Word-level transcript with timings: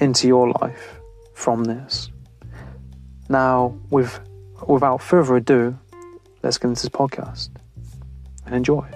into 0.00 0.26
your 0.28 0.50
life 0.60 1.00
from 1.34 1.64
this. 1.64 2.10
Now, 3.28 3.76
with, 3.90 4.20
without 4.66 5.02
further 5.02 5.36
ado, 5.36 5.78
let's 6.42 6.58
get 6.58 6.68
into 6.68 6.82
this 6.82 6.88
podcast 6.88 7.50
and 8.44 8.54
enjoy. 8.54 8.86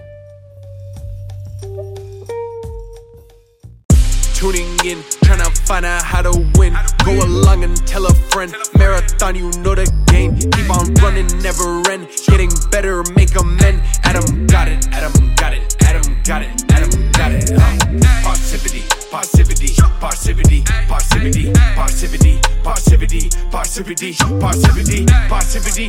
Tuning 4.35 4.69
in, 4.87 5.03
trying 5.23 5.41
to 5.41 5.51
find 5.67 5.85
out 5.85 6.03
how 6.03 6.23
to 6.23 6.31
win. 6.57 6.75
Go 7.05 7.13
along 7.13 7.63
and 7.65 7.77
tell 7.87 8.07
a 8.07 8.15
friend. 8.31 8.55
Marathon, 8.79 9.35
you 9.35 9.51
know 9.61 9.75
the 9.75 9.85
game. 10.07 10.37
Keep 10.37 10.71
on 10.71 10.95
running, 10.95 11.27
never 11.43 11.83
end. 11.91 12.09
Getting 12.27 12.51
better, 12.71 13.03
make 13.15 13.37
amend. 13.39 13.83
Adam 14.03 14.47
got 14.47 14.69
it, 14.69 14.89
Adam 14.93 15.13
got 15.37 15.53
it, 15.53 15.77
Adam 15.83 16.17
got 16.25 16.43
it, 16.43 16.65
Adam 16.73 17.13
got 17.13 17.33
it. 17.33 17.53
Uh, 17.53 17.77
Parrsitivity, 18.25 18.90
parrsitivity, 19.11 19.75
parrsitivity, 19.99 20.63
parrsitivity, 20.63 21.53
parrsitivity, 21.53 22.41
parrsitivity, 22.63 23.29
parrsitivity, 23.51 24.15
parrsitivity, 24.15 24.15
parrsitivity, 24.17 25.07
parrsitivity, 25.29 25.87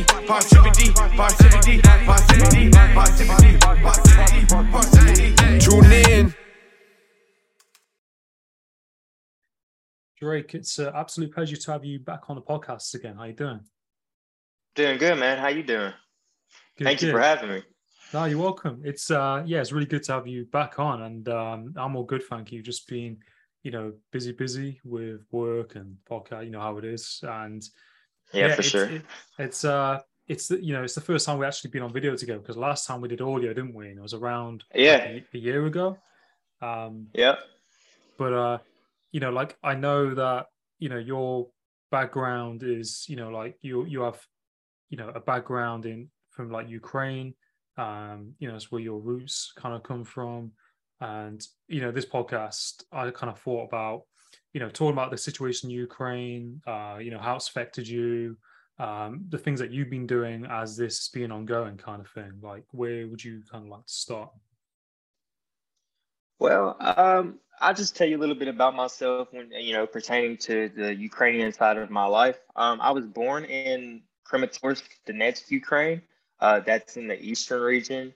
parrsitivity, 1.16 1.80
parrsitivity, 1.80 2.70
parrsitivity, 2.70 3.58
parrsitivity, 3.58 4.46
parrsitivity. 4.72 5.58
Tune 5.60 5.92
in. 5.92 6.34
Drake, 10.20 10.54
it's 10.54 10.78
an 10.78 10.92
absolute 10.94 11.32
pleasure 11.32 11.56
to 11.56 11.72
have 11.72 11.84
you 11.84 11.98
back 12.00 12.28
on 12.28 12.36
the 12.36 12.42
podcast 12.42 12.94
again. 12.94 13.16
How 13.16 13.24
you 13.24 13.32
doing? 13.32 13.60
Doing 14.74 14.98
good, 14.98 15.18
man. 15.18 15.38
How 15.38 15.48
you 15.48 15.62
doing? 15.62 15.92
Good, 16.78 16.84
Thank 16.84 17.02
you 17.02 17.10
for 17.12 17.20
having 17.20 17.50
me. 17.50 17.62
No, 18.12 18.24
you're 18.26 18.38
welcome. 18.38 18.82
It's 18.84 19.10
uh 19.10 19.42
yeah, 19.46 19.60
it's 19.60 19.72
really 19.72 19.86
good 19.86 20.02
to 20.04 20.12
have 20.12 20.26
you 20.26 20.44
back 20.46 20.78
on 20.78 21.02
and 21.02 21.28
um 21.28 21.72
I'm 21.76 21.96
all 21.96 22.04
good, 22.04 22.22
thank 22.24 22.52
you. 22.52 22.62
Just 22.62 22.86
being, 22.86 23.22
you 23.62 23.70
know, 23.70 23.92
busy, 24.10 24.32
busy 24.32 24.80
with 24.84 25.22
work 25.30 25.76
and 25.76 25.96
podcast, 26.10 26.44
you 26.44 26.50
know 26.50 26.60
how 26.60 26.76
it 26.78 26.84
is. 26.84 27.20
And 27.22 27.62
Yeah, 28.34 28.48
for 28.54 28.60
it's, 28.60 28.68
sure. 28.68 28.84
it- 28.90 29.04
it's 29.38 29.64
uh 29.64 30.00
it's 30.28 30.50
you 30.50 30.72
know, 30.74 30.82
it's 30.84 30.94
the 30.94 31.00
first 31.00 31.26
time 31.26 31.38
we 31.38 31.46
actually 31.46 31.70
been 31.70 31.82
on 31.82 31.92
video 31.92 32.14
together 32.16 32.38
because 32.40 32.56
last 32.56 32.86
time 32.86 33.00
we 33.00 33.08
did 33.08 33.20
audio, 33.20 33.52
didn't 33.54 33.74
we? 33.74 33.88
And 33.88 33.98
it 33.98 34.02
was 34.02 34.14
around 34.14 34.64
like, 34.74 34.80
Yeah. 34.80 34.96
a, 35.06 35.24
a 35.34 35.38
year 35.38 35.64
ago. 35.66 35.98
Um 36.60 37.08
yeah 37.14 37.36
but 38.18 38.32
uh 38.32 38.58
you 39.10 39.20
know 39.20 39.30
like 39.30 39.56
i 39.64 39.74
know 39.74 40.14
that 40.14 40.46
you 40.78 40.88
know 40.88 40.98
your 40.98 41.48
background 41.90 42.62
is 42.62 43.06
you 43.08 43.16
know 43.16 43.30
like 43.30 43.56
you 43.62 43.84
you 43.86 44.02
have 44.02 44.20
you 44.90 44.96
know 44.98 45.08
a 45.08 45.18
background 45.20 45.86
in 45.86 46.08
from 46.30 46.50
like 46.50 46.68
ukraine 46.68 47.34
um 47.78 48.34
you 48.38 48.48
know 48.48 48.54
it's 48.54 48.70
where 48.70 48.80
your 48.80 49.00
roots 49.00 49.52
kind 49.56 49.74
of 49.74 49.82
come 49.82 50.04
from 50.04 50.52
and 51.00 51.46
you 51.68 51.80
know 51.80 51.90
this 51.90 52.06
podcast 52.06 52.84
i 52.92 53.10
kind 53.10 53.32
of 53.32 53.38
thought 53.38 53.66
about 53.66 54.02
you 54.52 54.60
know 54.60 54.68
talking 54.68 54.92
about 54.92 55.10
the 55.10 55.16
situation 55.16 55.70
in 55.70 55.76
ukraine 55.76 56.60
uh 56.66 56.98
you 57.00 57.10
know 57.10 57.18
how 57.18 57.36
it's 57.36 57.48
affected 57.48 57.88
you 57.88 58.36
um 58.78 59.24
the 59.30 59.38
things 59.38 59.58
that 59.58 59.70
you've 59.70 59.90
been 59.90 60.06
doing 60.06 60.46
as 60.50 60.76
this 60.76 60.98
has 60.98 61.08
been 61.08 61.32
ongoing 61.32 61.76
kind 61.76 62.00
of 62.00 62.08
thing 62.10 62.32
like 62.42 62.64
where 62.72 63.08
would 63.08 63.22
you 63.22 63.42
kind 63.50 63.64
of 63.64 63.70
like 63.70 63.86
to 63.86 63.92
start 63.92 64.30
Well, 66.42 66.76
um, 66.80 67.38
I'll 67.60 67.72
just 67.72 67.94
tell 67.94 68.08
you 68.08 68.16
a 68.16 68.20
little 68.20 68.34
bit 68.34 68.48
about 68.48 68.74
myself 68.74 69.28
when 69.30 69.52
you 69.52 69.72
know 69.72 69.86
pertaining 69.86 70.36
to 70.38 70.68
the 70.74 70.92
Ukrainian 70.92 71.52
side 71.52 71.76
of 71.76 71.88
my 71.88 72.04
life. 72.04 72.40
Um, 72.56 72.80
I 72.80 72.90
was 72.90 73.06
born 73.06 73.44
in 73.44 74.02
Kramatorsk, 74.28 74.82
Donetsk, 75.06 75.52
Ukraine. 75.52 76.02
Uh, 76.42 76.58
that's 76.58 76.96
in 76.96 77.06
the 77.06 77.22
eastern 77.22 77.62
region. 77.62 78.12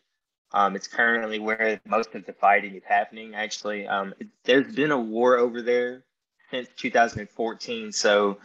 Um, 0.50 0.74
it's 0.74 0.88
currently 0.88 1.38
where 1.38 1.80
most 1.86 2.12
of 2.16 2.26
the 2.26 2.32
fighting 2.32 2.74
is 2.74 2.82
happening. 2.84 3.36
Actually, 3.36 3.86
um, 3.86 4.14
it, 4.18 4.26
there's 4.42 4.74
been 4.74 4.90
a 4.90 4.98
war 4.98 5.36
over 5.36 5.62
there 5.62 6.02
since 6.50 6.68
2014. 6.76 7.92
So, 7.92 8.38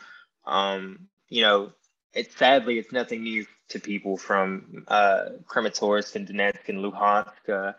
um, 0.46 1.08
you 1.30 1.42
know, 1.42 1.72
it's 2.14 2.38
sadly 2.38 2.78
it's 2.78 2.92
nothing 2.92 3.24
new 3.24 3.47
to 3.69 3.80
people 3.80 4.18
from 4.18 4.86
uh, 4.88 5.30
Kramatorsk 5.47 6.16
and 6.16 6.28
Donetsk 6.28 6.69
and 6.69 6.78
Luhansk. 6.86 7.50
Uh, 7.50 7.74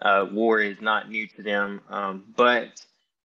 uh, 0.00 0.26
war 0.30 0.60
is 0.60 0.80
not 0.80 1.10
new 1.10 1.26
to 1.26 1.42
them, 1.42 1.80
um, 1.90 2.22
but 2.36 2.80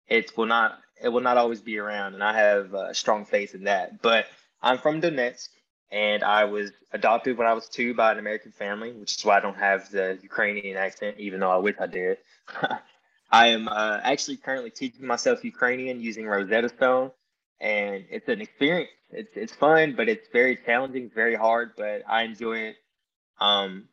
it 0.06 0.31
will 0.36 0.46
not 0.46 0.78
it 1.02 1.08
will 1.08 1.20
not 1.20 1.36
always 1.36 1.60
be 1.60 1.78
around, 1.78 2.14
and 2.14 2.22
I 2.22 2.32
have 2.36 2.75
uh, 2.75 2.92
strong 2.92 3.25
faith 3.25 3.56
in 3.56 3.64
that. 3.64 4.00
But 4.02 4.26
I'm 4.62 4.78
from 4.78 5.00
Donetsk, 5.00 5.48
and 5.90 6.22
I 6.22 6.44
was 6.44 6.72
adopted 6.92 7.38
when 7.38 7.46
I 7.46 7.52
was 7.52 7.68
two 7.68 7.94
by 7.94 8.12
an 8.12 8.18
American 8.18 8.52
family, 8.52 8.92
which 8.92 9.16
is 9.16 9.24
why 9.24 9.36
I 9.36 9.40
don't 9.40 9.56
have 9.56 9.90
the 9.90 10.18
Ukrainian 10.22 10.76
accent, 10.76 11.16
even 11.18 11.40
though 11.40 11.50
I 11.50 11.58
wish 11.58 11.76
I 11.80 11.86
did. 11.86 12.18
I 13.30 13.48
am 13.48 13.68
uh, 13.68 14.00
actually 14.02 14.36
currently 14.36 14.70
teaching 14.70 15.06
myself 15.06 15.44
Ukrainian 15.44 16.00
using 16.00 16.26
Rosetta 16.26 16.68
Stone, 16.68 17.10
and 17.60 18.04
it's 18.10 18.28
an 18.28 18.40
experience. 18.40 18.90
It's 19.10 19.36
it's 19.36 19.54
fun, 19.54 19.94
but 19.96 20.08
it's 20.08 20.28
very 20.32 20.56
challenging, 20.56 21.10
very 21.14 21.34
hard, 21.34 21.72
but 21.76 22.02
I 22.08 22.22
enjoy 22.22 22.58
it. 22.58 22.76
Um, 23.40 23.88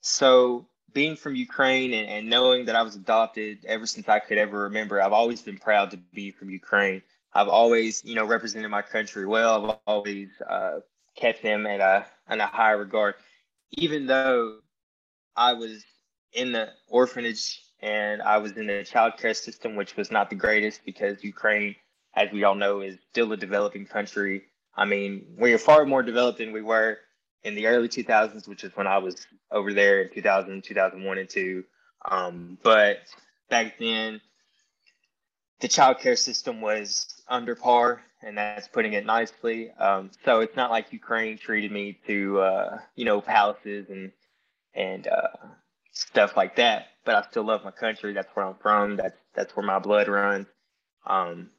so 0.00 0.66
being 0.92 1.16
from 1.16 1.36
Ukraine 1.36 1.92
and, 1.92 2.08
and 2.08 2.30
knowing 2.30 2.66
that 2.66 2.76
I 2.76 2.82
was 2.82 2.96
adopted 2.96 3.64
ever 3.66 3.86
since 3.86 4.08
I 4.08 4.18
could 4.18 4.38
ever 4.38 4.64
remember, 4.64 5.00
I've 5.00 5.12
always 5.12 5.42
been 5.42 5.58
proud 5.58 5.90
to 5.90 5.96
be 5.96 6.30
from 6.30 6.50
Ukraine. 6.50 7.02
I've 7.32 7.48
always, 7.48 8.04
you 8.04 8.14
know, 8.14 8.24
represented 8.24 8.70
my 8.70 8.82
country 8.82 9.26
well. 9.26 9.70
I've 9.70 9.78
always 9.86 10.28
uh, 10.48 10.80
kept 11.18 11.42
them 11.42 11.66
at 11.66 11.80
a 11.80 12.06
in 12.32 12.40
a 12.40 12.46
high 12.46 12.72
regard, 12.72 13.14
even 13.72 14.06
though 14.06 14.58
I 15.36 15.54
was 15.54 15.84
in 16.32 16.52
the 16.52 16.68
orphanage 16.88 17.60
and 17.80 18.22
I 18.22 18.38
was 18.38 18.52
in 18.52 18.66
the 18.66 18.84
child 18.84 19.14
care 19.18 19.34
system, 19.34 19.76
which 19.76 19.96
was 19.96 20.10
not 20.10 20.30
the 20.30 20.36
greatest 20.36 20.84
because 20.84 21.22
Ukraine, 21.22 21.76
as 22.14 22.30
we 22.32 22.44
all 22.44 22.54
know, 22.54 22.80
is 22.80 22.96
still 23.10 23.32
a 23.32 23.36
developing 23.36 23.86
country. 23.86 24.44
I 24.76 24.84
mean, 24.84 25.26
we're 25.36 25.58
far 25.58 25.84
more 25.84 26.02
developed 26.02 26.38
than 26.38 26.52
we 26.52 26.62
were 26.62 26.98
in 27.44 27.54
the 27.54 27.66
early 27.66 27.88
2000s, 27.88 28.48
which 28.48 28.64
is 28.64 28.76
when 28.76 28.86
I 28.86 28.98
was 28.98 29.26
over 29.50 29.72
there 29.72 30.02
in 30.02 30.10
2000, 30.12 30.62
2001, 30.62 31.18
and 31.18 31.28
2. 31.28 31.64
Um, 32.10 32.58
but 32.62 32.98
back 33.48 33.78
then, 33.78 34.20
the 35.60 35.68
child 35.68 35.98
care 35.98 36.16
system 36.16 36.60
was 36.60 37.22
under 37.28 37.54
par, 37.54 38.02
and 38.22 38.36
that's 38.36 38.68
putting 38.68 38.94
it 38.94 39.06
nicely. 39.06 39.70
Um, 39.72 40.10
so 40.24 40.40
it's 40.40 40.56
not 40.56 40.70
like 40.70 40.92
Ukraine 40.92 41.38
treated 41.38 41.70
me 41.70 41.98
to, 42.06 42.40
uh, 42.40 42.78
you 42.96 43.04
know, 43.04 43.20
palaces 43.20 43.90
and 43.90 44.12
and 44.74 45.06
uh, 45.06 45.46
stuff 45.92 46.36
like 46.36 46.56
that. 46.56 46.88
But 47.04 47.14
I 47.14 47.22
still 47.30 47.44
love 47.44 47.64
my 47.64 47.70
country. 47.70 48.12
That's 48.12 48.28
where 48.34 48.46
I'm 48.46 48.56
from. 48.56 48.96
That's 48.96 49.16
that's 49.34 49.56
where 49.56 49.66
my 49.66 49.78
blood 49.78 50.08
runs, 50.08 50.46
um, 51.06 51.50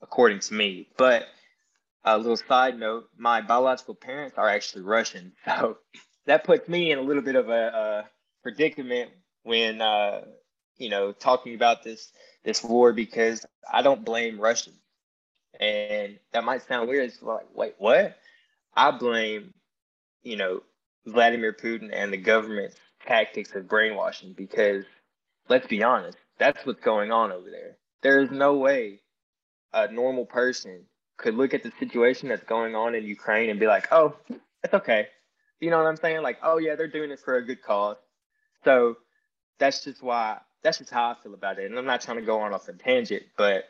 according 0.00 0.40
to 0.40 0.54
me. 0.54 0.88
But 0.96 1.26
a 2.04 2.16
little 2.16 2.36
side 2.36 2.78
note: 2.78 3.08
my 3.16 3.40
biological 3.40 3.94
parents 3.94 4.38
are 4.38 4.48
actually 4.48 4.82
Russian, 4.82 5.32
so 5.44 5.78
that 6.26 6.44
puts 6.44 6.68
me 6.68 6.92
in 6.92 6.98
a 6.98 7.02
little 7.02 7.22
bit 7.22 7.36
of 7.36 7.48
a, 7.48 7.52
a 7.52 8.10
predicament 8.42 9.10
when 9.42 9.80
uh, 9.80 10.22
you 10.78 10.88
know 10.88 11.12
talking 11.12 11.54
about 11.54 11.82
this 11.82 12.12
this 12.44 12.62
war 12.64 12.92
because 12.92 13.44
I 13.70 13.82
don't 13.82 14.04
blame 14.04 14.40
Russians, 14.40 14.78
and 15.62 16.18
that 16.32 16.44
might 16.44 16.66
sound 16.66 16.88
weird. 16.88 17.08
It's 17.08 17.22
like, 17.22 17.46
wait, 17.54 17.74
what? 17.78 18.16
I 18.74 18.90
blame, 18.90 19.54
you 20.22 20.36
know, 20.36 20.62
Vladimir 21.06 21.52
Putin 21.52 21.90
and 21.92 22.12
the 22.12 22.16
government's 22.16 22.76
tactics 23.06 23.54
of 23.54 23.68
brainwashing 23.68 24.32
because 24.32 24.84
let's 25.48 25.66
be 25.66 25.82
honest, 25.82 26.18
that's 26.38 26.64
what's 26.66 26.80
going 26.80 27.12
on 27.12 27.30
over 27.30 27.48
there. 27.50 27.76
there 28.02 28.20
is 28.20 28.30
no 28.30 28.54
way 28.54 29.00
a 29.72 29.90
normal 29.90 30.26
person 30.26 30.84
could 31.16 31.34
look 31.34 31.54
at 31.54 31.62
the 31.62 31.72
situation 31.78 32.28
that's 32.28 32.44
going 32.44 32.74
on 32.74 32.94
in 32.94 33.04
Ukraine 33.04 33.48
and 33.48 33.60
be 33.60 33.66
like, 33.66 33.86
oh, 33.92 34.16
it's 34.64 34.74
okay. 34.74 35.06
You 35.60 35.70
know 35.70 35.78
what 35.78 35.86
I'm 35.86 35.96
saying? 35.96 36.22
Like, 36.22 36.38
oh 36.42 36.58
yeah, 36.58 36.74
they're 36.74 36.88
doing 36.88 37.12
it 37.12 37.20
for 37.20 37.36
a 37.36 37.46
good 37.46 37.62
cause. 37.62 37.96
So 38.64 38.96
that's 39.58 39.84
just 39.84 40.02
why 40.02 40.38
that's 40.64 40.78
just 40.78 40.90
how 40.90 41.10
I 41.10 41.14
feel 41.22 41.34
about 41.34 41.58
it. 41.60 41.70
And 41.70 41.78
I'm 41.78 41.84
not 41.84 42.00
trying 42.00 42.18
to 42.18 42.26
go 42.26 42.40
on 42.40 42.52
off 42.52 42.68
a 42.68 42.72
tangent, 42.72 43.24
but 43.36 43.64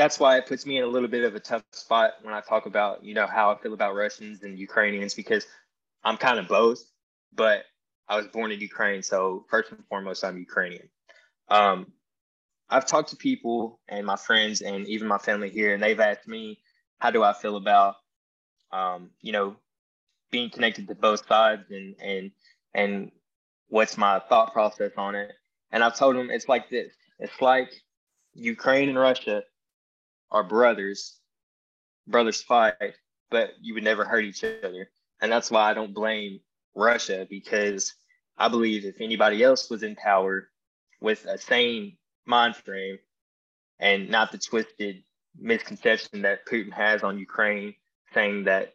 that's 0.00 0.18
why 0.18 0.38
it 0.38 0.46
puts 0.46 0.64
me 0.64 0.78
in 0.78 0.82
a 0.82 0.86
little 0.86 1.10
bit 1.10 1.24
of 1.24 1.34
a 1.34 1.40
tough 1.40 1.62
spot 1.72 2.12
when 2.22 2.32
I 2.32 2.40
talk 2.40 2.64
about, 2.64 3.04
you 3.04 3.12
know, 3.12 3.26
how 3.26 3.52
I 3.52 3.58
feel 3.58 3.74
about 3.74 3.94
Russians 3.94 4.42
and 4.42 4.58
Ukrainians 4.58 5.12
because 5.12 5.46
I'm 6.02 6.16
kind 6.16 6.38
of 6.38 6.48
both, 6.48 6.82
but 7.34 7.64
I 8.08 8.16
was 8.16 8.26
born 8.28 8.50
in 8.50 8.60
Ukraine, 8.60 9.02
so 9.02 9.44
first 9.50 9.72
and 9.72 9.84
foremost, 9.90 10.24
I'm 10.24 10.38
Ukrainian. 10.38 10.88
Um, 11.50 11.92
I've 12.70 12.86
talked 12.86 13.10
to 13.10 13.16
people 13.16 13.78
and 13.90 14.06
my 14.06 14.16
friends 14.16 14.62
and 14.62 14.88
even 14.88 15.06
my 15.06 15.18
family 15.18 15.50
here, 15.50 15.74
and 15.74 15.82
they've 15.82 16.00
asked 16.00 16.26
me, 16.26 16.60
how 16.98 17.10
do 17.10 17.22
I 17.22 17.34
feel 17.34 17.56
about, 17.56 17.96
um, 18.72 19.10
you 19.20 19.32
know, 19.32 19.56
being 20.30 20.48
connected 20.48 20.88
to 20.88 20.94
both 20.94 21.26
sides 21.26 21.64
and 21.70 21.94
and 22.00 22.30
and 22.72 23.12
what's 23.68 23.98
my 23.98 24.18
thought 24.30 24.54
process 24.54 24.92
on 24.96 25.14
it? 25.14 25.30
And 25.72 25.84
I've 25.84 25.98
told 25.98 26.16
them 26.16 26.30
it's 26.30 26.48
like 26.48 26.70
this: 26.70 26.94
it's 27.18 27.42
like 27.42 27.70
Ukraine 28.32 28.88
and 28.88 28.98
Russia 28.98 29.42
are 30.30 30.44
brothers, 30.44 31.18
brothers 32.06 32.42
fight, 32.42 32.94
but 33.30 33.50
you 33.60 33.74
would 33.74 33.84
never 33.84 34.04
hurt 34.04 34.24
each 34.24 34.44
other, 34.44 34.90
and 35.20 35.30
that's 35.30 35.50
why 35.50 35.70
I 35.70 35.74
don't 35.74 35.94
blame 35.94 36.40
Russia 36.74 37.26
because 37.28 37.94
I 38.38 38.48
believe 38.48 38.84
if 38.84 39.00
anybody 39.00 39.42
else 39.42 39.68
was 39.70 39.82
in 39.82 39.96
power 39.96 40.48
with 41.00 41.24
a 41.26 41.38
sane 41.38 41.96
mind 42.26 42.56
frame 42.56 42.98
and 43.78 44.08
not 44.08 44.32
the 44.32 44.38
twisted 44.38 45.02
misconception 45.38 46.22
that 46.22 46.46
Putin 46.46 46.72
has 46.72 47.02
on 47.02 47.18
Ukraine, 47.18 47.74
saying 48.14 48.44
that, 48.44 48.74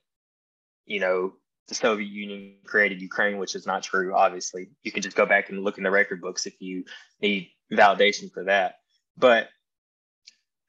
you 0.86 1.00
know, 1.00 1.34
the 1.68 1.76
Soviet 1.76 2.08
Union 2.08 2.56
created 2.66 3.02
Ukraine, 3.02 3.38
which 3.38 3.56
is 3.56 3.66
not 3.66 3.84
true, 3.84 4.14
obviously. 4.16 4.70
You 4.84 4.92
can 4.92 5.02
just 5.02 5.18
go 5.18 5.26
back 5.26 5.50
and 5.50 5.64
look 5.64 5.78
in 5.78 5.84
the 5.84 5.92
record 5.92 6.22
books 6.22 6.46
if 6.46 6.62
you 6.62 6.84
need 7.22 7.50
validation 7.72 8.32
for 8.32 8.44
that. 8.44 8.76
But 9.18 9.50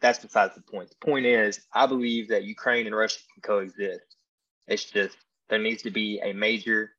that's 0.00 0.19
besides 0.19 0.54
the 0.54 0.60
point. 0.60 0.90
The 0.90 1.06
point 1.06 1.26
is, 1.26 1.60
I 1.72 1.87
believe 1.87 2.28
that 2.28 2.44
Ukraine 2.44 2.87
and 2.87 2.94
Russia 2.94 3.20
can 3.32 3.43
coexist. 3.43 4.16
It's 4.66 4.84
just 4.84 5.16
there 5.48 5.58
needs 5.58 5.82
to 5.82 5.90
be 5.90 6.20
a 6.22 6.32
major, 6.32 6.90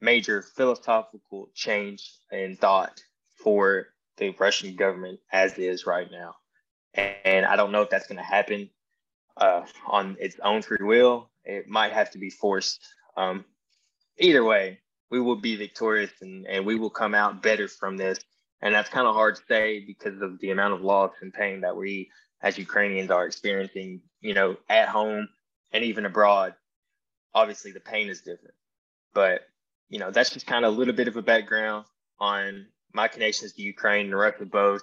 major 0.00 0.42
philosophical 0.42 1.50
change 1.54 2.12
in 2.32 2.56
thought 2.56 3.02
for 3.42 3.88
the 4.16 4.34
Russian 4.38 4.76
government 4.76 5.20
as 5.32 5.58
is 5.58 5.86
right 5.86 6.10
now. 6.10 6.34
And 6.94 7.46
I 7.46 7.56
don't 7.56 7.72
know 7.72 7.82
if 7.82 7.90
that's 7.90 8.06
going 8.06 8.18
to 8.18 8.24
happen 8.24 8.70
uh, 9.36 9.62
on 9.86 10.16
its 10.18 10.36
own 10.42 10.62
free 10.62 10.78
will. 10.84 11.30
It 11.44 11.68
might 11.68 11.92
have 11.92 12.10
to 12.12 12.18
be 12.18 12.30
forced. 12.30 12.84
Um, 13.16 13.44
either 14.18 14.44
way, 14.44 14.80
we 15.10 15.20
will 15.20 15.36
be 15.36 15.56
victorious 15.56 16.10
and, 16.20 16.46
and 16.46 16.66
we 16.66 16.76
will 16.76 16.90
come 16.90 17.14
out 17.14 17.42
better 17.42 17.68
from 17.68 17.96
this. 17.96 18.18
And 18.62 18.74
that's 18.74 18.90
kind 18.90 19.06
of 19.06 19.14
hard 19.14 19.36
to 19.36 19.42
say 19.48 19.84
because 19.86 20.20
of 20.20 20.38
the 20.40 20.50
amount 20.50 20.74
of 20.74 20.82
loss 20.82 21.12
and 21.22 21.32
pain 21.32 21.62
that 21.62 21.76
we 21.76 22.10
as 22.42 22.58
Ukrainians 22.58 23.10
are 23.10 23.26
experiencing, 23.26 24.00
you 24.20 24.34
know, 24.34 24.56
at 24.68 24.88
home 24.88 25.28
and 25.72 25.84
even 25.84 26.06
abroad. 26.06 26.54
Obviously, 27.34 27.70
the 27.72 27.80
pain 27.80 28.08
is 28.08 28.20
different. 28.20 28.54
But, 29.14 29.42
you 29.88 29.98
know, 29.98 30.10
that's 30.10 30.30
just 30.30 30.46
kind 30.46 30.64
of 30.64 30.74
a 30.74 30.76
little 30.76 30.94
bit 30.94 31.08
of 31.08 31.16
a 31.16 31.22
background 31.22 31.84
on 32.18 32.66
my 32.92 33.08
connections 33.08 33.52
to 33.52 33.62
Ukraine 33.62 34.06
and 34.06 34.18
Russia 34.18 34.44
both. 34.44 34.82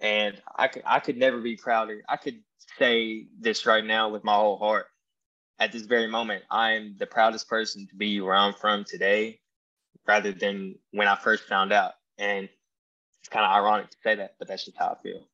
And 0.00 0.40
I 0.56 0.68
could 0.68 0.82
I 0.84 0.98
could 0.98 1.16
never 1.16 1.40
be 1.40 1.56
prouder. 1.56 2.02
I 2.08 2.16
could 2.16 2.40
say 2.78 3.26
this 3.38 3.66
right 3.66 3.84
now 3.84 4.08
with 4.08 4.24
my 4.24 4.34
whole 4.34 4.58
heart. 4.58 4.86
At 5.58 5.70
this 5.70 5.82
very 5.82 6.08
moment, 6.08 6.42
I 6.50 6.72
am 6.72 6.96
the 6.98 7.06
proudest 7.06 7.48
person 7.48 7.86
to 7.86 7.94
be 7.94 8.20
where 8.20 8.34
I'm 8.34 8.54
from 8.54 8.84
today, 8.84 9.38
rather 10.08 10.32
than 10.32 10.74
when 10.90 11.06
I 11.06 11.14
first 11.14 11.44
found 11.44 11.72
out. 11.72 11.92
And 12.18 12.48
it's 13.20 13.28
kind 13.28 13.44
of 13.44 13.52
ironic 13.52 13.90
to 13.90 13.96
say 14.02 14.16
that, 14.16 14.34
but 14.40 14.48
that's 14.48 14.64
just 14.64 14.76
how 14.76 14.96
I 14.98 15.02
feel. 15.02 15.28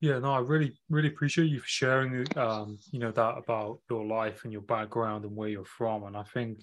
Yeah, 0.00 0.18
no, 0.18 0.32
I 0.32 0.38
really, 0.38 0.72
really 0.88 1.08
appreciate 1.08 1.48
you 1.50 1.60
for 1.60 1.66
sharing, 1.68 2.26
um, 2.38 2.78
you 2.90 2.98
know, 2.98 3.10
that 3.12 3.36
about 3.36 3.80
your 3.90 4.06
life 4.06 4.44
and 4.44 4.52
your 4.52 4.62
background 4.62 5.24
and 5.24 5.36
where 5.36 5.48
you're 5.50 5.64
from. 5.64 6.04
And 6.04 6.16
I 6.16 6.22
think 6.22 6.60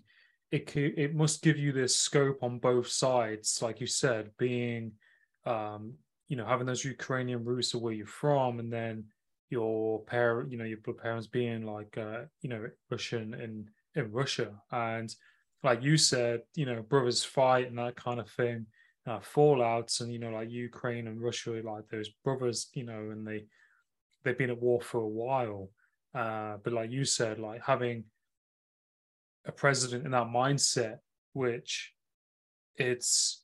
it 0.51 0.73
it 0.75 1.13
must 1.15 1.43
give 1.43 1.57
you 1.57 1.71
this 1.71 1.95
scope 1.97 2.41
on 2.41 2.57
both 2.57 2.87
sides, 2.87 3.59
like 3.61 3.79
you 3.79 3.85
said, 3.87 4.31
being, 4.39 4.93
um, 5.45 5.93
you 6.27 6.35
know, 6.35 6.45
having 6.45 6.65
those 6.65 6.83
Ukrainian 6.83 7.43
roots 7.45 7.73
of 7.75 7.81
where 7.81 7.93
you're 7.93 8.07
from, 8.07 8.59
and 8.59 8.73
then 8.73 9.05
your 9.49 10.03
parent, 10.05 10.51
you 10.51 10.57
know, 10.57 10.65
your 10.65 10.79
parents 10.79 11.27
being 11.27 11.63
like, 11.63 11.95
uh, 11.97 12.21
you 12.41 12.49
know, 12.49 12.67
Russian 12.89 13.35
in 13.35 13.69
in 13.95 14.11
Russia, 14.11 14.51
and 14.71 15.13
like 15.63 15.83
you 15.83 15.97
said, 15.97 16.41
you 16.55 16.65
know, 16.65 16.81
brothers 16.81 17.23
fight 17.23 17.67
and 17.67 17.77
that 17.77 17.95
kind 17.95 18.19
of 18.19 18.29
thing, 18.31 18.65
uh, 19.07 19.19
fallouts, 19.19 20.01
and 20.01 20.11
you 20.11 20.19
know, 20.19 20.31
like 20.31 20.51
Ukraine 20.51 21.07
and 21.07 21.21
Russia, 21.21 21.61
like 21.63 21.87
those 21.89 22.09
brothers, 22.23 22.69
you 22.73 22.83
know, 22.83 23.09
and 23.11 23.25
they 23.25 23.45
they've 24.23 24.37
been 24.37 24.49
at 24.49 24.61
war 24.61 24.81
for 24.81 24.99
a 24.99 25.07
while, 25.07 25.69
uh, 26.13 26.57
but 26.63 26.73
like 26.73 26.91
you 26.91 27.05
said, 27.05 27.39
like 27.39 27.63
having 27.63 28.03
a 29.45 29.51
president 29.51 30.05
in 30.05 30.11
that 30.11 30.27
mindset, 30.27 30.97
which 31.33 31.93
it's 32.75 33.43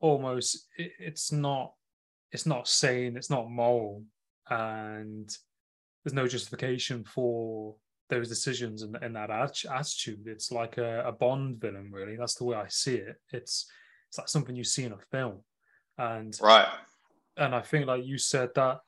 almost 0.00 0.66
it's 0.76 1.32
not 1.32 1.72
it's 2.32 2.46
not 2.46 2.68
sane, 2.68 3.16
it's 3.16 3.30
not 3.30 3.50
moral, 3.50 4.02
and 4.50 5.34
there's 6.04 6.14
no 6.14 6.26
justification 6.26 7.04
for 7.04 7.76
those 8.10 8.28
decisions 8.28 8.82
and, 8.82 8.96
and 9.02 9.14
that 9.14 9.30
attitude. 9.30 10.26
It's 10.26 10.50
like 10.50 10.78
a, 10.78 11.04
a 11.06 11.12
Bond 11.12 11.60
villain, 11.60 11.90
really. 11.92 12.16
That's 12.16 12.34
the 12.34 12.44
way 12.44 12.56
I 12.56 12.66
see 12.68 12.96
it. 12.96 13.16
It's 13.32 13.70
it's 14.08 14.18
like 14.18 14.28
something 14.28 14.56
you 14.56 14.64
see 14.64 14.84
in 14.84 14.92
a 14.92 14.98
film, 15.10 15.40
and 15.96 16.38
right. 16.42 16.68
And 17.36 17.54
I 17.54 17.60
think, 17.60 17.86
like 17.86 18.04
you 18.04 18.18
said, 18.18 18.50
that 18.56 18.80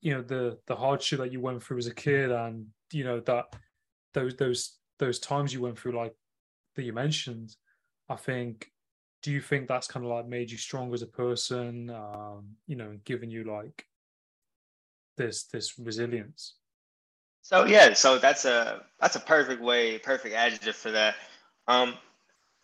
you 0.00 0.14
know 0.14 0.22
the 0.22 0.58
the 0.66 0.76
hardship 0.76 1.20
that 1.20 1.32
you 1.32 1.40
went 1.40 1.62
through 1.62 1.78
as 1.78 1.86
a 1.86 1.94
kid, 1.94 2.30
and 2.30 2.66
you 2.92 3.04
know 3.04 3.20
that 3.20 3.54
those 4.14 4.36
those 4.36 4.78
those 4.98 5.18
times 5.18 5.52
you 5.52 5.60
went 5.60 5.78
through, 5.78 5.92
like 5.92 6.14
that 6.76 6.82
you 6.82 6.92
mentioned, 6.92 7.54
I 8.08 8.16
think, 8.16 8.70
do 9.22 9.30
you 9.30 9.40
think 9.40 9.68
that's 9.68 9.86
kind 9.86 10.04
of 10.04 10.10
like 10.10 10.26
made 10.26 10.50
you 10.50 10.58
stronger 10.58 10.94
as 10.94 11.02
a 11.02 11.06
person? 11.06 11.90
Um, 11.90 12.56
you 12.66 12.76
know, 12.76 12.98
given 13.04 13.30
you 13.30 13.44
like 13.44 13.86
this 15.16 15.44
this 15.44 15.78
resilience. 15.78 16.54
So 17.42 17.64
yeah, 17.66 17.92
so 17.92 18.18
that's 18.18 18.44
a 18.44 18.82
that's 19.00 19.16
a 19.16 19.20
perfect 19.20 19.60
way, 19.60 19.98
perfect 19.98 20.34
adjective 20.34 20.76
for 20.76 20.90
that. 20.92 21.16
Um, 21.68 21.94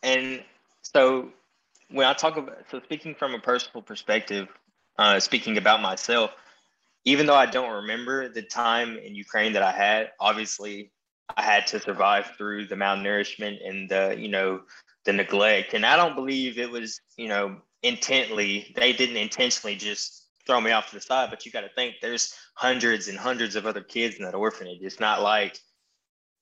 and 0.02 0.42
so 0.82 1.30
when 1.90 2.06
I 2.06 2.12
talk 2.12 2.36
about 2.36 2.64
so 2.70 2.80
speaking 2.80 3.14
from 3.14 3.34
a 3.34 3.38
personal 3.38 3.82
perspective, 3.82 4.48
uh, 4.98 5.20
speaking 5.20 5.58
about 5.58 5.80
myself, 5.80 6.30
even 7.04 7.26
though 7.26 7.34
I 7.34 7.46
don't 7.46 7.82
remember 7.82 8.28
the 8.28 8.42
time 8.42 8.98
in 8.98 9.14
Ukraine 9.14 9.52
that 9.54 9.62
I 9.62 9.72
had, 9.72 10.10
obviously 10.20 10.92
I 11.36 11.42
had 11.42 11.66
to 11.68 11.80
survive 11.80 12.32
through 12.36 12.66
the 12.66 12.74
malnourishment 12.74 13.66
and 13.66 13.88
the, 13.88 14.16
you 14.18 14.28
know, 14.28 14.62
the 15.04 15.12
neglect. 15.12 15.74
And 15.74 15.86
I 15.86 15.96
don't 15.96 16.14
believe 16.14 16.58
it 16.58 16.70
was, 16.70 17.00
you 17.16 17.28
know, 17.28 17.56
intently, 17.82 18.72
they 18.76 18.92
didn't 18.92 19.16
intentionally 19.16 19.76
just 19.76 20.26
throw 20.46 20.60
me 20.60 20.70
off 20.70 20.88
to 20.88 20.96
the 20.96 21.00
side, 21.00 21.30
but 21.30 21.44
you 21.44 21.52
got 21.52 21.60
to 21.60 21.70
think 21.74 21.96
there's 22.00 22.34
hundreds 22.54 23.08
and 23.08 23.18
hundreds 23.18 23.56
of 23.56 23.66
other 23.66 23.82
kids 23.82 24.16
in 24.16 24.24
that 24.24 24.34
orphanage. 24.34 24.78
It's 24.80 25.00
not 25.00 25.22
like 25.22 25.58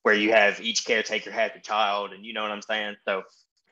where 0.02 0.14
you 0.14 0.32
have 0.32 0.60
each 0.60 0.86
caretaker 0.86 1.30
has 1.30 1.50
a 1.56 1.60
child 1.60 2.12
and 2.12 2.24
you 2.24 2.32
know 2.32 2.42
what 2.42 2.52
I'm 2.52 2.62
saying? 2.62 2.96
So 3.04 3.22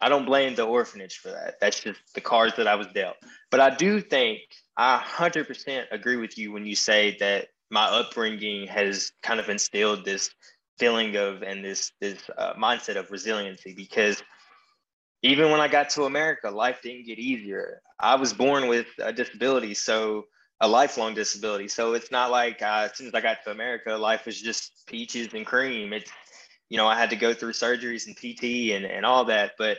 I 0.00 0.08
don't 0.08 0.26
blame 0.26 0.54
the 0.54 0.64
orphanage 0.64 1.18
for 1.18 1.28
that. 1.28 1.54
That's 1.60 1.80
just 1.80 2.00
the 2.14 2.20
cards 2.20 2.56
that 2.56 2.66
I 2.66 2.74
was 2.74 2.88
dealt. 2.88 3.16
But 3.50 3.60
I 3.60 3.74
do 3.74 4.00
think 4.00 4.40
I 4.76 4.98
100% 4.98 5.84
agree 5.90 6.16
with 6.16 6.36
you 6.36 6.52
when 6.52 6.66
you 6.66 6.74
say 6.74 7.16
that 7.20 7.48
my 7.70 7.84
upbringing 7.84 8.66
has 8.66 9.12
kind 9.22 9.40
of 9.40 9.48
instilled 9.48 10.04
this 10.04 10.30
feeling 10.78 11.16
of 11.16 11.42
and 11.42 11.64
this 11.64 11.92
this 12.00 12.18
uh, 12.36 12.54
mindset 12.54 12.96
of 12.96 13.10
resiliency 13.10 13.72
because 13.74 14.22
even 15.22 15.50
when 15.50 15.60
I 15.60 15.68
got 15.68 15.88
to 15.90 16.04
America, 16.04 16.50
life 16.50 16.80
didn't 16.82 17.06
get 17.06 17.18
easier. 17.18 17.80
I 17.98 18.16
was 18.16 18.32
born 18.34 18.68
with 18.68 18.86
a 18.98 19.12
disability, 19.12 19.72
so 19.72 20.26
a 20.60 20.68
lifelong 20.68 21.14
disability. 21.14 21.68
So 21.68 21.94
it's 21.94 22.10
not 22.10 22.30
like 22.30 22.60
uh, 22.60 22.88
as 22.90 22.96
soon 22.96 23.06
as 23.06 23.14
I 23.14 23.20
got 23.20 23.38
to 23.44 23.50
America, 23.50 23.96
life 23.96 24.26
was 24.26 24.40
just 24.40 24.86
peaches 24.86 25.32
and 25.32 25.46
cream. 25.46 25.92
It's 25.92 26.10
you 26.68 26.76
know 26.76 26.86
I 26.86 26.98
had 26.98 27.10
to 27.10 27.16
go 27.16 27.34
through 27.34 27.52
surgeries 27.52 28.06
and 28.06 28.16
PT 28.16 28.74
and 28.74 28.84
and 28.84 29.04
all 29.06 29.26
that, 29.26 29.52
but 29.58 29.78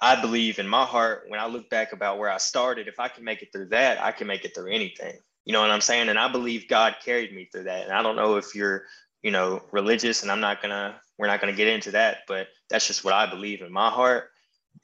I 0.00 0.20
believe 0.20 0.58
in 0.58 0.68
my 0.68 0.84
heart 0.84 1.24
when 1.28 1.40
I 1.40 1.46
look 1.46 1.68
back 1.70 1.92
about 1.92 2.18
where 2.18 2.30
I 2.30 2.38
started, 2.38 2.86
if 2.86 3.00
I 3.00 3.08
can 3.08 3.24
make 3.24 3.42
it 3.42 3.48
through 3.52 3.68
that, 3.70 4.00
I 4.00 4.12
can 4.12 4.26
make 4.26 4.44
it 4.44 4.54
through 4.54 4.70
anything. 4.72 5.14
You 5.44 5.52
know 5.52 5.60
what 5.60 5.70
I'm 5.70 5.80
saying? 5.80 6.08
And 6.08 6.18
I 6.18 6.30
believe 6.30 6.68
God 6.68 6.96
carried 7.04 7.34
me 7.34 7.48
through 7.50 7.64
that. 7.64 7.84
And 7.84 7.92
I 7.92 8.02
don't 8.02 8.16
know 8.16 8.36
if 8.36 8.54
you're 8.54 8.84
you 9.22 9.30
know, 9.30 9.62
religious, 9.72 10.22
and 10.22 10.30
I'm 10.30 10.40
not 10.40 10.62
gonna 10.62 11.00
we're 11.18 11.26
not 11.26 11.40
gonna 11.40 11.52
get 11.52 11.68
into 11.68 11.92
that, 11.92 12.18
but 12.28 12.48
that's 12.70 12.86
just 12.86 13.04
what 13.04 13.14
I 13.14 13.26
believe 13.26 13.62
in 13.62 13.72
my 13.72 13.90
heart. 13.90 14.30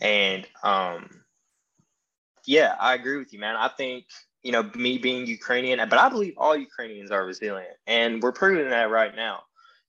And 0.00 0.46
um 0.62 1.08
yeah, 2.46 2.74
I 2.78 2.94
agree 2.94 3.16
with 3.16 3.32
you, 3.32 3.38
man. 3.38 3.56
I 3.56 3.68
think 3.68 4.06
you 4.42 4.52
know, 4.52 4.70
me 4.74 4.98
being 4.98 5.26
Ukrainian, 5.26 5.78
but 5.88 5.98
I 5.98 6.08
believe 6.10 6.34
all 6.36 6.54
Ukrainians 6.56 7.10
are 7.10 7.24
resilient. 7.24 7.76
And 7.86 8.22
we're 8.22 8.32
proving 8.32 8.68
that 8.68 8.90
right 8.90 9.14
now 9.16 9.44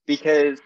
because 0.05 0.59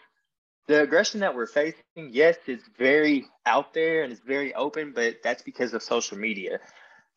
the 0.69 0.83
aggression 0.83 1.19
that 1.21 1.35
we're 1.35 1.47
facing, 1.47 1.81
yes, 1.95 2.37
it's 2.45 2.63
very 2.77 3.25
out 3.47 3.73
there 3.73 4.03
and 4.03 4.13
it's 4.13 4.21
very 4.21 4.53
open, 4.53 4.91
but 4.93 5.15
that's 5.23 5.41
because 5.41 5.73
of 5.73 5.81
social 5.81 6.15
media. 6.15 6.59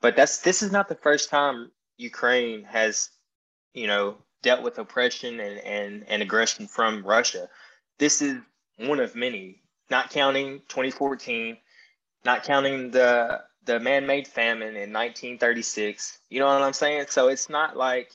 But 0.00 0.16
that's 0.16 0.38
this 0.38 0.62
is 0.62 0.72
not 0.72 0.88
the 0.88 0.94
first 0.94 1.28
time 1.28 1.70
Ukraine 1.98 2.64
has, 2.64 3.10
you 3.74 3.86
know, 3.86 4.16
dealt 4.40 4.62
with 4.62 4.78
oppression 4.78 5.38
and, 5.38 5.58
and, 5.58 6.04
and 6.08 6.22
aggression 6.22 6.66
from 6.66 7.04
Russia. 7.04 7.46
This 7.98 8.22
is 8.22 8.38
one 8.78 9.00
of 9.00 9.14
many, 9.14 9.60
not 9.90 10.08
counting 10.08 10.60
2014, 10.68 11.58
not 12.24 12.44
counting 12.44 12.90
the 12.90 13.42
the 13.66 13.78
man-made 13.78 14.26
famine 14.26 14.76
in 14.76 14.94
1936. 14.94 16.20
You 16.30 16.40
know 16.40 16.46
what 16.46 16.62
I'm 16.62 16.72
saying? 16.72 17.04
So 17.10 17.28
it's 17.28 17.50
not 17.50 17.76
like 17.76 18.12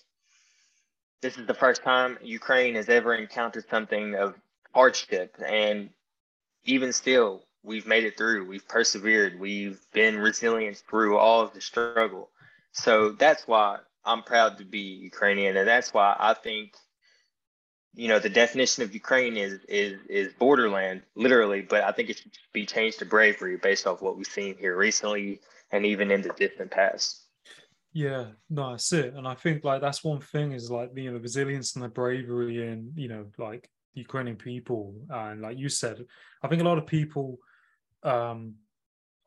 this 1.21 1.37
is 1.37 1.45
the 1.45 1.53
first 1.53 1.83
time 1.83 2.17
Ukraine 2.23 2.73
has 2.73 2.89
ever 2.89 3.13
encountered 3.13 3.65
something 3.69 4.15
of 4.15 4.33
hardship. 4.73 5.35
And 5.45 5.89
even 6.65 6.93
still, 6.93 7.43
we've 7.63 7.87
made 7.87 8.03
it 8.03 8.17
through. 8.17 8.47
We've 8.47 8.67
persevered. 8.67 9.39
We've 9.39 9.79
been 9.93 10.17
resilient 10.17 10.83
through 10.89 11.17
all 11.17 11.41
of 11.41 11.53
the 11.53 11.61
struggle. 11.61 12.29
So 12.71 13.11
that's 13.11 13.47
why 13.47 13.79
I'm 14.05 14.23
proud 14.23 14.57
to 14.59 14.65
be 14.65 14.79
Ukrainian. 14.79 15.57
And 15.57 15.67
that's 15.67 15.93
why 15.93 16.15
I 16.19 16.33
think, 16.33 16.73
you 17.93 18.07
know, 18.07 18.19
the 18.19 18.29
definition 18.29 18.83
of 18.83 18.93
Ukraine 18.93 19.37
is 19.37 19.59
is 19.67 19.99
is 20.07 20.33
borderland, 20.33 21.01
literally, 21.15 21.61
but 21.61 21.83
I 21.83 21.91
think 21.91 22.09
it 22.09 22.17
should 22.17 22.31
be 22.53 22.65
changed 22.65 22.99
to 22.99 23.05
bravery 23.05 23.57
based 23.57 23.87
off 23.87 24.01
what 24.01 24.17
we've 24.17 24.27
seen 24.27 24.55
here 24.57 24.77
recently 24.77 25.39
and 25.71 25.85
even 25.85 26.11
in 26.11 26.21
the 26.21 26.29
distant 26.29 26.71
past. 26.71 27.23
Yeah, 27.93 28.25
no, 28.49 28.71
that's 28.71 28.93
it. 28.93 29.15
And 29.15 29.27
I 29.27 29.33
think 29.33 29.63
like 29.63 29.81
that's 29.81 30.03
one 30.03 30.21
thing 30.21 30.51
is 30.51 30.69
like 30.69 30.91
you 30.95 31.05
know 31.05 31.17
the 31.17 31.23
resilience 31.23 31.75
and 31.75 31.83
the 31.83 31.89
bravery 31.89 32.67
and 32.67 32.91
you 32.95 33.07
know 33.07 33.25
like 33.37 33.69
Ukrainian 33.97 34.37
people 34.37 34.95
and 35.09 35.41
like 35.41 35.57
you 35.57 35.69
said, 35.69 36.05
I 36.43 36.47
think 36.47 36.61
a 36.61 36.65
lot 36.65 36.77
of 36.77 36.85
people 36.85 37.39
um 38.03 38.55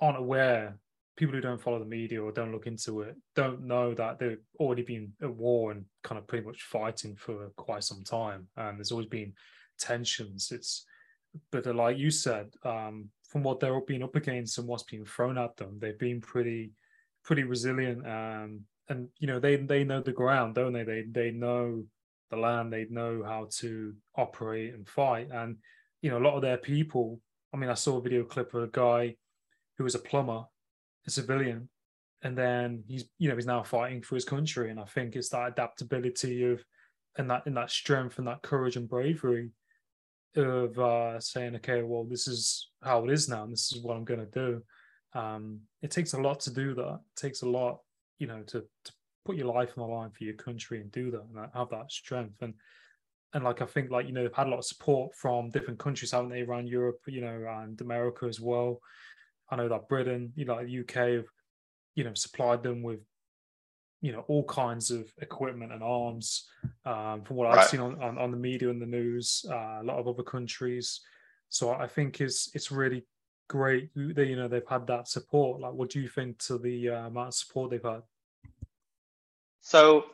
aren't 0.01 0.19
aware. 0.19 0.79
People 1.17 1.35
who 1.35 1.43
don't 1.43 1.61
follow 1.61 1.79
the 1.79 1.85
media 1.85 2.23
or 2.23 2.33
don't 2.33 2.53
look 2.53 2.67
into 2.67 3.03
it 3.03 3.15
don't 3.37 3.63
know 3.63 3.93
that 3.95 4.19
they've 4.19 4.39
already 4.59 4.83
been 4.83 5.13
at 5.21 5.35
war 5.35 5.73
and 5.73 5.85
kind 6.03 6.19
of 6.19 6.27
pretty 6.27 6.47
much 6.47 6.63
fighting 6.63 7.15
for 7.17 7.51
quite 7.57 7.85
some 7.85 8.03
time. 8.03 8.49
And 8.57 8.79
there's 8.79 8.93
always 8.93 9.09
been 9.09 9.35
tensions. 9.79 10.51
It's 10.51 10.87
but 11.53 11.67
uh, 11.67 11.75
like 11.75 11.99
you 11.99 12.11
said, 12.11 12.49
um, 12.65 13.11
from 13.29 13.43
what 13.43 13.61
they're 13.61 13.81
being 13.83 14.03
up 14.03 14.17
against 14.17 14.59
and 14.59 14.67
what's 14.67 14.83
being 14.83 15.05
thrown 15.05 15.39
at 15.39 15.57
them, 15.57 15.79
they've 15.79 15.99
been 15.99 16.21
pretty 16.21 16.73
pretty 17.23 17.43
resilient 17.45 18.07
um, 18.07 18.61
and 18.89 19.09
you 19.19 19.27
know 19.27 19.39
they 19.39 19.57
they 19.57 19.85
know 19.85 20.01
the 20.01 20.13
ground 20.13 20.55
don't 20.55 20.73
they 20.73 20.83
they 20.83 21.05
they 21.11 21.31
know 21.31 21.85
the 22.31 22.37
land 22.37 22.73
they'd 22.73 22.91
know 22.91 23.23
how 23.25 23.49
to 23.59 23.95
operate 24.17 24.75
and 24.75 24.89
fight. 24.89 25.29
And 25.33 25.57
you 26.03 26.11
know 26.11 26.19
a 26.19 26.27
lot 26.27 26.35
of 26.35 26.43
their 26.43 26.57
people 26.57 27.21
i 27.53 27.57
mean 27.57 27.71
i 27.71 27.75
saw 27.75 27.99
a 27.99 28.03
video 28.03 28.25
clip 28.25 28.55
of 28.55 28.63
a 28.63 28.69
guy 28.69 29.15
who 29.77 29.85
was 29.85 29.95
a 29.95 29.99
plumber 29.99 30.45
a 31.07 31.11
civilian 31.11 31.69
and 32.23 32.37
then 32.37 32.83
he's 32.87 33.05
you 33.19 33.29
know 33.29 33.35
he's 33.35 33.47
now 33.47 33.63
fighting 33.63 34.03
for 34.03 34.15
his 34.15 34.25
country. 34.25 34.71
And 34.71 34.79
i 34.79 34.85
think 34.85 35.17
it's 35.17 35.31
that 35.31 35.49
adaptability 35.49 36.45
of 36.45 36.63
and 37.17 37.31
that 37.31 37.47
in 37.47 37.55
that 37.55 37.71
strength 37.71 38.19
and 38.19 38.27
that 38.27 38.43
courage 38.43 38.77
and 38.77 38.89
bravery 38.89 39.51
of 40.37 40.79
uh 40.79 41.19
saying 41.19 41.57
okay 41.57 41.83
well 41.83 42.05
this 42.05 42.29
is 42.29 42.71
how 42.85 43.05
it 43.05 43.11
is 43.11 43.29
now 43.29 43.43
and 43.43 43.53
this 43.53 43.73
is 43.73 43.83
what 43.83 43.97
i'm 43.97 44.05
going 44.05 44.21
to 44.21 44.27
do. 44.27 44.63
Um, 45.13 45.63
it 45.83 45.91
takes 45.91 46.13
a 46.13 46.21
lot 46.21 46.39
to 46.41 46.55
do 46.55 46.73
that. 46.75 47.01
It 47.01 47.21
takes 47.21 47.43
a 47.43 47.49
lot, 47.49 47.81
you 48.21 48.29
know, 48.29 48.43
to, 48.47 48.61
to 48.61 48.93
put 49.25 49.37
your 49.37 49.53
life 49.53 49.73
on 49.77 49.89
the 49.89 49.95
line 49.95 50.11
for 50.11 50.25
your 50.25 50.35
country 50.35 50.81
and 50.81 50.91
do 50.93 51.11
that 51.11 51.23
and 51.23 51.49
have 51.55 51.71
that 51.71 51.91
strength. 51.91 52.41
And 52.41 52.55
and 53.33 53.45
like 53.45 53.63
I 53.63 53.67
think 53.67 53.91
like 53.91 54.07
you 54.07 54.13
know 54.13 54.23
they've 54.23 54.35
had 54.35 54.49
a 54.49 54.51
lot 54.51 54.59
of 54.59 54.65
support 54.65 55.15
from 55.15 55.51
different 55.51 55.79
countries, 55.79 56.11
haven't 56.11 56.31
they, 56.31 56.43
around 56.43 56.69
Europe, 56.69 57.01
you 57.07 57.21
know, 57.21 57.47
and 57.63 57.81
America 57.81 58.27
as 58.27 58.41
well. 58.41 58.81
I 59.51 59.57
know 59.57 59.69
that 59.69 59.89
Britain, 59.89 60.33
you 60.37 60.45
know, 60.45 60.55
like 60.55 60.67
the 60.67 60.81
UK 60.81 60.95
have, 61.17 61.27
you 61.95 62.05
know, 62.05 62.15
supplied 62.15 62.63
them 62.63 62.83
with, 62.83 63.01
you 64.01 64.13
know, 64.13 64.25
all 64.29 64.45
kinds 64.45 64.91
of 64.91 65.13
equipment 65.21 65.73
and 65.73 65.83
arms. 65.83 66.49
Um, 66.85 67.23
from 67.23 67.37
what 67.37 67.49
right. 67.49 67.59
I've 67.59 67.69
seen 67.69 67.81
on, 67.81 68.01
on, 68.01 68.17
on 68.17 68.31
the 68.31 68.37
media 68.37 68.71
and 68.71 68.81
the 68.81 68.87
news, 68.87 69.45
uh, 69.51 69.79
a 69.81 69.85
lot 69.85 69.99
of 69.99 70.09
other 70.09 70.23
countries. 70.23 71.01
So 71.49 71.71
I 71.71 71.89
think 71.89 72.21
it's 72.21 72.51
it's 72.55 72.71
really 72.71 73.05
great 73.49 73.91
that 73.95 74.27
you 74.27 74.37
know 74.37 74.49
they've 74.49 74.63
had 74.69 74.87
that 74.87 75.09
support. 75.09 75.61
Like, 75.61 75.73
what 75.73 75.91
do 75.91 76.01
you 76.01 76.09
think 76.09 76.39
to 76.47 76.59
the 76.59 76.91
uh, 76.91 77.07
amount 77.09 77.29
of 77.29 77.35
support 77.35 77.71
they've 77.71 77.83
had? 77.83 78.03
So, 79.61 80.07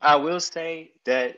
I 0.00 0.16
will 0.16 0.40
say 0.40 0.92
that 1.04 1.36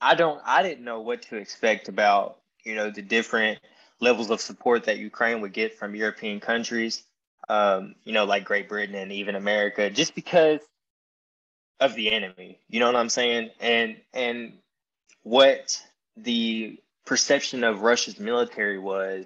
I 0.00 0.14
don't. 0.14 0.40
I 0.44 0.62
didn't 0.62 0.84
know 0.84 1.00
what 1.00 1.22
to 1.22 1.36
expect 1.36 1.88
about 1.88 2.38
you 2.64 2.74
know 2.74 2.90
the 2.90 3.02
different 3.02 3.60
levels 4.00 4.30
of 4.30 4.40
support 4.40 4.84
that 4.84 4.98
Ukraine 4.98 5.40
would 5.40 5.52
get 5.52 5.78
from 5.78 5.94
European 5.94 6.40
countries. 6.40 7.04
Um, 7.48 7.94
you 8.04 8.12
know, 8.12 8.24
like 8.24 8.44
Great 8.44 8.68
Britain 8.68 8.94
and 8.94 9.12
even 9.12 9.34
America, 9.34 9.90
just 9.90 10.14
because 10.14 10.60
of 11.80 11.94
the 11.94 12.10
enemy. 12.12 12.58
You 12.68 12.80
know 12.80 12.86
what 12.86 12.96
I'm 12.96 13.08
saying? 13.08 13.50
And 13.60 13.96
and 14.12 14.54
what 15.22 15.80
the 16.16 16.78
perception 17.04 17.64
of 17.64 17.82
Russia's 17.82 18.18
military 18.18 18.78
was 18.78 19.24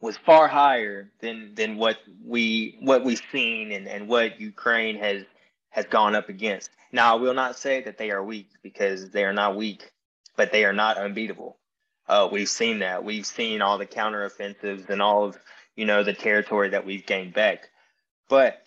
was 0.00 0.16
far 0.18 0.48
higher 0.48 1.10
than 1.20 1.54
than 1.54 1.76
what 1.76 1.98
we 2.24 2.76
what 2.80 3.04
we've 3.04 3.22
seen 3.32 3.72
and, 3.72 3.88
and 3.88 4.08
what 4.08 4.40
Ukraine 4.40 4.96
has 4.98 5.24
has 5.70 5.86
gone 5.86 6.14
up 6.14 6.28
against. 6.28 6.70
Now 6.92 7.12
I 7.16 7.20
will 7.20 7.34
not 7.34 7.58
say 7.58 7.82
that 7.82 7.98
they 7.98 8.10
are 8.10 8.22
weak 8.22 8.50
because 8.62 9.10
they 9.10 9.24
are 9.24 9.32
not 9.32 9.56
weak, 9.56 9.92
but 10.36 10.52
they 10.52 10.64
are 10.64 10.72
not 10.72 10.98
unbeatable. 10.98 11.58
Uh, 12.08 12.28
we've 12.30 12.48
seen 12.48 12.78
that. 12.78 13.04
We've 13.04 13.26
seen 13.26 13.60
all 13.60 13.76
the 13.76 13.86
counteroffensives 13.86 14.88
and 14.88 15.02
all 15.02 15.24
of 15.24 15.38
you 15.76 15.84
know 15.84 16.02
the 16.02 16.14
territory 16.14 16.70
that 16.70 16.86
we've 16.86 17.06
gained 17.06 17.34
back. 17.34 17.68
But 18.28 18.62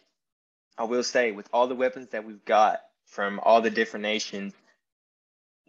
I 0.77 0.83
will 0.83 1.03
say, 1.03 1.31
with 1.31 1.49
all 1.51 1.67
the 1.67 1.75
weapons 1.75 2.09
that 2.09 2.25
we've 2.25 2.45
got 2.45 2.81
from 3.05 3.39
all 3.43 3.61
the 3.61 3.69
different 3.69 4.03
nations, 4.03 4.53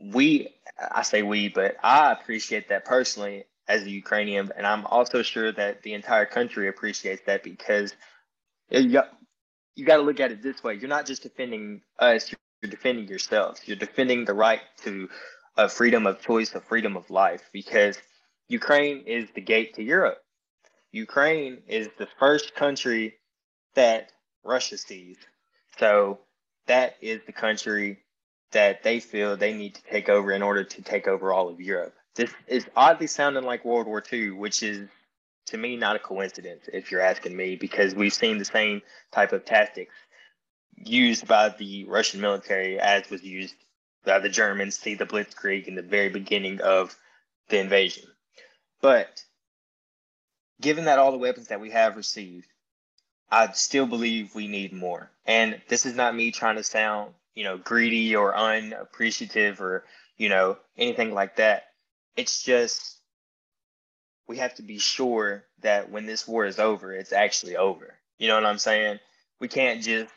we 0.00 0.48
I 0.78 1.02
say 1.02 1.22
we, 1.22 1.48
but 1.48 1.76
I 1.82 2.12
appreciate 2.12 2.68
that 2.68 2.84
personally 2.84 3.44
as 3.68 3.84
a 3.84 3.90
Ukrainian, 3.90 4.50
and 4.56 4.66
I'm 4.66 4.84
also 4.86 5.22
sure 5.22 5.52
that 5.52 5.82
the 5.82 5.94
entire 5.94 6.26
country 6.26 6.68
appreciates 6.68 7.22
that 7.26 7.42
because 7.42 7.94
got 8.70 9.08
you 9.74 9.84
got 9.84 9.96
to 9.96 10.02
look 10.02 10.20
at 10.20 10.32
it 10.32 10.42
this 10.42 10.62
way: 10.62 10.74
you're 10.74 10.88
not 10.88 11.06
just 11.06 11.22
defending 11.22 11.82
us; 11.98 12.32
you're 12.62 12.70
defending 12.70 13.08
yourselves. 13.08 13.60
You're 13.66 13.76
defending 13.76 14.24
the 14.24 14.34
right 14.34 14.60
to 14.84 15.08
a 15.56 15.68
freedom 15.68 16.06
of 16.06 16.20
choice, 16.20 16.54
a 16.54 16.60
freedom 16.60 16.96
of 16.96 17.10
life, 17.10 17.42
because 17.52 17.98
Ukraine 18.48 19.04
is 19.06 19.28
the 19.34 19.40
gate 19.40 19.74
to 19.74 19.82
Europe. 19.82 20.18
Ukraine 20.92 21.62
is 21.68 21.88
the 21.98 22.08
first 22.18 22.54
country 22.54 23.14
that 23.74 24.12
Russia 24.44 24.76
sees. 24.76 25.16
So 25.78 26.20
that 26.66 26.96
is 27.00 27.20
the 27.26 27.32
country 27.32 27.98
that 28.52 28.82
they 28.82 29.00
feel 29.00 29.36
they 29.36 29.54
need 29.54 29.74
to 29.74 29.82
take 29.84 30.08
over 30.08 30.32
in 30.32 30.42
order 30.42 30.64
to 30.64 30.82
take 30.82 31.08
over 31.08 31.32
all 31.32 31.48
of 31.48 31.60
Europe. 31.60 31.94
This 32.14 32.32
is 32.46 32.66
oddly 32.76 33.06
sounding 33.06 33.44
like 33.44 33.64
World 33.64 33.86
War 33.86 34.02
II, 34.12 34.32
which 34.32 34.62
is 34.62 34.88
to 35.52 35.58
me 35.58 35.76
not 35.76 35.96
a 35.96 35.98
coincidence, 35.98 36.68
if 36.72 36.90
you're 36.90 37.00
asking 37.00 37.36
me, 37.36 37.56
because 37.56 37.94
we've 37.94 38.12
seen 38.12 38.38
the 38.38 38.44
same 38.44 38.82
type 39.12 39.32
of 39.32 39.44
tactics 39.44 39.94
used 40.76 41.26
by 41.26 41.48
the 41.50 41.84
Russian 41.84 42.20
military 42.20 42.78
as 42.78 43.08
was 43.08 43.22
used 43.22 43.54
by 44.04 44.18
the 44.18 44.28
Germans, 44.28 44.76
see 44.78 44.94
the 44.94 45.06
Blitzkrieg 45.06 45.66
in 45.66 45.76
the 45.76 45.82
very 45.82 46.08
beginning 46.08 46.60
of 46.60 46.96
the 47.48 47.58
invasion. 47.58 48.04
But 48.80 49.22
given 50.60 50.86
that 50.86 50.98
all 50.98 51.12
the 51.12 51.18
weapons 51.18 51.48
that 51.48 51.60
we 51.60 51.70
have 51.70 51.96
received, 51.96 52.48
I 53.30 53.52
still 53.52 53.86
believe 53.86 54.34
we 54.34 54.48
need 54.48 54.72
more. 54.72 55.10
And 55.24 55.60
this 55.68 55.86
is 55.86 55.94
not 55.94 56.16
me 56.16 56.32
trying 56.32 56.56
to 56.56 56.64
sound 56.64 57.14
you 57.34 57.44
know, 57.44 57.56
greedy 57.58 58.14
or 58.14 58.36
unappreciative 58.36 59.60
or, 59.60 59.84
you 60.16 60.28
know, 60.28 60.56
anything 60.76 61.14
like 61.14 61.36
that. 61.36 61.64
It's 62.16 62.42
just 62.42 62.98
we 64.32 64.38
have 64.38 64.54
to 64.54 64.62
be 64.62 64.78
sure 64.78 65.44
that 65.60 65.90
when 65.90 66.06
this 66.06 66.26
war 66.26 66.46
is 66.46 66.58
over, 66.58 66.94
it's 66.94 67.12
actually 67.12 67.54
over. 67.58 67.98
You 68.18 68.28
know 68.28 68.34
what 68.34 68.46
I'm 68.46 68.56
saying? 68.56 68.98
We 69.40 69.46
can't 69.46 69.82
just, 69.82 70.10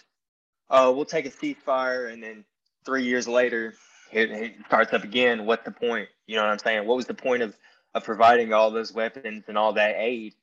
oh, 0.70 0.94
we'll 0.94 1.04
take 1.04 1.26
a 1.26 1.30
ceasefire 1.30 2.10
and 2.10 2.24
then 2.24 2.46
three 2.86 3.04
years 3.04 3.28
later 3.28 3.74
it, 4.14 4.32
it 4.32 4.54
starts 4.68 4.94
up 4.94 5.04
again. 5.04 5.46
What's 5.46 5.66
the 5.66 5.72
point? 5.72 6.08
You 6.28 6.38
know 6.38 6.44
what 6.44 6.52
I'm 6.52 6.60
saying? 6.60 6.88
What 6.88 6.96
was 6.96 7.08
the 7.08 7.14
point 7.14 7.44
of, 7.44 7.58
of 7.94 8.06
providing 8.06 8.54
all 8.54 8.72
those 8.72 8.94
weapons 8.94 9.44
and 9.50 9.58
all 9.58 9.74
that 9.74 9.96
aid 9.98 10.34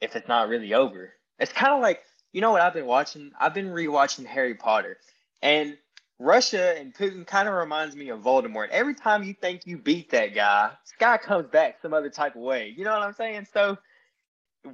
if 0.00 0.16
it's 0.16 0.26
not 0.26 0.48
really 0.48 0.74
over? 0.74 1.12
It's 1.38 1.52
kind 1.52 1.74
of 1.74 1.80
like, 1.80 2.00
you 2.32 2.40
know 2.40 2.50
what 2.50 2.60
I've 2.60 2.74
been 2.74 2.86
watching? 2.86 3.30
I've 3.38 3.54
been 3.54 3.68
rewatching 3.68 4.26
Harry 4.26 4.56
Potter. 4.56 4.98
And 5.40 5.78
Russia 6.22 6.78
and 6.78 6.94
Putin 6.94 7.26
kind 7.26 7.48
of 7.48 7.54
reminds 7.54 7.96
me 7.96 8.10
of 8.10 8.20
Voldemort. 8.20 8.68
Every 8.70 8.94
time 8.94 9.24
you 9.24 9.34
think 9.34 9.66
you 9.66 9.76
beat 9.76 10.10
that 10.10 10.34
guy, 10.34 10.70
this 10.84 10.94
guy 10.98 11.18
comes 11.18 11.48
back 11.48 11.78
some 11.82 11.92
other 11.92 12.10
type 12.10 12.36
of 12.36 12.42
way. 12.42 12.72
You 12.76 12.84
know 12.84 12.92
what 12.92 13.02
I'm 13.02 13.12
saying? 13.12 13.48
So 13.52 13.76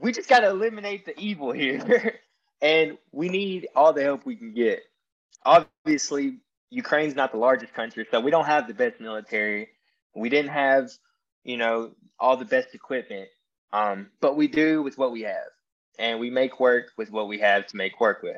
we 0.00 0.12
just 0.12 0.28
got 0.28 0.40
to 0.40 0.48
eliminate 0.48 1.06
the 1.06 1.18
evil 1.18 1.52
here. 1.52 2.20
and 2.62 2.98
we 3.12 3.28
need 3.30 3.68
all 3.74 3.92
the 3.92 4.02
help 4.02 4.26
we 4.26 4.36
can 4.36 4.52
get. 4.52 4.82
obviously 5.44 6.38
Ukraine's 6.70 7.14
not 7.14 7.32
the 7.32 7.38
largest 7.38 7.72
country, 7.72 8.06
so 8.10 8.20
we 8.20 8.30
don't 8.30 8.44
have 8.44 8.68
the 8.68 8.74
best 8.74 9.00
military. 9.00 9.68
We 10.14 10.28
didn't 10.28 10.50
have, 10.50 10.90
you 11.44 11.56
know, 11.56 11.92
all 12.20 12.36
the 12.36 12.44
best 12.44 12.74
equipment. 12.74 13.28
Um, 13.72 14.08
but 14.20 14.36
we 14.36 14.48
do 14.48 14.82
with 14.82 14.98
what 14.98 15.12
we 15.12 15.22
have. 15.22 15.48
And 15.98 16.20
we 16.20 16.30
make 16.30 16.60
work 16.60 16.92
with 16.98 17.10
what 17.10 17.26
we 17.26 17.38
have 17.38 17.66
to 17.68 17.76
make 17.76 18.00
work 18.00 18.22
with. 18.22 18.36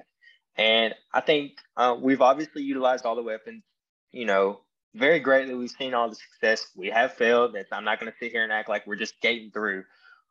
And 0.56 0.94
I 1.12 1.20
think 1.20 1.52
uh, 1.76 1.96
we've 1.98 2.20
obviously 2.20 2.62
utilized 2.62 3.06
all 3.06 3.16
the 3.16 3.22
weapons, 3.22 3.62
you 4.10 4.26
know, 4.26 4.60
very 4.94 5.20
greatly. 5.20 5.54
We've 5.54 5.70
seen 5.70 5.94
all 5.94 6.08
the 6.08 6.16
success. 6.16 6.66
We 6.76 6.88
have 6.88 7.14
failed. 7.14 7.54
That's, 7.54 7.72
I'm 7.72 7.84
not 7.84 8.00
going 8.00 8.12
to 8.12 8.18
sit 8.18 8.32
here 8.32 8.42
and 8.42 8.52
act 8.52 8.68
like 8.68 8.86
we're 8.86 8.96
just 8.96 9.16
skating 9.16 9.50
through. 9.52 9.84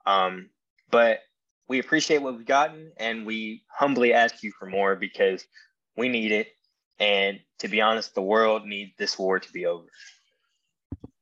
Um, 0.06 0.50
but 0.92 1.20
we 1.68 1.80
appreciate 1.80 2.22
what 2.22 2.36
we've 2.36 2.46
gotten 2.46 2.92
and 2.98 3.26
we 3.26 3.64
humbly 3.70 4.14
ask 4.14 4.44
you 4.44 4.52
for 4.58 4.66
more 4.66 4.96
because 4.96 5.46
we 5.96 6.10
need 6.10 6.32
it. 6.32 6.48
And 7.00 7.40
to 7.60 7.68
be 7.68 7.80
honest, 7.80 8.14
the 8.14 8.22
world 8.22 8.66
needs 8.66 8.92
this 8.98 9.18
war 9.18 9.40
to 9.40 9.52
be 9.52 9.66
over. 9.66 9.88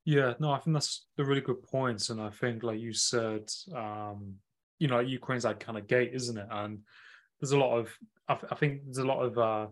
Yeah, 0.06 0.34
no, 0.40 0.52
I 0.52 0.60
think 0.60 0.74
that's 0.74 1.06
the 1.18 1.26
really 1.26 1.42
good 1.42 1.62
points. 1.64 2.10
And 2.10 2.22
I 2.22 2.30
think, 2.30 2.64
like 2.64 2.80
you 2.80 2.94
said, 2.94 3.50
um, 3.76 4.36
you 4.80 4.88
know, 4.88 5.00
Ukraine's 5.00 5.44
that 5.44 5.60
kind 5.60 5.78
of 5.78 5.86
gate, 5.88 6.12
isn't 6.14 6.38
it? 6.38 6.48
And 6.50 6.80
there's 7.40 7.52
a 7.52 7.60
lot 7.60 7.78
of, 7.78 7.90
I, 8.28 8.38
I 8.52 8.56
think 8.56 8.82
there's 8.86 8.98
a 8.98 9.06
lot 9.06 9.22
of 9.22 9.38
uh, 9.38 9.68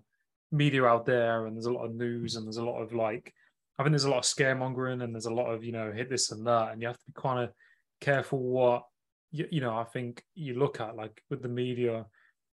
media 0.52 0.86
out 0.86 1.06
there 1.06 1.46
and 1.46 1.56
there's 1.56 1.66
a 1.66 1.74
lot 1.74 1.86
of 1.86 1.96
news 1.96 2.36
and 2.36 2.46
there's 2.46 2.58
a 2.58 2.66
lot 2.66 2.82
of 2.82 2.94
like, 2.94 3.34
I 3.78 3.84
think 3.84 3.92
there's 3.92 4.06
a 4.06 4.10
lot 4.10 4.20
of 4.20 4.24
scaremongering 4.24 5.04
and 5.04 5.14
there's 5.14 5.26
a 5.26 5.34
lot 5.34 5.52
of, 5.52 5.64
you 5.64 5.72
know, 5.72 5.92
hit 5.92 6.10
this 6.10 6.32
and 6.32 6.46
that. 6.48 6.72
And 6.72 6.82
you 6.82 6.88
have 6.88 6.98
to 6.98 7.06
be 7.06 7.14
kind 7.22 7.44
of 7.44 7.52
careful 8.00 8.40
what, 8.40 8.84
you, 9.32 9.48
you 9.52 9.62
know, 9.62 9.76
I 9.76 9.84
think 9.84 10.24
you 10.34 10.58
look 10.58 10.80
at 10.80 10.96
like 10.96 11.22
with 11.30 11.42
the 11.42 11.50
media 11.50 12.06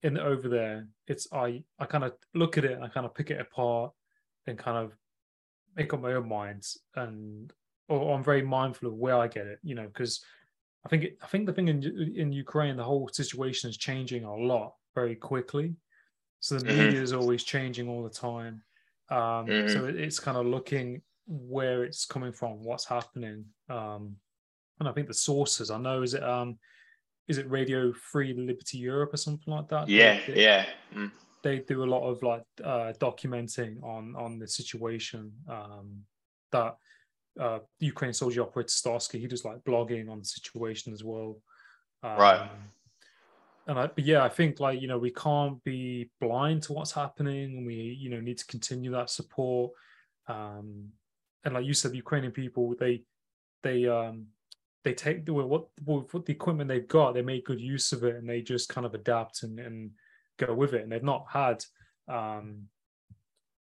in 0.03 0.19
over 0.19 0.49
there, 0.49 0.89
it's, 1.07 1.29
I, 1.33 1.63
I 1.79 1.87
kind 1.87 2.05
of 2.05 2.13
look 2.35 2.59
at 2.59 2.65
it 2.65 2.73
and 2.73 2.85
I 2.85 2.89
kind 2.89 3.07
of 3.07 3.15
pick 3.15 3.31
it 3.31 3.41
apart 3.41 3.93
and 4.47 4.59
kind 4.59 4.77
of 4.77 4.93
make 5.77 5.95
up 5.95 6.03
my 6.03 6.15
own 6.15 6.29
minds 6.29 6.79
and 6.97 7.53
or 7.89 8.15
I'm 8.15 8.25
very 8.25 8.43
mindful 8.43 8.89
of 8.89 8.95
where 8.95 9.17
I 9.17 9.29
get 9.29 9.47
it, 9.47 9.59
you 9.63 9.75
know, 9.75 9.87
because 9.87 10.25
I 10.85 10.89
think 10.89 11.05
it, 11.05 11.19
I 11.23 11.27
think 11.27 11.47
the 11.47 11.53
thing 11.53 11.69
in 11.69 11.83
in 12.17 12.33
Ukraine, 12.33 12.77
the 12.77 12.85
whole 12.85 13.09
situation 13.13 13.71
is 13.71 13.77
changing 13.77 14.25
a 14.25 14.35
lot 14.35 14.75
very 14.95 15.15
quickly. 15.15 15.75
So 16.43 16.59
the 16.59 16.65
mm-hmm. 16.65 16.79
media 16.79 17.01
is 17.01 17.13
always 17.13 17.45
changing 17.45 17.89
all 17.89 18.03
the 18.03 18.11
time. 18.11 18.63
Um, 19.11 19.47
mm-hmm. 19.47 19.73
So 19.73 19.87
it, 19.87 19.97
it's 19.97 20.19
kind 20.19 20.37
of 20.37 20.45
looking 20.45 21.01
where 21.27 21.85
it's 21.85 22.05
coming 22.05 22.33
from, 22.33 22.65
what's 22.65 22.85
happening, 22.85 23.45
um, 23.71 24.17
and 24.81 24.89
I 24.89 24.93
think 24.93 25.07
the 25.07 25.15
sources. 25.15 25.71
I 25.71 25.79
know 25.79 26.03
is 26.03 26.15
it 26.15 26.23
um, 26.25 26.59
is 27.29 27.39
it 27.39 27.49
Radio 27.49 27.93
Free 27.93 28.35
Liberty 28.35 28.79
Europe 28.79 29.15
or 29.15 29.19
something 29.19 29.55
like 29.55 29.69
that? 29.69 29.89
Yeah, 29.89 30.19
they, 30.27 30.43
yeah. 30.43 30.67
Mm. 30.95 31.13
They 31.45 31.61
do 31.61 31.85
a 31.85 31.87
lot 31.87 32.09
of 32.09 32.21
like 32.25 32.43
uh, 32.63 32.93
documenting 33.01 33.81
on 33.85 34.17
on 34.17 34.41
the 34.41 34.49
situation 34.49 35.33
um, 35.49 36.01
that 36.51 36.77
uh, 37.39 37.61
Ukraine 37.79 38.13
soldier 38.13 38.43
operator 38.43 38.71
Starsky. 38.71 39.21
He 39.21 39.29
does 39.29 39.45
like 39.45 39.63
blogging 39.63 40.11
on 40.11 40.19
the 40.19 40.25
situation 40.25 40.93
as 40.93 41.05
well. 41.05 41.41
Um, 42.03 42.19
right. 42.19 42.51
And 43.67 43.79
I, 43.79 43.91
yeah, 43.97 44.25
I 44.25 44.29
think 44.29 44.61
like 44.61 44.81
you 44.81 44.89
know 44.89 44.99
we 44.99 45.13
can't 45.13 45.63
be 45.65 46.11
blind 46.21 46.63
to 46.65 46.73
what's 46.73 46.93
happening, 46.93 47.59
and 47.59 47.67
we 47.67 47.75
you 47.75 48.11
know 48.11 48.21
need 48.21 48.39
to 48.39 48.47
continue 48.47 48.91
that 48.93 49.11
support. 49.11 49.73
Um, 50.27 50.89
and 51.45 51.55
like 51.55 51.65
you 51.65 51.75
said, 51.75 51.93
the 51.93 51.97
Ukrainian 51.97 52.33
people 52.33 52.75
they 52.79 53.03
they 53.63 53.87
um 53.87 54.27
they 54.85 54.95
take 54.95 55.25
the 55.25 55.33
what 55.33 55.69
what 55.85 56.27
the 56.27 56.33
equipment 56.33 56.69
they've 56.69 56.89
got, 56.89 57.15
they 57.15 57.23
make 57.23 57.47
good 57.47 57.61
use 57.61 57.93
of 57.93 58.03
it, 58.05 58.17
and 58.17 58.29
they 58.29 58.43
just 58.43 58.69
kind 58.69 58.87
of 58.87 58.95
adapt 58.95 59.45
and 59.45 59.59
and 59.61 59.91
go 60.39 60.55
with 60.55 60.75
it. 60.75 60.83
And 60.83 60.91
they've 60.91 61.03
not 61.03 61.27
had 61.31 61.65
um 62.09 62.69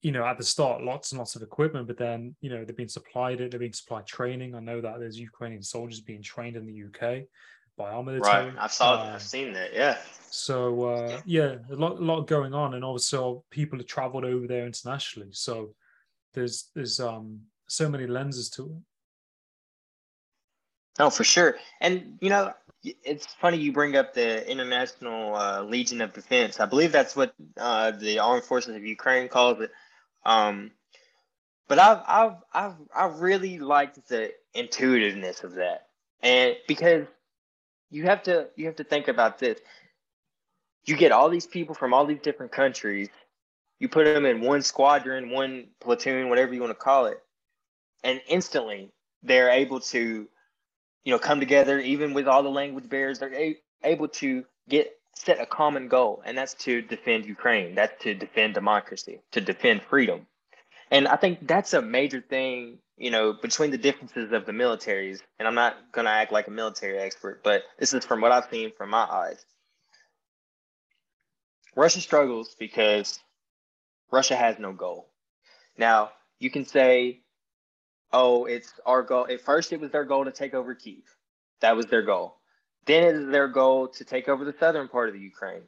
you 0.04 0.12
know, 0.12 0.22
at 0.26 0.36
the 0.36 0.44
start, 0.44 0.82
lots 0.82 1.12
and 1.12 1.18
lots 1.18 1.34
of 1.34 1.40
equipment, 1.40 1.86
but 1.86 1.96
then, 1.96 2.36
you 2.42 2.50
know, 2.50 2.62
they've 2.62 2.76
been 2.76 2.90
supplied 2.90 3.40
it, 3.40 3.50
they've 3.50 3.58
been 3.58 3.72
supplied 3.72 4.06
training. 4.06 4.54
I 4.54 4.60
know 4.60 4.82
that 4.82 4.98
there's 4.98 5.18
Ukrainian 5.18 5.62
soldiers 5.62 6.02
being 6.02 6.20
trained 6.20 6.56
in 6.56 6.66
the 6.66 6.84
UK 6.84 7.22
by 7.76 7.90
our 7.90 8.02
military. 8.02 8.50
Right. 8.50 8.54
I 8.58 8.66
saw 8.66 9.02
um, 9.02 9.14
I've 9.14 9.22
seen 9.22 9.52
that, 9.54 9.74
yeah. 9.74 9.98
So 10.30 10.82
uh, 10.82 11.20
yeah, 11.24 11.56
a 11.70 11.76
lot, 11.76 11.98
a 11.98 12.04
lot 12.04 12.26
going 12.26 12.54
on, 12.54 12.74
and 12.74 12.84
also 12.84 13.44
people 13.50 13.78
have 13.78 13.86
traveled 13.86 14.24
over 14.24 14.46
there 14.46 14.66
internationally. 14.66 15.30
So 15.32 15.74
there's 16.32 16.70
there's 16.74 17.00
um 17.00 17.40
so 17.68 17.88
many 17.88 18.06
lenses 18.06 18.50
to 18.50 18.66
it. 18.66 18.82
Oh, 20.98 21.10
for 21.10 21.24
sure. 21.24 21.56
And 21.80 22.18
you 22.20 22.30
know, 22.30 22.52
it's 22.82 23.26
funny 23.26 23.58
you 23.58 23.72
bring 23.72 23.96
up 23.96 24.14
the 24.14 24.48
International 24.50 25.34
uh, 25.34 25.62
Legion 25.62 26.00
of 26.00 26.12
Defense. 26.12 26.60
I 26.60 26.66
believe 26.66 26.92
that's 26.92 27.16
what 27.16 27.34
uh, 27.56 27.92
the 27.92 28.18
Armed 28.18 28.44
Forces 28.44 28.76
of 28.76 28.84
Ukraine 28.84 29.28
calls 29.28 29.60
it. 29.60 29.70
Um, 30.24 30.70
but 31.68 31.78
I've 31.78 32.02
I've 32.06 32.36
I've 32.52 32.74
I 32.94 33.06
really 33.06 33.58
liked 33.58 34.08
the 34.08 34.32
intuitiveness 34.54 35.44
of 35.44 35.54
that, 35.54 35.88
and 36.22 36.56
because 36.68 37.06
you 37.90 38.04
have 38.04 38.22
to 38.24 38.48
you 38.56 38.66
have 38.66 38.76
to 38.76 38.84
think 38.84 39.08
about 39.08 39.38
this. 39.38 39.60
You 40.86 40.96
get 40.96 41.12
all 41.12 41.28
these 41.28 41.46
people 41.46 41.74
from 41.74 41.94
all 41.94 42.06
these 42.06 42.20
different 42.20 42.52
countries. 42.52 43.08
You 43.80 43.88
put 43.88 44.04
them 44.04 44.26
in 44.26 44.40
one 44.40 44.62
squadron, 44.62 45.30
one 45.30 45.68
platoon, 45.80 46.28
whatever 46.28 46.54
you 46.54 46.60
want 46.60 46.70
to 46.70 46.84
call 46.84 47.06
it, 47.06 47.22
and 48.02 48.20
instantly 48.28 48.92
they're 49.22 49.50
able 49.50 49.80
to, 49.80 50.28
you 51.04 51.12
know, 51.12 51.18
come 51.18 51.40
together. 51.40 51.78
Even 51.80 52.14
with 52.14 52.28
all 52.28 52.42
the 52.42 52.50
language 52.50 52.88
barriers, 52.88 53.18
they're 53.18 53.34
a- 53.34 53.60
able 53.82 54.08
to 54.08 54.44
get 54.68 54.96
set 55.14 55.40
a 55.40 55.46
common 55.46 55.88
goal, 55.88 56.22
and 56.24 56.36
that's 56.36 56.54
to 56.54 56.82
defend 56.82 57.26
Ukraine. 57.26 57.74
That's 57.74 58.02
to 58.04 58.14
defend 58.14 58.54
democracy, 58.54 59.20
to 59.32 59.40
defend 59.40 59.82
freedom. 59.82 60.26
And 60.90 61.08
I 61.08 61.16
think 61.16 61.46
that's 61.46 61.74
a 61.74 61.82
major 61.82 62.20
thing, 62.20 62.78
you 62.96 63.10
know, 63.10 63.32
between 63.32 63.70
the 63.70 63.78
differences 63.78 64.32
of 64.32 64.46
the 64.46 64.52
militaries. 64.52 65.20
And 65.38 65.48
I'm 65.48 65.54
not 65.54 65.76
going 65.92 66.04
to 66.04 66.10
act 66.10 66.32
like 66.32 66.46
a 66.46 66.52
military 66.52 66.98
expert, 66.98 67.42
but 67.42 67.62
this 67.78 67.92
is 67.92 68.04
from 68.04 68.20
what 68.20 68.32
I've 68.32 68.48
seen 68.50 68.72
from 68.76 68.90
my 68.90 69.04
eyes. 69.04 69.44
Russia 71.76 72.00
struggles 72.00 72.54
because 72.58 73.18
Russia 74.12 74.36
has 74.36 74.58
no 74.58 74.72
goal. 74.72 75.08
Now, 75.76 76.10
you 76.38 76.50
can 76.50 76.64
say, 76.64 77.20
oh, 78.12 78.44
it's 78.44 78.72
our 78.86 79.02
goal. 79.02 79.26
At 79.28 79.40
first, 79.40 79.72
it 79.72 79.80
was 79.80 79.90
their 79.90 80.04
goal 80.04 80.24
to 80.24 80.30
take 80.30 80.54
over 80.54 80.74
Kiev. 80.74 81.02
That 81.60 81.76
was 81.76 81.86
their 81.86 82.02
goal. 82.02 82.36
Then 82.86 83.02
it 83.02 83.16
is 83.16 83.30
their 83.30 83.48
goal 83.48 83.88
to 83.88 84.04
take 84.04 84.28
over 84.28 84.44
the 84.44 84.54
southern 84.60 84.88
part 84.88 85.08
of 85.08 85.14
the 85.14 85.20
Ukraine. 85.20 85.62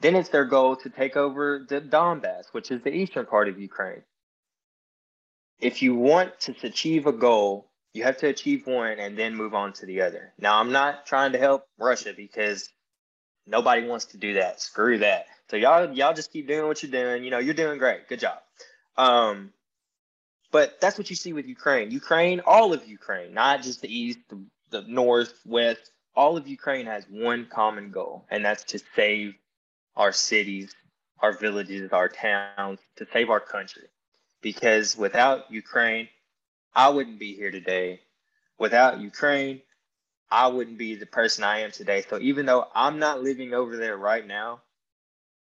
Then 0.00 0.16
it's 0.16 0.28
their 0.28 0.44
goal 0.44 0.76
to 0.76 0.90
take 0.90 1.16
over 1.16 1.64
the 1.66 1.80
Donbass, 1.80 2.46
which 2.52 2.70
is 2.70 2.82
the 2.82 2.92
eastern 2.92 3.24
part 3.24 3.48
of 3.48 3.60
Ukraine. 3.60 4.02
If 5.62 5.80
you 5.80 5.94
want 5.94 6.38
to 6.40 6.54
achieve 6.64 7.06
a 7.06 7.12
goal, 7.12 7.70
you 7.94 8.02
have 8.02 8.16
to 8.18 8.26
achieve 8.26 8.66
one 8.66 8.98
and 8.98 9.16
then 9.16 9.36
move 9.36 9.54
on 9.54 9.72
to 9.74 9.86
the 9.86 10.00
other. 10.00 10.32
Now, 10.38 10.58
I'm 10.58 10.72
not 10.72 11.06
trying 11.06 11.32
to 11.32 11.38
help 11.38 11.66
Russia 11.78 12.12
because 12.16 12.68
nobody 13.46 13.86
wants 13.86 14.06
to 14.06 14.18
do 14.18 14.34
that. 14.34 14.60
Screw 14.60 14.98
that. 14.98 15.26
So 15.48 15.56
y'all, 15.56 15.92
y'all 15.92 16.14
just 16.14 16.32
keep 16.32 16.48
doing 16.48 16.66
what 16.66 16.82
you're 16.82 16.90
doing. 16.90 17.22
You 17.22 17.30
know, 17.30 17.38
you're 17.38 17.54
doing 17.54 17.78
great. 17.78 18.08
Good 18.08 18.20
job. 18.20 18.38
Um, 18.96 19.52
but 20.50 20.80
that's 20.80 20.98
what 20.98 21.08
you 21.10 21.16
see 21.16 21.32
with 21.32 21.46
Ukraine. 21.46 21.92
Ukraine, 21.92 22.40
all 22.40 22.72
of 22.72 22.86
Ukraine, 22.86 23.32
not 23.32 23.62
just 23.62 23.82
the 23.82 23.94
east, 23.94 24.18
the, 24.28 24.44
the 24.70 24.82
north, 24.82 25.34
west, 25.46 25.92
all 26.14 26.36
of 26.36 26.48
Ukraine 26.48 26.86
has 26.86 27.04
one 27.08 27.46
common 27.46 27.90
goal, 27.90 28.26
and 28.30 28.44
that's 28.44 28.64
to 28.64 28.80
save 28.96 29.34
our 29.96 30.12
cities, 30.12 30.74
our 31.20 31.32
villages, 31.32 31.92
our 31.92 32.08
towns, 32.08 32.80
to 32.96 33.06
save 33.12 33.30
our 33.30 33.40
country. 33.40 33.84
Because 34.42 34.96
without 34.96 35.50
Ukraine, 35.50 36.08
I 36.74 36.88
wouldn't 36.88 37.18
be 37.18 37.34
here 37.34 37.50
today. 37.50 38.00
Without 38.58 39.00
Ukraine, 39.00 39.62
I 40.30 40.48
wouldn't 40.48 40.78
be 40.78 40.94
the 40.94 41.06
person 41.06 41.44
I 41.44 41.60
am 41.60 41.70
today. 41.70 42.04
So 42.08 42.18
even 42.18 42.46
though 42.46 42.66
I'm 42.74 42.98
not 42.98 43.22
living 43.22 43.54
over 43.54 43.76
there 43.76 43.96
right 43.96 44.26
now, 44.26 44.62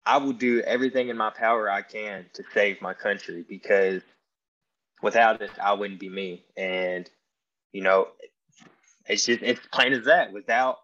I 0.05 0.17
will 0.17 0.33
do 0.33 0.61
everything 0.61 1.09
in 1.09 1.17
my 1.17 1.29
power 1.29 1.69
I 1.69 1.81
can 1.81 2.25
to 2.33 2.43
save 2.53 2.81
my 2.81 2.93
country 2.93 3.45
because 3.47 4.01
without 5.01 5.41
it, 5.41 5.51
I 5.61 5.73
wouldn't 5.73 5.99
be 5.99 6.09
me. 6.09 6.43
And, 6.57 7.09
you 7.71 7.83
know, 7.83 8.07
it's 9.07 9.25
just 9.25 9.41
it's 9.43 9.65
plain 9.71 9.93
as 9.93 10.05
that. 10.05 10.33
Without 10.33 10.79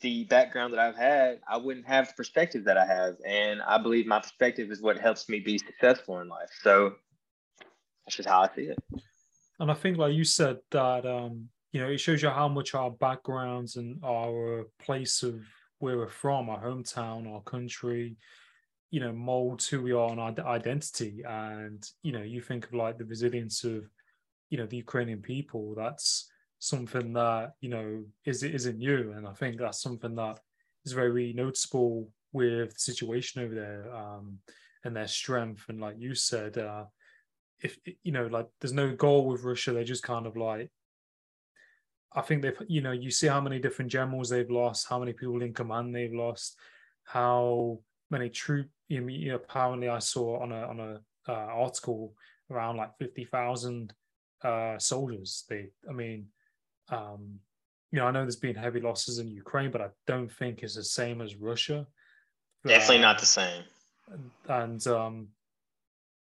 the 0.00 0.24
background 0.24 0.72
that 0.72 0.80
I've 0.80 0.96
had, 0.96 1.40
I 1.48 1.56
wouldn't 1.56 1.86
have 1.86 2.08
the 2.08 2.14
perspective 2.14 2.64
that 2.64 2.76
I 2.76 2.86
have. 2.86 3.16
And 3.26 3.60
I 3.62 3.78
believe 3.78 4.06
my 4.06 4.20
perspective 4.20 4.70
is 4.70 4.80
what 4.80 4.98
helps 4.98 5.28
me 5.28 5.40
be 5.40 5.58
successful 5.58 6.20
in 6.20 6.28
life. 6.28 6.50
So 6.62 6.94
that's 8.04 8.16
just 8.16 8.28
how 8.28 8.42
I 8.42 8.48
see 8.54 8.62
it. 8.62 8.78
And 9.58 9.70
I 9.70 9.74
think, 9.74 9.98
like 9.98 10.14
you 10.14 10.24
said, 10.24 10.58
that 10.70 11.04
um, 11.04 11.48
you 11.72 11.80
know, 11.80 11.88
it 11.88 11.98
shows 11.98 12.22
you 12.22 12.30
how 12.30 12.48
much 12.48 12.74
our 12.74 12.90
backgrounds 12.90 13.76
and 13.76 14.00
our 14.04 14.66
place 14.82 15.22
of 15.22 15.40
where 15.78 15.96
we're 15.96 16.08
from, 16.08 16.50
our 16.50 16.62
hometown, 16.62 17.30
our 17.32 17.42
country, 17.42 18.16
you 18.90 19.00
know, 19.00 19.12
molds 19.12 19.68
who 19.68 19.82
we 19.82 19.92
are 19.92 20.10
and 20.10 20.20
our 20.20 20.46
identity. 20.46 21.22
And 21.28 21.84
you 22.02 22.12
know, 22.12 22.22
you 22.22 22.40
think 22.40 22.66
of 22.66 22.74
like 22.74 22.98
the 22.98 23.04
resilience 23.04 23.64
of, 23.64 23.84
you 24.48 24.58
know, 24.58 24.66
the 24.66 24.78
Ukrainian 24.78 25.20
people. 25.20 25.74
That's 25.76 26.30
something 26.60 27.12
that 27.14 27.54
you 27.60 27.70
know 27.70 28.04
is 28.24 28.44
isn't 28.44 28.78
new, 28.78 29.12
and 29.16 29.26
I 29.26 29.32
think 29.32 29.58
that's 29.58 29.82
something 29.82 30.14
that 30.14 30.38
is 30.84 30.92
very 30.92 31.32
noticeable 31.32 32.08
with 32.32 32.72
the 32.74 32.80
situation 32.80 33.42
over 33.42 33.54
there. 33.54 33.92
Um, 33.94 34.38
and 34.84 34.96
their 34.96 35.08
strength. 35.08 35.64
And 35.68 35.80
like 35.80 35.96
you 35.98 36.14
said, 36.14 36.58
uh, 36.58 36.84
if 37.60 37.78
you 38.02 38.12
know, 38.12 38.26
like 38.26 38.48
there's 38.60 38.72
no 38.72 38.94
goal 38.94 39.26
with 39.26 39.44
Russia, 39.44 39.72
they're 39.72 39.84
just 39.84 40.02
kind 40.02 40.26
of 40.26 40.36
like. 40.36 40.70
I 42.12 42.22
think 42.22 42.42
they've, 42.42 42.60
you 42.66 42.80
know, 42.80 42.90
you 42.90 43.10
see 43.12 43.28
how 43.28 43.40
many 43.40 43.60
different 43.60 43.90
generals 43.90 44.30
they've 44.30 44.50
lost, 44.50 44.88
how 44.88 44.98
many 44.98 45.12
people 45.12 45.42
in 45.42 45.54
command 45.54 45.94
they've 45.94 46.12
lost, 46.12 46.58
how 47.04 47.78
many 48.10 48.28
troop. 48.30 48.68
You 48.88 49.00
know, 49.00 49.36
apparently, 49.36 49.88
I 49.88 50.00
saw 50.00 50.42
on 50.42 50.50
a 50.50 50.62
on 50.62 50.80
a 50.80 51.00
uh, 51.28 51.32
article 51.32 52.14
around 52.50 52.78
like 52.78 52.96
fifty 52.98 53.24
thousand 53.24 53.92
uh, 54.42 54.78
soldiers. 54.78 55.44
They, 55.48 55.68
I 55.88 55.92
mean, 55.92 56.26
um, 56.90 57.40
you 57.90 57.98
know, 57.98 58.06
I 58.06 58.10
know 58.10 58.22
there's 58.22 58.36
been 58.36 58.54
heavy 58.54 58.80
losses 58.80 59.18
in 59.18 59.30
Ukraine, 59.30 59.70
but 59.70 59.80
I 59.80 59.88
don't 60.06 60.30
think 60.30 60.62
it's 60.62 60.76
the 60.76 60.84
same 60.84 61.20
as 61.20 61.34
Russia. 61.34 61.86
Definitely 62.64 62.98
uh, 62.98 63.02
not 63.02 63.18
the 63.18 63.26
same. 63.26 63.64
And 64.48 64.86
um, 64.86 65.28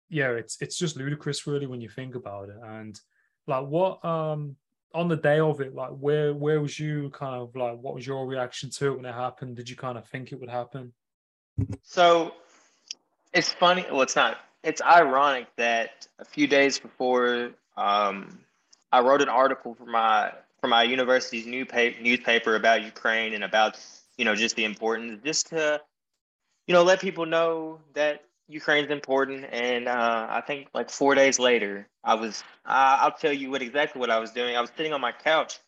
yeah, 0.10 0.32
it's 0.32 0.58
it's 0.62 0.78
just 0.78 0.98
ludicrous, 0.98 1.46
really, 1.48 1.68
when 1.68 1.82
you 1.82 1.90
think 1.90 2.16
about 2.16 2.50
it. 2.50 2.58
And 2.64 3.00
like, 3.48 3.66
what 3.68 4.04
um 4.04 4.56
on 4.94 5.10
the 5.10 5.18
day 5.18 5.40
of 5.40 5.60
it, 5.62 5.76
like, 5.76 5.92
where 5.92 6.34
where 6.34 6.62
was 6.62 6.80
you 6.80 7.10
kind 7.10 7.36
of 7.36 7.56
like, 7.56 7.78
what 7.80 7.96
was 7.96 8.08
your 8.08 8.26
reaction 8.26 8.70
to 8.72 8.88
it 8.88 8.96
when 8.96 9.06
it 9.06 9.14
happened? 9.14 9.56
Did 9.56 9.70
you 9.70 9.76
kind 9.76 9.98
of 9.98 10.08
think 10.08 10.32
it 10.32 10.40
would 10.40 10.50
happen? 10.50 10.94
So 11.84 12.34
it's 13.34 13.52
funny. 13.52 13.86
Well, 13.92 14.02
it's 14.02 14.16
not. 14.16 14.38
It's 14.64 14.82
ironic 14.82 15.48
that 15.58 16.08
a 16.18 16.26
few 16.26 16.48
days 16.48 16.80
before 16.80 17.52
um, 17.78 18.40
I 18.92 19.02
wrote 19.02 19.22
an 19.22 19.30
article 19.30 19.76
for 19.76 19.86
my 19.86 20.32
for 20.60 20.68
my 20.68 20.84
university's 20.84 21.46
new 21.46 21.66
paper, 21.66 22.02
newspaper 22.02 22.56
about 22.56 22.84
Ukraine 22.84 23.34
and 23.34 23.44
about 23.44 23.78
you 24.18 24.26
know 24.26 24.36
just 24.36 24.56
the 24.56 24.66
importance, 24.66 25.22
just 25.24 25.48
to 25.50 25.82
you 26.68 26.74
know 26.74 26.84
let 26.84 27.00
people 27.00 27.26
know 27.26 27.80
that 27.94 28.24
Ukraine's 28.48 28.90
important. 28.90 29.46
And 29.52 29.88
uh, 29.88 30.28
I 30.30 30.42
think 30.42 30.68
like 30.74 30.90
four 30.90 31.16
days 31.16 31.40
later, 31.40 31.88
I 32.04 32.16
was 32.16 32.44
uh, 32.66 32.98
I'll 33.02 33.12
tell 33.12 33.34
you 33.34 33.52
what 33.52 33.62
exactly 33.62 34.00
what 34.00 34.10
I 34.10 34.20
was 34.20 34.32
doing. 34.32 34.56
I 34.56 34.62
was 34.62 34.72
sitting 34.76 34.94
on 34.94 35.02
my 35.02 35.12
couch 35.12 35.60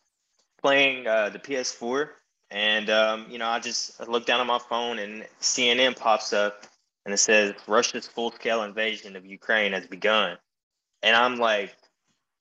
playing 0.62 1.06
uh, 1.06 1.28
the 1.28 1.38
PS4, 1.38 2.08
and 2.50 2.90
um, 2.90 3.26
you 3.30 3.38
know 3.38 3.48
I 3.48 3.60
just 3.60 4.06
looked 4.08 4.26
down 4.26 4.40
on 4.40 4.46
my 4.46 4.58
phone 4.58 4.98
and 4.98 5.26
CNN 5.40 5.96
pops 5.96 6.32
up 6.32 6.66
and 7.04 7.14
it 7.14 7.18
says 7.18 7.54
Russia's 7.66 8.06
full 8.06 8.32
scale 8.32 8.62
invasion 8.62 9.16
of 9.16 9.24
Ukraine 9.24 9.72
has 9.72 9.86
begun, 9.86 10.36
and 11.02 11.14
I'm 11.16 11.36
like 11.36 11.74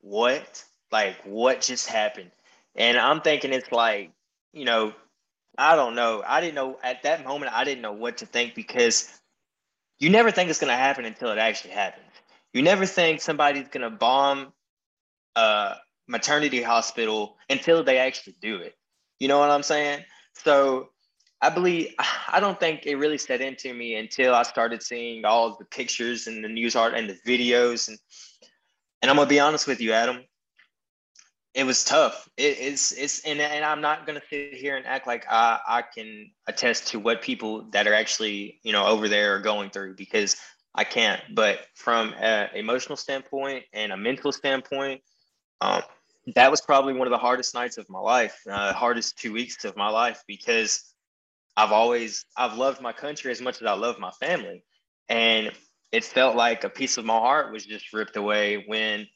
what? 0.02 0.64
Like, 0.92 1.18
what 1.26 1.62
just 1.62 1.88
happened? 1.88 2.32
And 2.78 2.98
I'm 2.98 3.22
thinking 3.22 3.54
it's 3.54 3.72
like, 3.72 4.12
you 4.54 4.66
know, 4.66 4.94
I 5.58 5.76
don't 5.76 5.96
know. 5.96 6.24
I 6.26 6.40
didn't 6.40 6.56
know 6.56 6.78
at 6.84 7.04
that 7.04 7.26
moment, 7.26 7.52
I 7.54 7.64
didn't 7.64 7.82
know 7.82 7.94
what 7.94 8.18
to 8.18 8.26
think 8.26 8.54
because 8.54 9.20
you 10.00 10.10
never 10.10 10.30
think 10.30 10.50
it's 10.50 10.60
going 10.60 10.72
to 10.72 10.78
happen 10.78 11.06
until 11.06 11.32
it 11.32 11.40
actually 11.40 11.72
happens. 11.72 12.06
You 12.54 12.62
never 12.62 12.86
think 12.86 13.22
somebody's 13.22 13.68
going 13.68 13.90
to 13.90 13.90
bomb 13.90 14.54
a 15.36 15.76
maternity 16.08 16.62
hospital 16.62 17.38
until 17.50 17.84
they 17.84 17.98
actually 17.98 18.36
do 18.42 18.58
it. 18.58 18.76
You 19.20 19.28
know 19.28 19.40
what 19.40 19.50
I'm 19.50 19.64
saying? 19.64 20.04
So 20.34 20.90
I 21.42 21.50
believe 21.50 21.94
I 22.30 22.40
don't 22.40 22.60
think 22.60 22.86
it 22.86 22.96
really 22.96 23.18
set 23.18 23.42
into 23.42 23.74
me 23.74 23.96
until 23.96 24.36
I 24.36 24.44
started 24.44 24.84
seeing 24.84 25.26
all 25.26 25.58
the 25.58 25.66
pictures 25.66 26.28
and 26.28 26.44
the 26.44 26.50
news 26.50 26.76
art 26.76 26.94
and 26.94 27.10
the 27.10 27.18
videos 27.26 27.88
and 27.88 27.98
and 29.02 29.12
I'm 29.12 29.18
gonna 29.18 29.30
be 29.30 29.40
honest 29.40 29.68
with 29.68 29.80
you, 29.80 29.94
Adam. 29.94 30.24
It 31.58 31.66
was 31.66 31.84
tough. 31.84 32.30
It, 32.38 32.60
it's 32.60 32.92
it's 32.92 33.22
and, 33.26 33.42
and 33.42 33.66
I'm 33.66 33.82
not 33.82 34.06
gonna 34.06 34.22
sit 34.30 34.54
here 34.54 34.78
and 34.78 34.86
act 34.86 35.08
like 35.08 35.26
I, 35.28 35.60
I 35.68 35.82
can 35.82 36.30
attest 36.46 36.90
to 36.90 37.00
what 37.00 37.24
people 37.24 37.64
that 37.72 37.88
are 37.88 37.96
actually 37.96 38.60
you 38.62 38.72
know 38.72 38.86
over 38.86 39.10
there 39.10 39.36
are 39.36 39.40
going 39.40 39.72
through 39.72 39.96
because 39.96 40.36
I 40.76 40.84
can't. 40.84 41.20
But 41.34 41.62
from 41.74 42.14
an 42.20 42.50
emotional 42.54 42.96
standpoint 42.96 43.64
and 43.74 43.92
a 43.92 43.98
mental 43.98 44.32
standpoint, 44.32 45.02
um, 45.60 45.82
that 46.36 46.52
was 46.52 46.62
probably 46.62 46.94
one 46.94 47.08
of 47.08 47.12
the 47.12 47.18
hardest 47.18 47.56
nights 47.56 47.80
of 47.80 47.90
my 47.90 48.00
life, 48.00 48.40
uh, 48.48 48.72
hardest 48.72 49.18
two 49.18 49.34
weeks 49.34 49.66
of 49.66 49.76
my 49.76 49.90
life 49.90 50.22
because 50.28 50.94
I've 51.56 51.72
always 51.72 52.26
I've 52.38 52.56
loved 52.56 52.82
my 52.82 52.94
country 52.94 53.32
as 53.32 53.42
much 53.42 53.64
as 53.64 53.68
I 53.68 53.74
love 53.74 53.98
my 53.98 54.12
family, 54.12 54.64
and 55.10 55.52
it 55.92 56.04
felt 56.04 56.36
like 56.36 56.64
a 56.66 56.70
piece 56.70 57.00
of 57.00 57.06
my 57.06 57.18
heart 57.18 57.52
was 57.52 57.66
just 57.66 57.94
ripped 57.94 58.16
away 58.16 58.64
when 58.68 59.08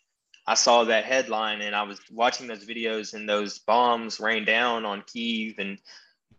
I 0.52 0.54
saw 0.56 0.84
that 0.84 1.06
headline 1.06 1.62
and 1.62 1.74
I 1.74 1.84
was 1.84 2.02
watching 2.12 2.46
those 2.46 2.66
videos 2.66 3.14
and 3.14 3.28
those 3.28 3.60
bombs 3.60 4.20
rain 4.20 4.44
down 4.44 4.84
on 4.84 5.02
Kiev 5.08 5.56
and 5.60 5.78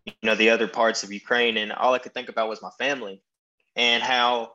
you 0.05 0.12
know 0.22 0.35
the 0.35 0.51
other 0.51 0.68
parts 0.68 1.03
of 1.03 1.11
Ukraine 1.11 1.57
and 1.57 1.72
all 1.72 1.94
I 1.94 1.98
could 1.98 2.12
think 2.12 2.29
about 2.29 2.51
was 2.51 2.61
my 2.61 2.68
family 2.79 3.22
and 3.75 4.03
how 4.03 4.53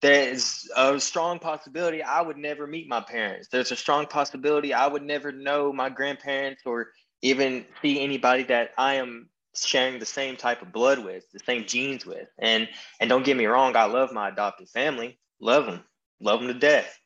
there's 0.00 0.66
a 0.74 0.98
strong 0.98 1.38
possibility 1.38 2.02
I 2.02 2.22
would 2.22 2.38
never 2.38 2.66
meet 2.66 2.88
my 2.88 3.02
parents. 3.02 3.48
There's 3.48 3.72
a 3.72 3.76
strong 3.76 4.06
possibility 4.06 4.72
I 4.72 4.86
would 4.86 5.02
never 5.02 5.32
know 5.32 5.70
my 5.70 5.90
grandparents 5.90 6.62
or 6.64 6.92
even 7.20 7.66
see 7.82 8.00
anybody 8.00 8.44
that 8.44 8.70
I 8.78 8.94
am 8.94 9.28
sharing 9.54 9.98
the 9.98 10.06
same 10.06 10.34
type 10.34 10.62
of 10.62 10.72
blood 10.72 10.98
with, 10.98 11.30
the 11.30 11.40
same 11.40 11.66
genes 11.66 12.06
with. 12.06 12.28
And 12.38 12.70
and 13.00 13.10
don't 13.10 13.26
get 13.26 13.36
me 13.36 13.44
wrong, 13.44 13.76
I 13.76 13.84
love 13.84 14.12
my 14.12 14.30
adopted 14.30 14.70
family, 14.70 15.18
love 15.40 15.66
them, 15.66 15.84
love 16.20 16.40
them 16.40 16.48
to 16.48 16.58
death, 16.58 16.98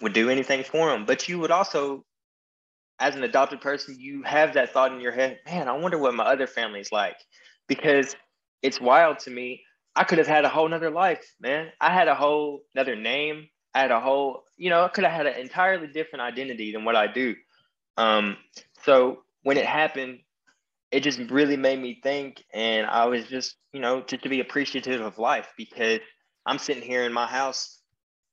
would 0.00 0.12
do 0.12 0.30
anything 0.30 0.64
for 0.64 0.90
them. 0.90 1.04
But 1.04 1.28
you 1.28 1.38
would 1.38 1.50
also, 1.50 2.04
as 2.98 3.14
an 3.14 3.24
adopted 3.24 3.60
person, 3.60 3.96
you 3.98 4.22
have 4.22 4.54
that 4.54 4.72
thought 4.72 4.92
in 4.92 5.00
your 5.00 5.12
head, 5.12 5.38
man, 5.46 5.68
I 5.68 5.72
wonder 5.72 5.98
what 5.98 6.14
my 6.14 6.24
other 6.24 6.46
family's 6.46 6.92
like, 6.92 7.16
because 7.66 8.16
it's 8.62 8.80
wild 8.80 9.18
to 9.20 9.30
me. 9.30 9.62
I 9.96 10.04
could 10.04 10.18
have 10.18 10.26
had 10.26 10.44
a 10.44 10.48
whole 10.48 10.68
nother 10.68 10.90
life, 10.90 11.24
man. 11.40 11.72
I 11.80 11.92
had 11.92 12.08
a 12.08 12.14
whole 12.14 12.60
another 12.74 12.94
name. 12.94 13.48
I 13.74 13.80
had 13.80 13.90
a 13.90 14.00
whole, 14.00 14.44
you 14.56 14.70
know, 14.70 14.84
I 14.84 14.88
could 14.88 15.04
have 15.04 15.12
had 15.12 15.26
an 15.26 15.40
entirely 15.40 15.88
different 15.88 16.22
identity 16.22 16.72
than 16.72 16.84
what 16.84 16.96
I 16.96 17.06
do. 17.06 17.34
Um, 17.96 18.36
so 18.84 19.22
when 19.42 19.56
it 19.56 19.66
happened, 19.66 20.20
it 20.90 21.00
just 21.00 21.18
really 21.30 21.56
made 21.56 21.78
me 21.78 22.00
think 22.02 22.42
and 22.52 22.86
i 22.86 23.04
was 23.04 23.26
just 23.26 23.56
you 23.72 23.80
know 23.80 24.02
just 24.02 24.22
to 24.22 24.28
be 24.28 24.40
appreciative 24.40 25.00
of 25.00 25.18
life 25.18 25.52
because 25.56 26.00
i'm 26.46 26.58
sitting 26.58 26.82
here 26.82 27.04
in 27.04 27.12
my 27.12 27.26
house 27.26 27.80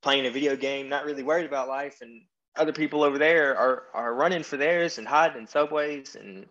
playing 0.06 0.28
a 0.28 0.30
video 0.30 0.56
game 0.56 0.88
not 0.88 1.04
really 1.04 1.24
worried 1.24 1.48
about 1.48 1.68
life 1.68 2.02
and 2.02 2.22
other 2.56 2.72
people 2.72 3.04
over 3.04 3.18
there 3.18 3.58
are 3.58 3.84
are 3.96 4.14
running 4.14 4.44
for 4.44 4.56
theirs 4.56 5.00
and 5.00 5.08
hiding 5.08 5.40
in 5.40 5.48
subways 5.48 6.16
and 6.16 6.46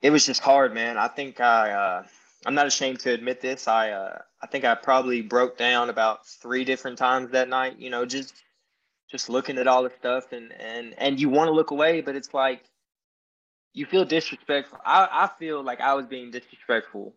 it 0.00 0.10
was 0.10 0.24
just 0.24 0.40
hard 0.40 0.72
man 0.72 0.96
i 0.96 1.08
think 1.08 1.40
i 1.40 1.72
uh, 1.72 2.02
i'm 2.46 2.54
not 2.54 2.68
ashamed 2.68 3.00
to 3.00 3.12
admit 3.12 3.40
this 3.40 3.66
i 3.66 3.90
uh, 3.90 4.16
i 4.40 4.46
think 4.46 4.64
i 4.64 4.76
probably 4.76 5.20
broke 5.20 5.58
down 5.58 5.90
about 5.90 6.24
three 6.24 6.64
different 6.64 6.96
times 6.96 7.32
that 7.32 7.48
night 7.48 7.80
you 7.80 7.90
know 7.90 8.06
just 8.06 8.32
just 9.10 9.28
looking 9.28 9.58
at 9.58 9.66
all 9.66 9.82
the 9.82 9.90
stuff 9.98 10.30
and 10.30 10.52
and 10.52 10.94
and 10.98 11.20
you 11.20 11.28
want 11.28 11.48
to 11.48 11.52
look 11.52 11.72
away 11.72 12.00
but 12.00 12.14
it's 12.14 12.32
like 12.32 12.62
you 13.72 13.86
feel 13.86 14.04
disrespectful. 14.04 14.78
I, 14.84 15.08
I 15.10 15.30
feel 15.38 15.62
like 15.62 15.80
I 15.80 15.94
was 15.94 16.06
being 16.06 16.30
disrespectful 16.30 17.14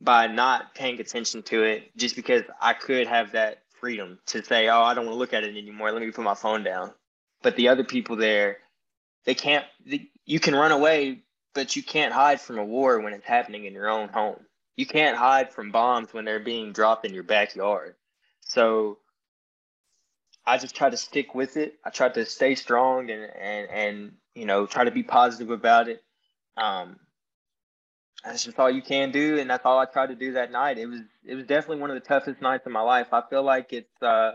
by 0.00 0.26
not 0.26 0.74
paying 0.74 1.00
attention 1.00 1.42
to 1.44 1.62
it 1.62 1.96
just 1.96 2.16
because 2.16 2.42
I 2.60 2.72
could 2.72 3.06
have 3.06 3.32
that 3.32 3.62
freedom 3.80 4.18
to 4.26 4.44
say, 4.44 4.68
oh, 4.68 4.82
I 4.82 4.94
don't 4.94 5.06
want 5.06 5.14
to 5.14 5.18
look 5.18 5.32
at 5.32 5.44
it 5.44 5.56
anymore. 5.56 5.92
Let 5.92 6.02
me 6.02 6.10
put 6.10 6.24
my 6.24 6.34
phone 6.34 6.64
down. 6.64 6.92
But 7.42 7.56
the 7.56 7.68
other 7.68 7.84
people 7.84 8.16
there, 8.16 8.58
they 9.24 9.34
can't, 9.34 9.64
they, 9.84 10.10
you 10.24 10.40
can 10.40 10.54
run 10.54 10.72
away, 10.72 11.22
but 11.54 11.76
you 11.76 11.82
can't 11.82 12.12
hide 12.12 12.40
from 12.40 12.58
a 12.58 12.64
war 12.64 13.00
when 13.00 13.12
it's 13.12 13.26
happening 13.26 13.64
in 13.64 13.72
your 13.72 13.88
own 13.88 14.08
home. 14.08 14.40
You 14.76 14.86
can't 14.86 15.16
hide 15.16 15.52
from 15.52 15.72
bombs 15.72 16.12
when 16.12 16.24
they're 16.24 16.38
being 16.40 16.72
dropped 16.72 17.04
in 17.04 17.14
your 17.14 17.24
backyard. 17.24 17.94
So 18.40 18.98
I 20.46 20.58
just 20.58 20.74
try 20.74 20.88
to 20.88 20.96
stick 20.96 21.34
with 21.34 21.56
it. 21.56 21.74
I 21.84 21.90
try 21.90 22.08
to 22.08 22.24
stay 22.24 22.54
strong 22.54 23.10
and, 23.10 23.22
and, 23.22 23.70
and 23.70 24.12
you 24.34 24.46
know, 24.46 24.66
try 24.66 24.84
to 24.84 24.90
be 24.90 25.02
positive 25.02 25.50
about 25.50 25.88
it. 25.88 26.02
Um, 26.56 26.96
that's 28.24 28.44
just 28.44 28.58
all 28.58 28.70
you 28.70 28.82
can 28.82 29.10
do, 29.10 29.38
and 29.38 29.48
that's 29.48 29.64
all 29.64 29.78
I 29.78 29.84
tried 29.84 30.08
to 30.08 30.14
do 30.14 30.32
that 30.32 30.50
night. 30.50 30.78
It 30.78 30.86
was 30.86 31.00
it 31.24 31.34
was 31.34 31.46
definitely 31.46 31.78
one 31.78 31.90
of 31.90 31.94
the 31.94 32.06
toughest 32.06 32.42
nights 32.42 32.66
of 32.66 32.72
my 32.72 32.80
life. 32.80 33.08
I 33.12 33.22
feel 33.30 33.42
like 33.42 33.72
it's 33.72 34.02
uh, 34.02 34.32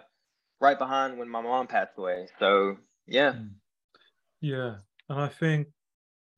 right 0.59 0.77
behind 0.77 1.17
when 1.17 1.29
my 1.29 1.41
mom 1.41 1.67
passed 1.67 1.97
away. 1.97 2.27
So 2.39 2.77
yeah, 3.05 3.33
hmm. 3.33 3.47
yeah, 4.41 4.75
and 5.09 5.19
I 5.19 5.27
think 5.27 5.67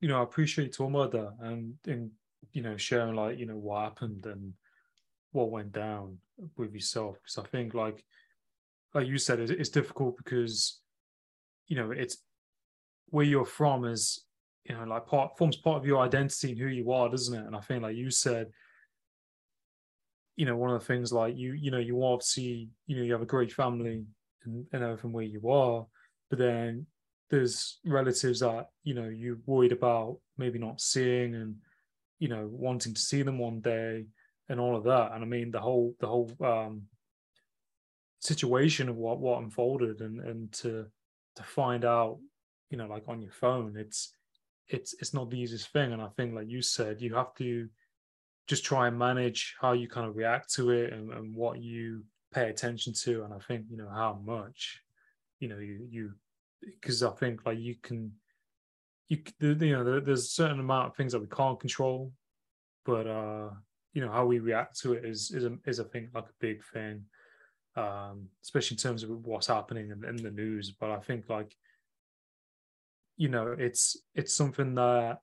you 0.00 0.08
know 0.08 0.20
I 0.20 0.22
appreciate 0.22 0.74
talking 0.74 0.94
about 0.94 1.12
that 1.12 1.36
and 1.40 1.74
and 1.86 2.10
you 2.52 2.62
know 2.62 2.76
sharing 2.76 3.14
like 3.14 3.38
you 3.38 3.46
know 3.46 3.56
what 3.56 3.84
happened 3.84 4.26
and 4.26 4.54
what 5.32 5.50
went 5.50 5.72
down 5.72 6.18
with 6.56 6.72
yourself 6.72 7.16
because 7.22 7.38
I 7.38 7.48
think 7.48 7.74
like 7.74 8.04
like 8.94 9.06
you 9.06 9.18
said 9.18 9.38
it's 9.38 9.68
difficult 9.70 10.16
because 10.16 10.80
you 11.68 11.76
know 11.76 11.90
it's 11.90 12.18
where 13.10 13.24
you're 13.24 13.44
from 13.44 13.84
is 13.84 14.25
you 14.68 14.74
know 14.74 14.84
like 14.84 15.06
part 15.06 15.36
forms 15.38 15.56
part 15.56 15.78
of 15.78 15.86
your 15.86 16.00
identity 16.00 16.50
and 16.52 16.60
who 16.60 16.66
you 16.66 16.90
are 16.92 17.08
doesn't 17.08 17.38
it? 17.38 17.46
And 17.46 17.56
i 17.56 17.60
think 17.60 17.82
like 17.82 17.96
you 17.96 18.10
said 18.10 18.48
you 20.36 20.44
know 20.46 20.56
one 20.56 20.70
of 20.70 20.80
the 20.80 20.86
things 20.86 21.12
like 21.12 21.36
you 21.36 21.52
you 21.52 21.70
know 21.70 21.78
you 21.78 22.02
obviously 22.02 22.68
you 22.86 22.96
know 22.96 23.02
you 23.02 23.12
have 23.12 23.22
a 23.22 23.26
great 23.26 23.52
family 23.52 24.04
and, 24.44 24.66
and 24.72 24.82
everything 24.82 25.12
where 25.12 25.24
you 25.24 25.48
are 25.48 25.86
but 26.30 26.38
then 26.38 26.86
there's 27.30 27.78
relatives 27.84 28.40
that 28.40 28.66
you 28.84 28.94
know 28.94 29.08
you're 29.08 29.38
worried 29.46 29.72
about 29.72 30.18
maybe 30.38 30.58
not 30.58 30.80
seeing 30.80 31.34
and 31.34 31.56
you 32.18 32.28
know 32.28 32.48
wanting 32.50 32.94
to 32.94 33.00
see 33.00 33.22
them 33.22 33.38
one 33.38 33.60
day 33.60 34.04
and 34.48 34.60
all 34.60 34.76
of 34.76 34.84
that. 34.84 35.12
And 35.12 35.22
i 35.22 35.26
mean 35.26 35.50
the 35.50 35.60
whole 35.60 35.94
the 36.00 36.06
whole 36.06 36.30
um 36.44 36.82
situation 38.20 38.88
of 38.88 38.96
what 38.96 39.18
what 39.18 39.42
unfolded 39.42 40.00
and 40.00 40.20
and 40.20 40.52
to 40.52 40.86
to 41.36 41.42
find 41.42 41.84
out 41.84 42.18
you 42.70 42.78
know 42.78 42.86
like 42.86 43.04
on 43.08 43.20
your 43.20 43.32
phone 43.32 43.76
it's 43.76 44.12
it's 44.68 44.94
it's 44.94 45.14
not 45.14 45.30
the 45.30 45.38
easiest 45.38 45.72
thing. 45.72 45.92
And 45.92 46.02
i 46.02 46.08
think 46.16 46.34
like 46.34 46.48
you 46.48 46.62
said 46.62 47.00
you 47.00 47.14
have 47.14 47.34
to 47.36 47.68
just 48.46 48.64
try 48.64 48.86
and 48.86 48.98
manage 48.98 49.56
how 49.60 49.72
you 49.72 49.88
kind 49.88 50.06
of 50.06 50.16
react 50.16 50.52
to 50.54 50.70
it 50.70 50.92
and, 50.92 51.12
and 51.12 51.34
what 51.34 51.60
you 51.60 52.04
pay 52.32 52.48
attention 52.48 52.92
to. 53.04 53.24
And 53.24 53.32
i 53.32 53.38
think 53.38 53.66
you 53.70 53.76
know 53.76 53.90
how 53.90 54.20
much 54.24 54.80
you 55.40 55.48
know 55.48 55.58
you 55.58 55.86
you 55.90 56.12
because 56.60 57.02
i 57.02 57.10
think 57.10 57.44
like 57.44 57.58
you 57.58 57.76
can 57.82 58.12
you 59.08 59.18
you 59.40 59.72
know 59.72 60.00
there's 60.00 60.24
a 60.24 60.28
certain 60.28 60.60
amount 60.60 60.88
of 60.88 60.96
things 60.96 61.12
that 61.12 61.20
we 61.20 61.26
can't 61.26 61.60
control 61.60 62.12
but 62.84 63.06
uh 63.06 63.50
you 63.92 64.02
know 64.02 64.10
how 64.10 64.26
we 64.26 64.38
react 64.38 64.78
to 64.80 64.92
it 64.92 65.04
is 65.04 65.30
is 65.30 65.44
a, 65.44 65.56
is 65.66 65.80
I 65.80 65.84
think 65.84 66.10
like 66.14 66.24
a 66.24 66.40
big 66.40 66.62
thing 66.72 67.04
um 67.76 68.28
especially 68.42 68.74
in 68.74 68.78
terms 68.78 69.02
of 69.02 69.10
what's 69.10 69.46
happening 69.46 69.90
in, 69.90 70.04
in 70.04 70.16
the 70.16 70.30
news. 70.30 70.74
But 70.78 70.90
I 70.90 70.98
think 70.98 71.28
like 71.28 71.56
you 73.16 73.28
know 73.28 73.54
it's 73.58 73.96
it's 74.14 74.34
something 74.34 74.74
that 74.74 75.18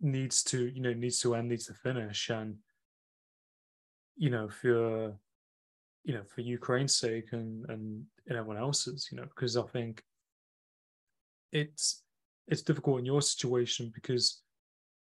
needs 0.00 0.42
to 0.42 0.66
you 0.68 0.82
know 0.82 0.92
needs 0.92 1.20
to 1.20 1.34
end 1.34 1.48
needs 1.48 1.66
to 1.66 1.74
finish. 1.74 2.30
And 2.30 2.56
you 4.16 4.30
know 4.30 4.48
for 4.48 5.14
you 6.04 6.14
know 6.14 6.22
for 6.34 6.42
Ukraine's 6.42 6.96
sake 6.96 7.32
and 7.32 7.64
and, 7.68 8.04
and 8.26 8.38
everyone 8.38 8.58
else's 8.58 9.08
you 9.10 9.16
know 9.18 9.24
because 9.24 9.56
I 9.56 9.62
think 9.62 10.02
it's 11.52 12.02
it's 12.48 12.62
difficult 12.62 12.98
in 12.98 13.06
your 13.06 13.22
situation 13.22 13.92
because 13.94 14.42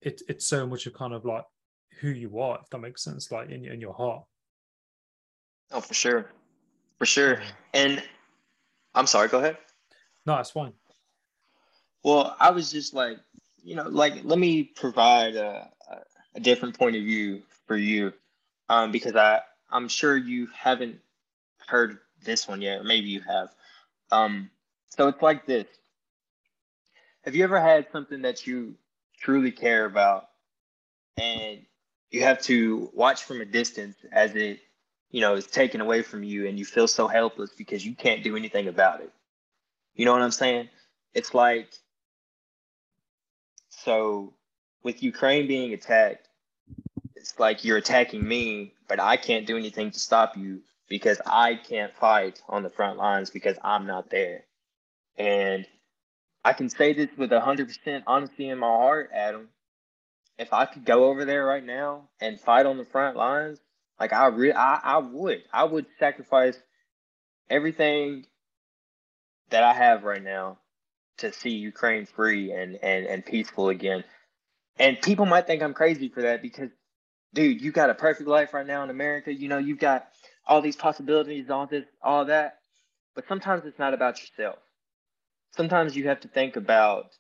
it 0.01 0.21
it's 0.27 0.47
so 0.47 0.65
much 0.67 0.85
of 0.85 0.93
kind 0.93 1.13
of 1.13 1.25
like 1.25 1.43
who 1.99 2.09
you 2.09 2.39
are 2.39 2.59
if 2.61 2.69
that 2.69 2.79
makes 2.79 3.03
sense 3.03 3.31
like 3.31 3.49
in, 3.49 3.65
in 3.65 3.81
your 3.81 3.93
heart. 3.93 4.23
Oh 5.71 5.81
for 5.81 5.93
sure. 5.93 6.29
For 6.99 7.05
sure. 7.05 7.41
And 7.73 8.03
i'm 8.95 9.07
sorry 9.07 9.27
go 9.27 9.39
ahead. 9.39 9.57
No 10.25 10.37
it's 10.37 10.51
fine 10.51 10.73
well 12.03 12.35
i 12.39 12.51
was 12.51 12.71
just 12.71 12.93
like 12.93 13.17
you 13.63 13.75
know 13.75 13.87
like 13.87 14.23
let 14.23 14.39
me 14.39 14.63
provide 14.63 15.35
a, 15.35 15.69
a 16.35 16.39
different 16.39 16.77
point 16.77 16.95
of 16.95 17.03
view 17.03 17.41
for 17.67 17.75
you 17.75 18.13
um, 18.69 18.91
because 18.91 19.15
i 19.15 19.39
i'm 19.71 19.87
sure 19.87 20.15
you 20.15 20.47
haven't 20.55 20.99
heard 21.67 21.99
this 22.23 22.47
one 22.47 22.61
yet 22.61 22.79
or 22.79 22.83
maybe 22.83 23.07
you 23.07 23.21
have. 23.21 23.49
Um, 24.11 24.49
so 24.89 25.07
it's 25.07 25.21
like 25.21 25.45
this. 25.45 25.67
Have 27.23 27.35
you 27.35 27.43
ever 27.43 27.59
had 27.59 27.87
something 27.91 28.23
that 28.23 28.45
you 28.45 28.75
truly 29.19 29.51
care 29.51 29.85
about 29.85 30.27
and 31.17 31.61
you 32.11 32.23
have 32.23 32.41
to 32.43 32.89
watch 32.93 33.23
from 33.23 33.41
a 33.41 33.45
distance 33.45 33.95
as 34.11 34.35
it 34.35 34.59
you 35.09 35.21
know 35.21 35.35
is 35.35 35.47
taken 35.47 35.81
away 35.81 36.01
from 36.01 36.23
you 36.23 36.47
and 36.47 36.59
you 36.59 36.65
feel 36.65 36.87
so 36.87 37.07
helpless 37.07 37.51
because 37.57 37.85
you 37.85 37.95
can't 37.95 38.23
do 38.23 38.35
anything 38.35 38.67
about 38.67 39.01
it? 39.01 39.11
You 39.95 40.05
know 40.05 40.11
what 40.11 40.21
i'm 40.21 40.31
saying? 40.31 40.69
It's 41.13 41.33
like 41.33 41.69
so 43.83 44.33
with 44.83 45.03
ukraine 45.03 45.47
being 45.47 45.73
attacked 45.73 46.29
it's 47.15 47.39
like 47.39 47.63
you're 47.63 47.77
attacking 47.77 48.25
me 48.27 48.73
but 48.87 48.99
i 48.99 49.17
can't 49.17 49.47
do 49.47 49.57
anything 49.57 49.91
to 49.91 49.99
stop 49.99 50.37
you 50.37 50.61
because 50.89 51.21
i 51.25 51.55
can't 51.55 51.93
fight 51.93 52.41
on 52.49 52.63
the 52.63 52.69
front 52.69 52.97
lines 52.97 53.29
because 53.29 53.57
i'm 53.63 53.85
not 53.85 54.09
there 54.09 54.43
and 55.17 55.65
I 56.45 56.53
can 56.53 56.69
say 56.69 56.93
this 56.93 57.09
with 57.17 57.31
100% 57.31 58.03
honesty 58.05 58.49
in 58.49 58.59
my 58.59 58.67
heart, 58.67 59.11
Adam. 59.13 59.49
If 60.37 60.51
I 60.51 60.65
could 60.65 60.83
go 60.83 61.05
over 61.05 61.25
there 61.25 61.45
right 61.45 61.63
now 61.63 62.09
and 62.19 62.39
fight 62.39 62.65
on 62.65 62.77
the 62.77 62.85
front 62.85 63.15
lines, 63.15 63.59
like 63.99 64.11
I 64.11 64.27
re- 64.27 64.51
I, 64.51 64.79
I 64.83 64.97
would. 64.97 65.43
I 65.53 65.63
would 65.63 65.85
sacrifice 65.99 66.57
everything 67.49 68.25
that 69.51 69.63
I 69.63 69.73
have 69.73 70.03
right 70.03 70.23
now 70.23 70.57
to 71.17 71.31
see 71.31 71.51
Ukraine 71.51 72.05
free 72.05 72.51
and, 72.51 72.77
and, 72.81 73.05
and 73.05 73.25
peaceful 73.25 73.69
again. 73.69 74.03
And 74.77 75.01
people 75.01 75.25
might 75.25 75.47
think 75.47 75.61
I'm 75.61 75.73
crazy 75.73 76.09
for 76.09 76.23
that 76.23 76.41
because, 76.41 76.69
dude, 77.33 77.61
you 77.61 77.71
got 77.71 77.89
a 77.89 77.95
perfect 77.95 78.27
life 78.27 78.53
right 78.53 78.65
now 78.65 78.83
in 78.83 78.89
America. 78.89 79.33
You 79.33 79.47
know, 79.47 79.59
you've 79.59 79.79
got 79.79 80.07
all 80.47 80.61
these 80.61 80.75
possibilities, 80.75 81.49
all 81.49 81.67
this, 81.67 81.85
all 82.01 82.25
that. 82.25 82.59
But 83.15 83.27
sometimes 83.27 83.65
it's 83.65 83.77
not 83.77 83.93
about 83.93 84.19
yourself 84.19 84.57
sometimes 85.55 85.95
you 85.95 86.07
have 86.07 86.21
to 86.21 86.27
think 86.27 86.55
about 86.55 87.11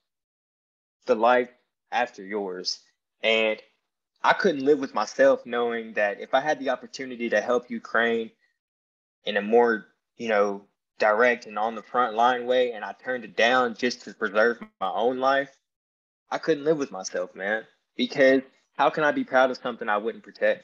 the 1.05 1.15
life 1.15 1.49
after 1.91 2.23
yours. 2.23 2.79
And 3.21 3.59
I 4.23 4.33
couldn't 4.33 4.65
live 4.65 4.79
with 4.79 4.93
myself 4.93 5.45
knowing 5.45 5.93
that 5.93 6.19
if 6.19 6.33
I 6.33 6.41
had 6.41 6.59
the 6.59 6.69
opportunity 6.69 7.29
to 7.29 7.41
help 7.41 7.69
Ukraine 7.69 8.31
in 9.25 9.37
a 9.37 9.41
more, 9.41 9.85
you 10.17 10.29
know, 10.29 10.65
direct 11.03 11.47
and 11.47 11.59
on 11.59 11.75
the 11.75 11.83
front 11.83 12.15
line 12.15 12.45
way, 12.45 12.71
and 12.71 12.85
I 12.85 12.93
turned 12.93 13.25
it 13.25 13.35
down 13.35 13.75
just 13.75 14.03
to 14.03 14.13
preserve 14.13 14.61
my 14.79 14.89
own 14.89 15.19
life, 15.19 15.49
I 16.31 16.37
couldn't 16.37 16.63
live 16.63 16.77
with 16.77 16.91
myself, 16.91 17.35
man. 17.35 17.63
Because 17.97 18.41
how 18.77 18.89
can 18.89 19.03
I 19.03 19.11
be 19.11 19.25
proud 19.25 19.51
of 19.51 19.57
something 19.57 19.89
I 19.89 19.97
wouldn't 19.97 20.23
protect? 20.23 20.63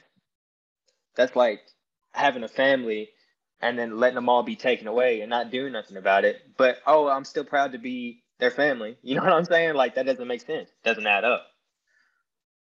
That's 1.14 1.36
like 1.36 1.60
having 2.12 2.42
a 2.42 2.48
family 2.48 3.10
and 3.60 3.78
then 3.78 3.98
letting 4.00 4.14
them 4.14 4.30
all 4.30 4.42
be 4.42 4.56
taken 4.56 4.86
away 4.86 5.20
and 5.20 5.28
not 5.28 5.50
doing 5.50 5.74
nothing 5.74 5.98
about 5.98 6.24
it. 6.24 6.40
But 6.56 6.78
oh, 6.86 7.08
I'm 7.08 7.26
still 7.26 7.44
proud 7.44 7.72
to 7.72 7.78
be 7.78 8.22
their 8.38 8.50
family. 8.50 8.96
You 9.02 9.16
know 9.16 9.22
what 9.22 9.34
I'm 9.34 9.44
saying? 9.44 9.74
Like 9.74 9.96
that 9.96 10.06
doesn't 10.06 10.26
make 10.26 10.40
sense. 10.40 10.70
Doesn't 10.84 11.06
add 11.06 11.24
up. 11.24 11.46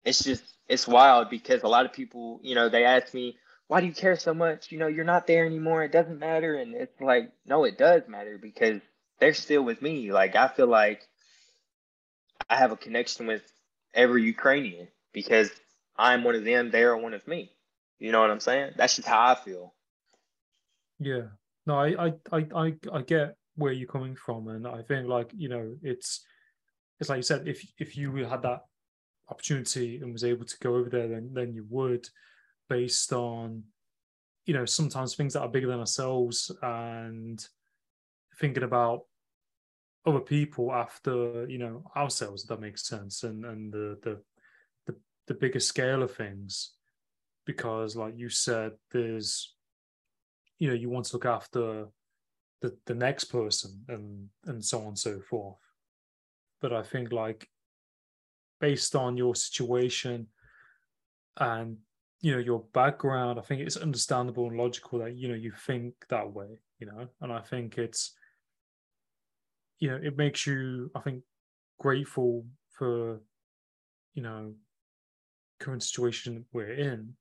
It's 0.05 0.23
just 0.23 0.43
it's 0.67 0.87
wild 0.87 1.31
because 1.31 1.63
a 1.63 1.67
lot 1.67 1.85
of 1.87 1.93
people, 1.93 2.39
you 2.43 2.53
know, 2.53 2.69
they 2.69 2.85
ask 2.85 3.15
me, 3.15 3.35
why 3.67 3.81
do 3.81 3.87
you 3.87 3.93
care 3.93 4.17
so 4.17 4.33
much? 4.33 4.71
You 4.71 4.79
know, 4.79 4.87
you're 4.87 5.05
not 5.05 5.27
there 5.27 5.45
anymore. 5.45 5.83
It 5.83 5.91
doesn't 5.91 6.19
matter. 6.19 6.55
And 6.55 6.75
it's 6.75 6.99
like, 7.01 7.31
no, 7.45 7.63
it 7.63 7.77
does 7.77 8.03
matter 8.07 8.37
because 8.41 8.81
they're 9.19 9.33
still 9.33 9.63
with 9.63 9.81
me. 9.81 10.11
Like 10.11 10.35
I 10.35 10.47
feel 10.47 10.67
like 10.67 11.07
I 12.49 12.57
have 12.57 12.71
a 12.71 12.77
connection 12.77 13.27
with 13.27 13.41
every 13.93 14.23
Ukrainian 14.23 14.87
because 15.13 15.49
I'm 15.97 16.23
one 16.23 16.35
of 16.35 16.43
them, 16.43 16.71
they're 16.71 16.97
one 16.97 17.13
of 17.13 17.27
me. 17.27 17.51
You 17.99 18.11
know 18.11 18.21
what 18.21 18.31
I'm 18.31 18.39
saying? 18.39 18.73
That's 18.75 18.95
just 18.95 19.07
how 19.07 19.31
I 19.31 19.35
feel. 19.35 19.73
Yeah. 20.99 21.27
No, 21.65 21.75
I, 21.79 22.07
I, 22.07 22.13
I, 22.31 22.45
I, 22.55 22.73
I 22.91 23.01
get 23.01 23.37
where 23.55 23.71
you're 23.71 23.87
coming 23.87 24.15
from, 24.15 24.47
and 24.47 24.67
I 24.67 24.81
think 24.81 25.07
like 25.07 25.31
you 25.33 25.47
know, 25.47 25.75
it's, 25.81 26.25
it's 26.99 27.09
like 27.09 27.17
you 27.17 27.23
said, 27.23 27.47
if 27.47 27.65
if 27.77 27.95
you 27.95 28.13
had 28.25 28.41
that 28.41 28.65
opportunity 29.29 29.99
and 30.01 30.11
was 30.11 30.23
able 30.23 30.45
to 30.45 30.57
go 30.61 30.75
over 30.75 30.89
there, 30.89 31.07
then 31.07 31.29
then 31.33 31.53
you 31.53 31.65
would, 31.69 32.05
based 32.69 33.13
on, 33.13 33.63
you 34.45 34.53
know, 34.53 34.65
sometimes 34.65 35.15
things 35.15 35.33
that 35.33 35.41
are 35.41 35.49
bigger 35.49 35.67
than 35.67 35.79
ourselves 35.79 36.51
and 36.61 37.45
thinking 38.39 38.63
about 38.63 39.01
other 40.05 40.19
people 40.19 40.73
after 40.73 41.47
you 41.47 41.57
know 41.57 41.83
ourselves. 41.95 42.43
If 42.43 42.49
that 42.49 42.59
makes 42.59 42.87
sense, 42.87 43.23
and 43.23 43.45
and 43.45 43.71
the 43.71 43.97
the 44.01 44.21
the, 44.87 44.95
the 45.27 45.33
bigger 45.33 45.59
scale 45.59 46.03
of 46.03 46.13
things, 46.13 46.73
because 47.45 47.95
like 47.95 48.17
you 48.17 48.29
said, 48.29 48.73
there's 48.91 49.55
you 50.59 50.67
know 50.67 50.73
you 50.73 50.89
want 50.89 51.05
to 51.05 51.13
look 51.13 51.25
after 51.25 51.87
the 52.61 52.77
the 52.85 52.95
next 52.95 53.25
person 53.25 53.83
and 53.89 54.29
and 54.45 54.63
so 54.63 54.79
on 54.79 54.87
and 54.87 54.97
so 54.97 55.19
forth 55.19 55.57
but 56.61 56.71
i 56.71 56.81
think 56.81 57.11
like 57.11 57.47
based 58.61 58.95
on 58.95 59.17
your 59.17 59.35
situation 59.35 60.27
and 61.37 61.77
you 62.23 62.31
know 62.31 62.39
your 62.39 62.63
background 62.73 63.37
i 63.37 63.41
think 63.43 63.61
it's 63.61 63.77
understandable 63.77 64.47
and 64.47 64.57
logical 64.57 64.97
that 64.97 65.15
you 65.15 65.27
know 65.27 65.35
you 65.35 65.51
think 65.67 65.93
that 66.09 66.33
way 66.33 66.47
you 66.79 66.87
know? 66.87 67.07
And 67.21 67.31
i 67.31 67.39
think 67.39 67.77
it's 67.77 68.13
you 69.79 69.89
know 69.89 69.99
it 70.01 70.17
makes 70.17 70.47
you 70.47 70.89
i 70.95 70.99
think 71.01 71.21
grateful 71.79 72.45
for 72.71 73.21
you 74.15 74.23
know 74.23 74.53
current 75.59 75.83
situation 75.83 76.45
we're 76.53 76.73
in 76.73 77.13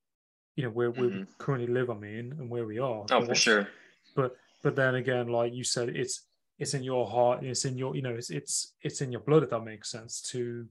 you 0.56 0.64
know 0.64 0.70
where 0.70 0.92
mm-hmm. 0.92 1.18
we 1.18 1.26
currently 1.38 1.72
live 1.72 1.90
i 1.90 1.94
mean 1.94 2.34
and 2.38 2.48
where 2.48 2.66
we 2.66 2.78
are 2.78 3.04
oh 3.10 3.24
for 3.24 3.34
sure. 3.34 3.68
But 4.14 4.36
but 4.62 4.76
then 4.76 4.96
again 4.96 5.28
like 5.28 5.52
you 5.52 5.64
said 5.64 5.88
it's 5.88 6.26
it's 6.58 6.74
in 6.74 6.82
your 6.82 7.06
heart 7.06 7.44
it's 7.44 7.64
in 7.64 7.76
your 7.78 7.96
you 7.96 8.02
know 8.02 8.14
it's 8.14 8.30
it's 8.30 8.74
it's 8.82 9.00
in 9.00 9.10
your 9.10 9.22
blood 9.22 9.42
if 9.42 9.50
that 9.50 9.64
makes 9.64 9.90
sense 9.90 10.20
to 10.32 10.66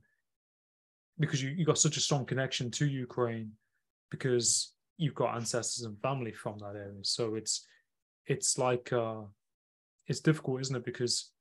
because 1.19 1.41
you 1.41 1.49
you 1.49 1.65
got 1.65 1.77
such 1.77 1.97
a 1.97 2.01
strong 2.01 2.25
connection 2.25 2.71
to 2.71 2.85
ukraine 2.85 3.51
because 4.11 4.73
you've 4.97 5.15
got 5.15 5.35
ancestors 5.35 5.85
and 5.85 5.99
family 6.01 6.31
from 6.31 6.59
that 6.59 6.75
area 6.75 6.99
so 7.01 7.35
it's 7.35 7.65
it's 8.27 8.57
like 8.57 8.93
uh 8.93 9.21
it's 10.07 10.19
difficult 10.19 10.61
isn't 10.61 10.75
it 10.75 10.85
because 10.85 11.31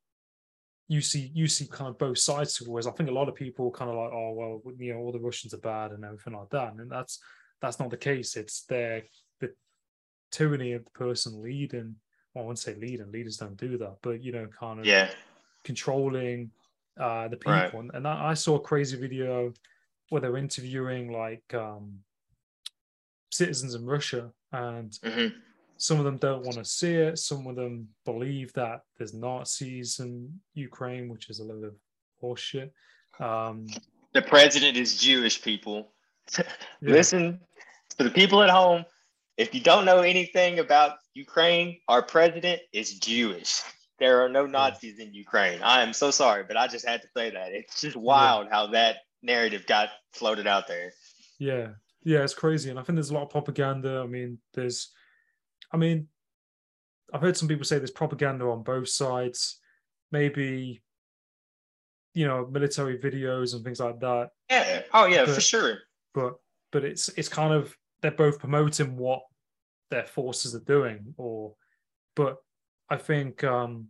you 0.87 0.99
see 0.99 1.31
you 1.35 1.47
see 1.47 1.67
kind 1.67 1.89
of 1.89 1.97
both 1.99 2.17
sides 2.17 2.55
to 2.55 2.77
i 2.79 2.91
think 2.91 3.09
a 3.09 3.13
lot 3.13 3.29
of 3.29 3.35
people 3.35 3.69
kind 3.69 3.91
of 3.91 3.95
like 3.95 4.11
oh 4.11 4.33
well 4.33 4.73
you 4.79 4.93
know 4.93 4.99
all 4.99 5.11
the 5.11 5.19
russians 5.19 5.53
are 5.53 5.59
bad 5.59 5.91
and 5.91 6.03
everything 6.03 6.33
like 6.33 6.49
that 6.49 6.73
and 6.73 6.89
that's 6.89 7.19
that's 7.61 7.79
not 7.79 7.89
the 7.89 7.97
case. 7.97 8.35
It's 8.35 8.63
their 8.63 9.03
the 9.39 9.53
tyranny 10.31 10.73
of 10.73 10.83
the 10.83 10.91
person 10.91 11.41
leading. 11.41 11.95
Well, 12.33 12.43
I 12.43 12.47
wouldn't 12.47 12.59
say 12.59 12.75
leading. 12.75 13.11
Leaders 13.11 13.37
don't 13.37 13.57
do 13.57 13.77
that, 13.77 13.97
but 14.01 14.23
you 14.23 14.31
know, 14.31 14.47
kind 14.59 14.79
of 14.79 14.85
yeah, 14.85 15.09
controlling 15.63 16.51
uh, 16.99 17.27
the 17.27 17.37
people. 17.37 17.53
Right. 17.53 17.73
And, 17.73 17.91
and 17.93 18.07
I, 18.07 18.31
I, 18.31 18.33
saw 18.33 18.55
a 18.55 18.59
crazy 18.59 18.97
video 18.97 19.53
where 20.09 20.21
they're 20.21 20.37
interviewing 20.37 21.11
like 21.11 21.43
um, 21.53 21.99
citizens 23.31 23.75
in 23.75 23.85
Russia, 23.85 24.31
and 24.51 24.91
mm-hmm. 24.91 25.35
some 25.77 25.99
of 25.99 26.05
them 26.05 26.17
don't 26.17 26.43
want 26.43 26.57
to 26.57 26.65
see 26.65 26.93
it. 26.93 27.17
Some 27.17 27.47
of 27.47 27.55
them 27.55 27.87
believe 28.05 28.53
that 28.53 28.81
there's 28.97 29.13
Nazis 29.13 29.99
in 29.99 30.39
Ukraine, 30.53 31.09
which 31.09 31.29
is 31.29 31.39
a 31.39 31.43
load 31.43 31.63
of 31.63 31.75
horseshit. 32.21 32.71
Um, 33.19 33.67
The 34.13 34.21
president 34.21 34.77
is 34.77 34.97
Jewish, 34.97 35.41
people. 35.41 35.93
Yeah. 36.83 36.93
Listen 36.93 37.39
to 37.97 38.03
the 38.03 38.09
people 38.09 38.41
at 38.41 38.49
home. 38.49 38.85
If 39.37 39.53
you 39.53 39.61
don't 39.61 39.85
know 39.85 39.99
anything 39.99 40.57
about 40.57 40.97
Ukraine, 41.13 41.79
our 41.87 42.01
president 42.01 42.61
is 42.73 42.97
Jewish. 42.97 43.61
There 43.99 44.23
are 44.23 44.29
no 44.29 44.47
Nazis 44.47 44.97
in 44.97 45.13
Ukraine. 45.13 45.61
I 45.61 45.83
am 45.83 45.93
so 45.93 46.09
sorry, 46.09 46.43
but 46.47 46.57
I 46.57 46.67
just 46.67 46.87
had 46.87 47.03
to 47.03 47.07
say 47.15 47.29
that. 47.29 47.51
It's 47.51 47.81
just 47.81 47.95
wild 47.95 48.47
how 48.49 48.67
that 48.67 48.97
narrative 49.21 49.67
got 49.67 49.89
floated 50.13 50.47
out 50.47 50.67
there. 50.67 50.91
Yeah, 51.37 51.67
yeah, 52.03 52.23
it's 52.23 52.33
crazy, 52.33 52.69
and 52.69 52.79
I 52.79 52.83
think 52.83 52.95
there's 52.95 53.11
a 53.11 53.13
lot 53.13 53.23
of 53.23 53.29
propaganda. 53.29 54.01
I 54.03 54.07
mean, 54.07 54.39
there's, 54.53 54.91
I 55.71 55.77
mean, 55.77 56.07
I've 57.13 57.21
heard 57.21 57.37
some 57.37 57.47
people 57.47 57.65
say 57.65 57.77
there's 57.77 57.91
propaganda 57.91 58.45
on 58.45 58.63
both 58.63 58.89
sides. 58.89 59.59
Maybe, 60.11 60.81
you 62.13 62.27
know, 62.27 62.47
military 62.51 62.97
videos 62.97 63.53
and 63.53 63.63
things 63.63 63.79
like 63.79 63.99
that. 63.99 64.29
Yeah. 64.49 64.81
Oh 64.93 65.05
yeah, 65.05 65.25
for 65.25 65.39
sure. 65.41 65.77
But 66.13 66.33
but 66.71 66.83
it's 66.83 67.09
it's 67.09 67.29
kind 67.29 67.53
of 67.53 67.75
they're 68.01 68.11
both 68.11 68.39
promoting 68.39 68.97
what 68.97 69.21
their 69.89 70.05
forces 70.05 70.55
are 70.55 70.59
doing, 70.61 71.13
or 71.17 71.53
but 72.15 72.37
I 72.89 72.97
think 72.97 73.43
um 73.43 73.87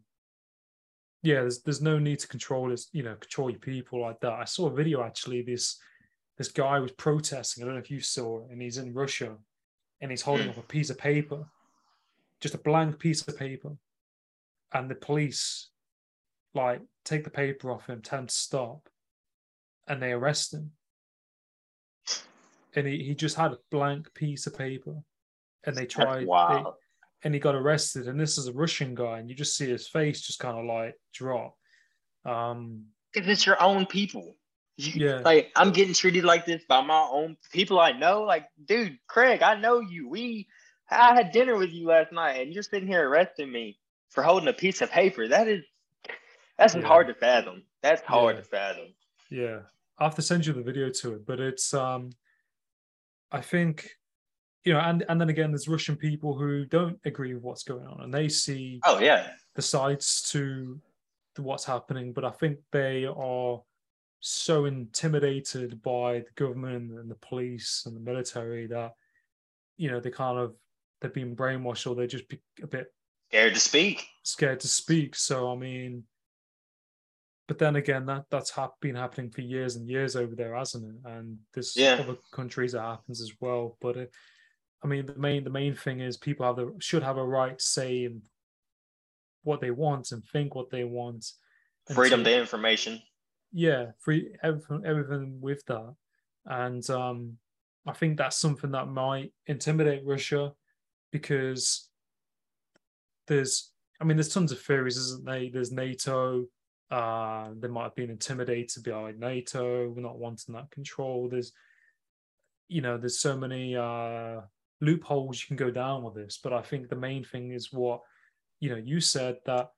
yeah, 1.24 1.42
there's 1.42 1.62
there's 1.62 1.82
no 1.82 2.00
need 2.00 2.20
to 2.20 2.28
control 2.28 2.70
this, 2.70 2.90
you 2.92 3.04
know, 3.04 3.16
control 3.16 3.50
your 3.50 3.60
people 3.60 4.02
like 4.02 4.20
that. 4.22 4.34
I 4.34 4.46
saw 4.46 4.68
a 4.68 4.74
video 4.74 5.04
actually. 5.04 5.42
This 5.42 5.80
this 6.42 6.52
guy 6.52 6.80
was 6.80 6.92
protesting. 6.94 7.62
I 7.64 7.66
don't 7.66 7.76
know 7.76 7.82
if 7.82 7.92
you 7.92 8.00
saw 8.00 8.48
and 8.50 8.60
he's 8.60 8.80
in 8.80 8.96
Russia, 8.96 9.38
and 10.02 10.10
he's 10.10 10.24
holding 10.24 10.48
Mm. 10.48 10.52
up 10.52 10.58
a 10.58 10.64
piece 10.64 10.90
of 10.90 10.98
paper, 10.98 11.48
just 12.40 12.56
a 12.56 12.58
blank 12.58 12.98
piece 12.98 13.28
of 13.28 13.38
paper, 13.38 13.78
and 14.74 14.90
the 14.90 14.96
police 14.96 15.70
like 16.56 16.82
take 17.06 17.24
the 17.24 17.30
paper 17.30 17.70
off 17.70 17.86
him, 17.86 18.02
tell 18.02 18.18
him 18.22 18.26
to 18.28 18.34
stop, 18.34 18.90
and 19.88 20.02
they 20.02 20.14
arrest 20.14 20.56
him. 20.56 20.72
And 22.74 22.88
he, 22.88 23.04
he 23.04 23.14
just 23.14 23.36
had 23.36 23.52
a 23.52 23.60
blank 23.70 24.12
piece 24.16 24.48
of 24.48 24.58
paper, 24.58 24.96
and 25.64 25.76
they 25.76 25.86
tried, 25.86 26.28
That's 26.28 26.64
they, 26.64 26.72
and 27.24 27.36
he 27.36 27.40
got 27.40 27.54
arrested. 27.54 28.08
And 28.08 28.20
this 28.20 28.40
is 28.40 28.48
a 28.48 28.54
Russian 28.54 28.96
guy, 28.96 29.20
and 29.20 29.30
you 29.30 29.36
just 29.36 29.56
see 29.56 29.70
his 29.70 29.88
face 29.88 30.22
just 30.22 30.40
kind 30.40 30.58
of 30.58 30.66
like 30.66 30.96
drop. 31.14 31.56
Um, 32.26 32.88
Because 33.14 33.30
it's 33.30 33.46
your 33.46 33.62
own 33.62 33.86
people. 33.86 34.36
You- 34.82 35.08
Yeah. 35.08 35.22
Like 35.24 35.52
I'm 35.56 35.72
getting 35.72 35.94
treated 35.94 36.24
like 36.24 36.46
this 36.46 36.64
by 36.68 36.82
my 36.82 37.08
own 37.12 37.38
people 37.52 37.80
I 37.80 37.92
know. 37.92 38.24
Like, 38.24 38.48
dude, 38.66 38.98
Craig, 39.08 39.42
I 39.44 39.56
know 39.56 39.80
you. 39.80 40.08
We 40.10 40.48
I 40.90 41.14
had 41.14 41.32
dinner 41.32 41.56
with 41.58 41.70
you 41.72 41.88
last 41.88 42.12
night 42.12 42.42
and 42.42 42.54
you're 42.54 42.64
sitting 42.64 42.88
here 42.88 43.08
arresting 43.08 43.52
me 43.52 43.80
for 44.10 44.24
holding 44.24 44.50
a 44.50 44.54
piece 44.54 44.82
of 44.82 44.90
paper. 44.92 45.28
That 45.28 45.48
is 45.48 45.64
that's 46.58 46.76
Yeah. 46.76 46.82
hard 46.82 47.08
to 47.08 47.14
fathom. 47.14 47.64
That's 47.82 48.02
hard 48.02 48.36
Yeah. 48.36 48.42
to 48.42 48.48
fathom. 48.48 48.96
Yeah, 49.30 49.60
I 49.98 50.04
have 50.04 50.16
to 50.16 50.22
send 50.22 50.46
you 50.46 50.54
the 50.54 50.62
video 50.62 50.90
to 50.90 51.14
it, 51.16 51.26
but 51.26 51.40
it's 51.40 51.74
um, 51.74 52.12
I 53.32 53.40
think, 53.42 53.90
you 54.66 54.74
know, 54.74 54.80
and 54.80 55.06
and 55.08 55.20
then 55.22 55.30
again, 55.30 55.52
there's 55.52 55.68
Russian 55.70 55.96
people 55.96 56.38
who 56.38 56.66
don't 56.66 57.00
agree 57.06 57.34
with 57.34 57.44
what's 57.44 57.64
going 57.64 57.88
on, 57.88 58.02
and 58.02 58.14
they 58.14 58.28
see 58.28 58.82
Oh 58.86 59.00
yeah. 59.00 59.32
the 59.56 59.62
sides 59.62 60.22
to, 60.32 60.80
to 61.36 61.42
what's 61.42 61.64
happening, 61.64 62.12
but 62.12 62.26
I 62.26 62.32
think 62.32 62.60
they 62.72 63.06
are 63.06 63.62
so 64.22 64.66
intimidated 64.66 65.82
by 65.82 66.20
the 66.20 66.32
government 66.36 66.92
and 67.00 67.10
the 67.10 67.16
police 67.16 67.84
and 67.86 67.96
the 67.96 68.00
military 68.00 68.68
that, 68.68 68.94
you 69.78 69.90
know, 69.92 70.00
they 70.00 70.12
kind 70.12 70.38
of 70.40 70.56
they've 71.02 71.14
been 71.14 71.36
brainwashed 71.36 71.90
or 71.90 71.96
they're 71.96 72.08
just 72.08 72.26
a 72.62 72.68
bit 72.68 72.88
Scared 73.30 73.54
to 73.56 73.60
speak. 73.60 74.08
scared 74.24 74.60
to 74.60 74.68
speak. 74.68 75.16
So 75.16 75.52
I 75.52 75.56
mean, 75.56 76.04
but 77.48 77.58
then 77.58 77.76
again, 77.76 78.06
that 78.06 78.26
that's 78.30 78.52
hap- 78.52 78.80
been 78.80 78.96
happening 78.96 79.32
for 79.32 79.42
years 79.42 79.76
and 79.76 79.90
years 79.90 80.16
over 80.16 80.36
there, 80.36 80.56
hasn't 80.56 80.86
it? 80.86 81.10
And 81.10 81.40
there's 81.54 81.76
Yeah. 81.76 81.94
other 82.00 82.18
countries 82.32 82.74
that 82.74 82.82
happens 82.82 83.22
as 83.22 83.32
well. 83.42 83.78
But 83.82 83.98
it, 83.98 84.12
I 84.84 84.88
mean, 84.88 85.06
the 85.08 85.16
main 85.16 85.44
the 85.44 85.50
main 85.50 85.76
thing 85.76 86.00
is 86.00 86.18
people 86.18 86.46
have 86.46 86.56
the 86.58 86.76
should 86.80 87.04
have 87.04 87.18
a 87.18 87.26
right 87.26 87.60
say 87.60 88.04
in 88.04 88.22
what 89.44 89.62
they 89.62 89.72
want 89.72 90.12
and 90.12 90.24
think 90.24 90.54
what 90.54 90.70
they 90.70 90.84
want. 90.84 91.26
Freedom 91.92 92.24
to 92.24 92.38
information. 92.38 93.02
Yeah, 93.52 93.92
free 94.00 94.36
everything, 94.44 94.84
everything 94.86 95.40
with 95.42 95.66
that, 95.66 95.94
and 96.46 96.90
um, 96.90 97.38
I 97.88 97.94
think 97.94 98.18
that's 98.18 98.38
something 98.38 98.72
that 98.72 98.88
might 98.88 99.34
intimidate 99.48 100.06
Russia 100.06 100.54
because 101.12 101.90
there's, 103.28 103.72
I 104.00 104.04
mean, 104.04 104.18
there's 104.18 104.34
tons 104.34 104.52
of 104.52 104.62
theories, 104.62 104.98
isn't 104.98 105.26
there? 105.26 105.50
There's 105.52 105.72
NATO. 105.72 106.46
Uh, 106.90 107.50
they 107.60 107.68
might 107.68 107.84
have 107.84 107.96
been 107.96 108.10
intimidated 108.10 108.84
by 108.84 109.14
NATO. 109.18 109.90
We're 109.90 110.02
not 110.02 110.20
wanting 110.20 110.54
that 110.56 110.72
control. 110.72 111.30
There's, 111.30 111.54
you 112.68 112.82
know, 112.82 112.98
there's 112.98 113.20
so 113.20 113.38
many 113.38 113.76
uh, 113.76 114.42
loopholes 114.82 115.42
you 115.42 115.48
can 115.48 115.56
go 115.56 115.72
down 115.72 116.04
with 116.04 116.16
this. 116.16 116.40
But 116.44 116.54
I 116.54 116.62
think 116.62 116.90
the 116.90 116.96
main 116.96 117.24
thing 117.24 117.52
is 117.52 117.72
what, 117.72 118.02
you 118.60 118.70
know, 118.70 118.82
you 118.84 119.00
said 119.00 119.38
that 119.46 119.72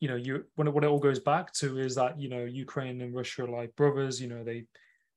you 0.00 0.08
know, 0.08 0.16
you 0.16 0.44
when 0.56 0.68
it, 0.68 0.74
what 0.74 0.84
it 0.84 0.88
all 0.88 0.98
goes 0.98 1.18
back 1.20 1.52
to 1.54 1.78
is 1.78 1.94
that 1.94 2.18
you 2.20 2.28
know 2.28 2.44
Ukraine 2.44 3.00
and 3.00 3.14
Russia 3.14 3.44
are 3.44 3.48
like 3.48 3.74
brothers. 3.76 4.20
You 4.20 4.28
know, 4.28 4.44
they 4.44 4.66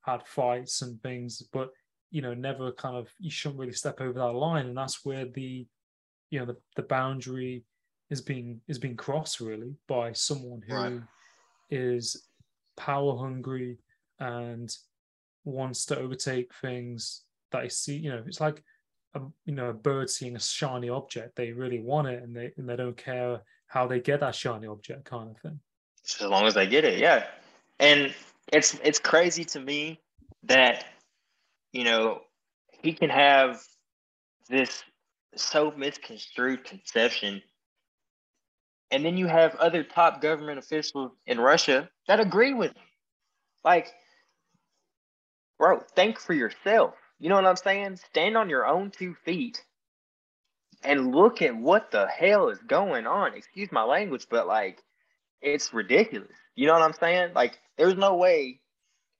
had 0.02 0.26
fights 0.26 0.82
and 0.82 1.02
things, 1.02 1.42
but 1.54 1.72
you 2.12 2.22
know, 2.22 2.34
never 2.34 2.72
kind 2.72 2.96
of 2.96 3.10
you 3.20 3.30
shouldn't 3.30 3.60
really 3.60 3.74
step 3.74 4.02
over 4.02 4.18
that 4.20 4.34
line, 4.34 4.68
and 4.68 4.78
that's 4.78 5.06
where 5.06 5.26
the 5.26 5.68
you 6.30 6.40
know 6.40 6.46
the, 6.46 6.58
the 6.76 6.84
boundary 6.84 7.64
is 8.10 8.22
being 8.22 8.62
is 8.68 8.80
being 8.80 8.96
crossed 8.96 9.40
really 9.40 9.76
by 9.88 10.12
someone 10.14 10.62
who 10.68 11.02
is 11.70 12.14
Right. 12.14 12.24
power 12.78 13.18
hungry 13.18 13.78
and 14.20 14.76
wants 15.44 15.86
to 15.86 15.98
overtake 15.98 16.54
things 16.56 17.24
that 17.52 17.64
they 17.64 17.70
see. 17.70 17.98
You 17.98 18.12
know, 18.12 18.24
it's 18.26 18.42
like 18.42 18.64
a 19.16 19.22
you 19.46 19.54
know 19.54 19.70
a 19.70 19.74
bird 19.74 20.10
seeing 20.10 20.36
a 20.36 20.40
shiny 20.40 20.90
object. 20.90 21.36
They 21.36 21.52
really 21.52 21.80
want 21.80 22.08
it, 22.08 22.24
and 22.24 22.36
they 22.36 22.52
and 22.58 22.68
they 22.68 22.76
don't 22.76 22.98
care 22.98 23.42
how 23.70 23.88
they 23.88 24.00
get 24.00 24.20
that 24.20 24.36
shiny 24.36 24.68
object, 24.68 25.06
kind 25.06 25.30
of 25.30 25.38
thing. 25.38 25.60
As 26.20 26.28
long 26.28 26.46
as 26.46 26.56
they 26.56 26.68
get 26.68 26.84
it, 26.84 27.00
yeah. 27.00 27.28
And 27.80 28.14
it's 28.52 28.78
it's 28.84 29.00
crazy 29.00 29.46
to 29.46 29.60
me 29.60 30.02
that 30.44 30.86
you 31.72 31.84
know 31.84 32.22
he 32.82 32.94
can 32.94 33.10
have 33.10 33.62
this 34.50 34.84
so 35.36 35.72
misconstrued 35.78 36.66
conception, 36.66 37.42
and 38.92 39.06
then 39.06 39.18
you 39.18 39.28
have 39.28 39.56
other 39.56 39.84
top 39.84 40.20
government 40.20 40.58
officials 40.58 41.12
in 41.28 41.40
Russia 41.40 41.90
that 42.08 42.20
agree 42.20 42.54
with 42.54 42.72
him. 42.72 42.84
Like, 43.64 43.94
bro, 45.60 45.80
think 45.96 46.20
for 46.20 46.34
yourself. 46.34 46.96
You 47.20 47.30
know 47.30 47.36
what 47.36 47.46
I'm 47.46 47.56
saying? 47.56 47.98
Stand 47.98 48.36
on 48.36 48.50
your 48.50 48.66
own 48.66 48.90
two 48.90 49.14
feet 49.26 49.64
and 50.84 51.14
look 51.14 51.42
at 51.42 51.56
what 51.56 51.92
the 51.92 52.08
hell 52.08 52.50
is 52.50 52.60
going 52.60 53.06
on. 53.06 53.34
Excuse 53.34 53.72
my 53.72 53.84
language, 53.84 54.28
but 54.30 54.48
like 54.48 54.82
it's 55.42 55.74
ridiculous. 55.74 56.32
You 56.56 56.68
know 56.68 56.74
what 56.74 56.82
I'm 56.82 56.94
saying? 56.94 57.34
Like 57.34 57.60
there's 57.78 57.96
no 57.96 58.16
way 58.16 58.62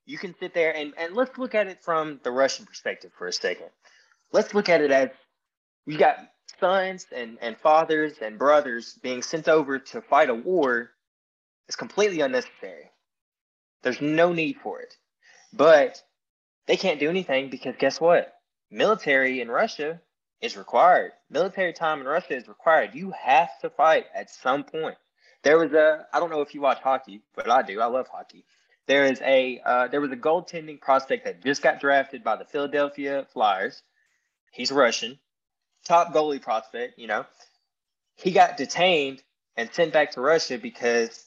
you 0.06 0.18
can 0.18 0.34
sit 0.38 0.54
there 0.54 0.74
and 0.74 0.92
and 0.96 1.14
let's 1.14 1.38
look 1.38 1.54
at 1.54 1.66
it 1.66 1.82
from 1.82 2.20
the 2.22 2.30
Russian 2.30 2.66
perspective 2.66 3.12
for 3.16 3.26
a 3.26 3.32
second. 3.32 3.68
Let's 4.32 4.54
look 4.54 4.68
at 4.68 4.80
it 4.80 4.90
as 4.90 5.10
you 5.86 5.98
got 5.98 6.18
sons 6.58 7.06
and 7.14 7.38
and 7.40 7.56
fathers 7.58 8.14
and 8.20 8.38
brothers 8.38 8.98
being 9.02 9.22
sent 9.22 9.48
over 9.48 9.78
to 9.78 10.00
fight 10.02 10.30
a 10.30 10.34
war 10.34 10.90
is 11.68 11.76
completely 11.76 12.20
unnecessary. 12.20 12.90
There's 13.82 14.00
no 14.00 14.32
need 14.32 14.56
for 14.62 14.80
it. 14.80 14.94
But 15.52 16.02
they 16.66 16.76
can't 16.76 17.00
do 17.00 17.08
anything 17.08 17.50
because 17.50 17.74
guess 17.78 18.00
what? 18.00 18.32
Military 18.70 19.40
in 19.40 19.48
Russia 19.48 20.00
is 20.40 20.56
required. 20.56 21.12
Military 21.28 21.72
time 21.72 22.00
in 22.00 22.06
Russia 22.06 22.36
is 22.36 22.48
required. 22.48 22.94
You 22.94 23.12
have 23.12 23.50
to 23.60 23.70
fight 23.70 24.06
at 24.14 24.30
some 24.30 24.64
point. 24.64 24.96
There 25.42 25.58
was 25.58 25.72
a 25.72 26.06
I 26.12 26.20
don't 26.20 26.30
know 26.30 26.40
if 26.40 26.54
you 26.54 26.60
watch 26.60 26.80
hockey, 26.80 27.22
but 27.34 27.50
I 27.50 27.62
do. 27.62 27.80
I 27.80 27.86
love 27.86 28.08
hockey. 28.08 28.44
There 28.86 29.04
is 29.04 29.20
a 29.22 29.60
uh, 29.64 29.88
there 29.88 30.00
was 30.00 30.12
a 30.12 30.16
goaltending 30.16 30.80
prospect 30.80 31.24
that 31.24 31.42
just 31.44 31.62
got 31.62 31.80
drafted 31.80 32.24
by 32.24 32.36
the 32.36 32.44
Philadelphia 32.44 33.26
Flyers. 33.32 33.82
He's 34.52 34.72
Russian, 34.72 35.18
top 35.84 36.12
goalie 36.12 36.42
prospect. 36.42 36.98
You 36.98 37.06
know, 37.06 37.26
he 38.16 38.32
got 38.32 38.56
detained 38.56 39.22
and 39.56 39.72
sent 39.72 39.92
back 39.92 40.12
to 40.12 40.20
Russia 40.20 40.58
because 40.58 41.24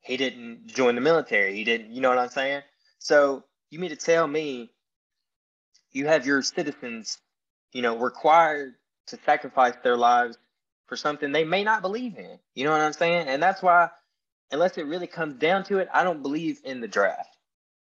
he 0.00 0.16
didn't 0.16 0.68
join 0.68 0.94
the 0.94 1.00
military. 1.00 1.54
He 1.54 1.64
didn't. 1.64 1.92
You 1.92 2.00
know 2.00 2.10
what 2.10 2.18
I'm 2.18 2.28
saying? 2.28 2.62
So 2.98 3.44
you 3.70 3.78
mean 3.78 3.90
to 3.90 3.96
tell 3.96 4.26
me 4.26 4.70
you 5.92 6.06
have 6.06 6.26
your 6.26 6.42
citizens 6.42 7.18
you 7.72 7.82
know, 7.82 7.96
required 7.96 8.74
to 9.08 9.18
sacrifice 9.24 9.74
their 9.82 9.96
lives 9.96 10.38
for 10.86 10.96
something 10.96 11.32
they 11.32 11.44
may 11.44 11.64
not 11.64 11.82
believe 11.82 12.16
in. 12.16 12.38
You 12.54 12.64
know 12.64 12.72
what 12.72 12.80
I'm 12.80 12.92
saying? 12.92 13.28
And 13.28 13.42
that's 13.42 13.62
why, 13.62 13.90
unless 14.50 14.78
it 14.78 14.86
really 14.86 15.06
comes 15.06 15.34
down 15.34 15.64
to 15.64 15.78
it, 15.78 15.88
I 15.92 16.04
don't 16.04 16.22
believe 16.22 16.60
in 16.64 16.80
the 16.80 16.88
draft. 16.88 17.36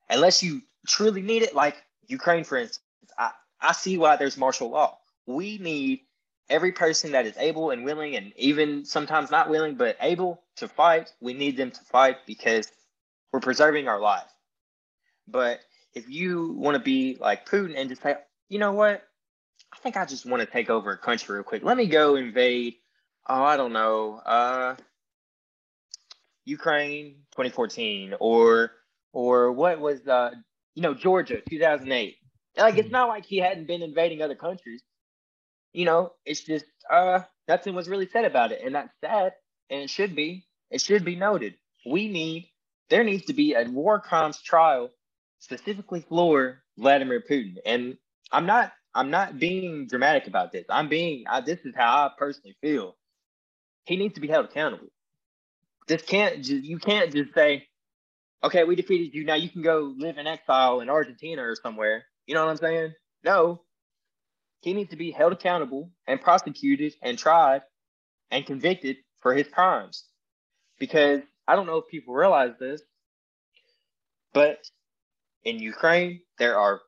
Unless 0.09 0.43
you 0.43 0.61
truly 0.87 1.21
need 1.21 1.43
it, 1.43 1.55
like 1.55 1.75
Ukraine, 2.07 2.43
for 2.43 2.57
instance, 2.57 2.83
I, 3.17 3.31
I 3.59 3.73
see 3.73 3.97
why 3.97 4.15
there's 4.15 4.37
martial 4.37 4.69
law. 4.69 4.97
We 5.25 5.57
need 5.57 6.01
every 6.49 6.71
person 6.71 7.13
that 7.13 7.25
is 7.25 7.37
able 7.37 7.71
and 7.71 7.83
willing, 7.83 8.15
and 8.15 8.33
even 8.35 8.85
sometimes 8.85 9.31
not 9.31 9.49
willing, 9.49 9.75
but 9.75 9.97
able 10.01 10.41
to 10.57 10.67
fight, 10.67 11.11
we 11.21 11.33
need 11.33 11.57
them 11.57 11.71
to 11.71 11.81
fight 11.85 12.17
because 12.25 12.71
we're 13.31 13.39
preserving 13.39 13.87
our 13.87 13.99
life. 13.99 14.31
But 15.27 15.61
if 15.93 16.09
you 16.09 16.53
want 16.57 16.75
to 16.75 16.83
be 16.83 17.17
like 17.19 17.47
Putin 17.47 17.75
and 17.77 17.89
just 17.89 18.01
say, 18.01 18.15
you 18.49 18.59
know 18.59 18.73
what, 18.73 19.03
think 19.83 19.97
I 19.97 20.05
just 20.05 20.25
want 20.25 20.41
to 20.41 20.47
take 20.47 20.69
over 20.69 20.91
a 20.91 20.97
country 20.97 21.35
real 21.35 21.43
quick. 21.43 21.63
Let 21.63 21.77
me 21.77 21.87
go 21.87 22.15
invade. 22.15 22.75
Oh, 23.27 23.43
I 23.43 23.57
don't 23.57 23.73
know, 23.73 24.15
uh, 24.25 24.75
Ukraine 26.45 27.23
2014, 27.31 28.15
or 28.19 28.71
or 29.13 29.51
what 29.51 29.79
was 29.79 30.05
uh, 30.07 30.31
you 30.75 30.81
know, 30.81 30.93
Georgia 30.93 31.41
2008. 31.49 32.15
Like 32.57 32.77
it's 32.77 32.91
not 32.91 33.07
like 33.07 33.25
he 33.25 33.37
hadn't 33.37 33.67
been 33.67 33.81
invading 33.81 34.21
other 34.21 34.35
countries. 34.35 34.81
You 35.73 35.85
know, 35.85 36.13
it's 36.25 36.41
just 36.41 36.65
uh 36.89 37.19
nothing 37.47 37.75
was 37.75 37.89
really 37.89 38.07
said 38.07 38.25
about 38.25 38.51
it, 38.51 38.61
and 38.63 38.75
that's 38.75 38.93
sad. 39.01 39.33
And 39.69 39.81
it 39.81 39.89
should 39.89 40.15
be. 40.15 40.45
It 40.69 40.81
should 40.81 41.05
be 41.05 41.15
noted. 41.15 41.55
We 41.85 42.07
need 42.07 42.49
there 42.89 43.03
needs 43.03 43.25
to 43.25 43.33
be 43.33 43.53
a 43.53 43.63
war 43.63 43.99
crimes 43.99 44.41
trial 44.41 44.89
specifically 45.39 46.05
for 46.07 46.63
Vladimir 46.77 47.21
Putin. 47.27 47.55
And 47.65 47.97
I'm 48.31 48.45
not 48.45 48.71
I'm 48.95 49.09
not 49.09 49.39
being 49.39 49.87
dramatic 49.87 50.27
about 50.27 50.51
this. 50.51 50.65
I'm 50.69 50.89
being 50.89 51.25
I, 51.27 51.41
this 51.41 51.59
is 51.65 51.73
how 51.75 52.05
I 52.05 52.11
personally 52.17 52.55
feel. 52.61 52.95
He 53.85 53.97
needs 53.97 54.15
to 54.15 54.21
be 54.21 54.27
held 54.27 54.45
accountable. 54.45 54.87
This 55.87 56.01
can't 56.03 56.43
just 56.43 56.63
you 56.63 56.77
can't 56.77 57.11
just 57.11 57.33
say, 57.33 57.67
okay, 58.43 58.63
we 58.63 58.75
defeated 58.75 59.13
you. 59.13 59.23
Now 59.23 59.35
you 59.35 59.49
can 59.49 59.61
go 59.61 59.93
live 59.97 60.17
in 60.17 60.27
exile 60.27 60.81
in 60.81 60.89
Argentina 60.89 61.43
or 61.43 61.55
somewhere. 61.55 62.05
You 62.27 62.35
know 62.35 62.45
what 62.45 62.51
I'm 62.51 62.57
saying? 62.57 62.93
No. 63.23 63.61
He 64.61 64.73
needs 64.73 64.91
to 64.91 64.95
be 64.95 65.11
held 65.11 65.33
accountable 65.33 65.91
and 66.07 66.21
prosecuted 66.21 66.93
and 67.01 67.17
tried 67.17 67.63
and 68.31 68.45
convicted 68.45 68.97
for 69.19 69.33
his 69.33 69.47
crimes. 69.47 70.05
Because 70.79 71.21
I 71.47 71.55
don't 71.55 71.65
know 71.65 71.77
if 71.77 71.87
people 71.87 72.13
realize 72.13 72.53
this, 72.59 72.81
but 74.33 74.59
in 75.43 75.59
Ukraine, 75.59 76.21
there 76.39 76.57
are 76.57 76.81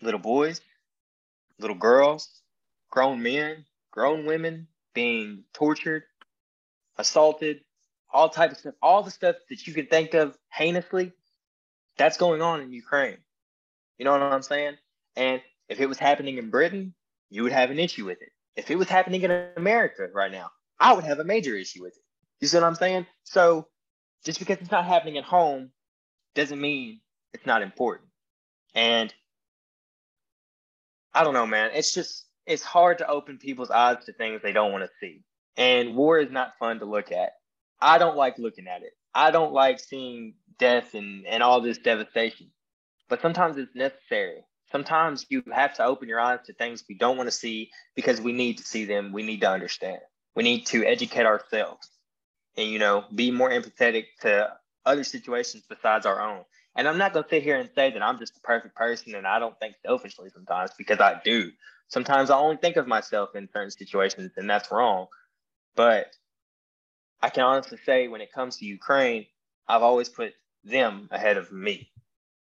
little 0.00 0.20
boys, 0.20 0.60
little 1.60 1.76
girls, 1.76 2.28
grown 2.90 3.22
men, 3.22 3.64
grown 3.90 4.26
women 4.26 4.66
being 4.94 5.44
tortured, 5.52 6.04
assaulted, 6.98 7.60
all 8.12 8.28
types 8.28 8.54
of 8.54 8.58
stuff, 8.58 8.74
all 8.82 9.02
the 9.02 9.10
stuff 9.10 9.36
that 9.48 9.66
you 9.66 9.72
can 9.72 9.86
think 9.86 10.14
of 10.14 10.36
heinously, 10.48 11.12
that's 11.96 12.16
going 12.16 12.42
on 12.42 12.60
in 12.60 12.72
Ukraine. 12.72 13.18
You 13.98 14.04
know 14.04 14.12
what 14.12 14.22
I'm 14.22 14.42
saying? 14.42 14.76
And 15.16 15.42
if 15.68 15.80
it 15.80 15.86
was 15.86 15.98
happening 15.98 16.38
in 16.38 16.50
Britain, 16.50 16.94
you 17.28 17.42
would 17.42 17.52
have 17.52 17.70
an 17.70 17.78
issue 17.78 18.06
with 18.06 18.22
it. 18.22 18.30
If 18.56 18.70
it 18.70 18.76
was 18.76 18.88
happening 18.88 19.22
in 19.22 19.30
America 19.56 20.08
right 20.12 20.32
now, 20.32 20.50
I 20.78 20.92
would 20.94 21.04
have 21.04 21.18
a 21.18 21.24
major 21.24 21.54
issue 21.54 21.82
with 21.82 21.96
it. 21.96 22.02
You 22.40 22.48
see 22.48 22.56
what 22.56 22.64
I'm 22.64 22.74
saying? 22.74 23.06
So 23.24 23.68
just 24.24 24.38
because 24.38 24.58
it's 24.60 24.70
not 24.70 24.86
happening 24.86 25.18
at 25.18 25.24
home 25.24 25.70
doesn't 26.34 26.60
mean 26.60 27.00
it's 27.32 27.46
not 27.46 27.62
important. 27.62 28.08
And 28.74 29.12
I 31.14 31.24
don't 31.24 31.34
know, 31.34 31.46
man. 31.46 31.70
It's 31.74 31.92
just 31.92 32.26
it's 32.46 32.62
hard 32.62 32.98
to 32.98 33.08
open 33.08 33.38
people's 33.38 33.70
eyes 33.70 34.04
to 34.06 34.12
things 34.12 34.40
they 34.42 34.52
don't 34.52 34.72
want 34.72 34.84
to 34.84 34.90
see. 35.00 35.22
And 35.56 35.94
war 35.94 36.18
is 36.18 36.30
not 36.30 36.58
fun 36.58 36.78
to 36.78 36.84
look 36.84 37.12
at. 37.12 37.32
I 37.80 37.98
don't 37.98 38.16
like 38.16 38.38
looking 38.38 38.66
at 38.66 38.82
it. 38.82 38.92
I 39.14 39.30
don't 39.30 39.52
like 39.52 39.80
seeing 39.80 40.34
death 40.58 40.94
and, 40.94 41.26
and 41.26 41.42
all 41.42 41.60
this 41.60 41.78
devastation. 41.78 42.50
But 43.08 43.20
sometimes 43.22 43.56
it's 43.56 43.74
necessary. 43.74 44.44
Sometimes 44.70 45.26
you 45.28 45.42
have 45.52 45.74
to 45.74 45.84
open 45.84 46.08
your 46.08 46.20
eyes 46.20 46.40
to 46.46 46.52
things 46.52 46.84
we 46.88 46.96
don't 46.96 47.16
want 47.16 47.26
to 47.26 47.32
see 47.36 47.70
because 47.96 48.20
we 48.20 48.32
need 48.32 48.58
to 48.58 48.64
see 48.64 48.84
them. 48.84 49.12
We 49.12 49.24
need 49.24 49.40
to 49.40 49.50
understand. 49.50 49.98
We 50.36 50.44
need 50.44 50.66
to 50.66 50.84
educate 50.84 51.26
ourselves 51.26 51.88
and, 52.56 52.68
you 52.68 52.78
know, 52.78 53.04
be 53.12 53.32
more 53.32 53.50
empathetic 53.50 54.04
to 54.20 54.52
other 54.86 55.02
situations 55.02 55.64
besides 55.68 56.06
our 56.06 56.20
own. 56.20 56.44
And 56.76 56.86
I'm 56.88 56.98
not 56.98 57.12
going 57.12 57.24
to 57.24 57.28
sit 57.30 57.42
here 57.42 57.58
and 57.58 57.68
say 57.74 57.90
that 57.90 58.02
I'm 58.02 58.18
just 58.18 58.36
a 58.36 58.40
perfect 58.40 58.74
person 58.74 59.14
and 59.14 59.26
I 59.26 59.38
don't 59.38 59.58
think 59.58 59.74
selfishly 59.84 60.30
sometimes 60.30 60.70
because 60.78 61.00
I 61.00 61.20
do. 61.24 61.50
Sometimes 61.88 62.30
I 62.30 62.38
only 62.38 62.56
think 62.56 62.76
of 62.76 62.86
myself 62.86 63.34
in 63.34 63.48
certain 63.52 63.70
situations 63.70 64.32
and 64.36 64.48
that's 64.48 64.70
wrong. 64.70 65.08
But 65.74 66.06
I 67.20 67.28
can 67.30 67.44
honestly 67.44 67.78
say 67.84 68.08
when 68.08 68.20
it 68.20 68.32
comes 68.32 68.56
to 68.58 68.64
Ukraine, 68.64 69.26
I've 69.68 69.82
always 69.82 70.08
put 70.08 70.32
them 70.64 71.08
ahead 71.10 71.36
of 71.36 71.50
me. 71.50 71.90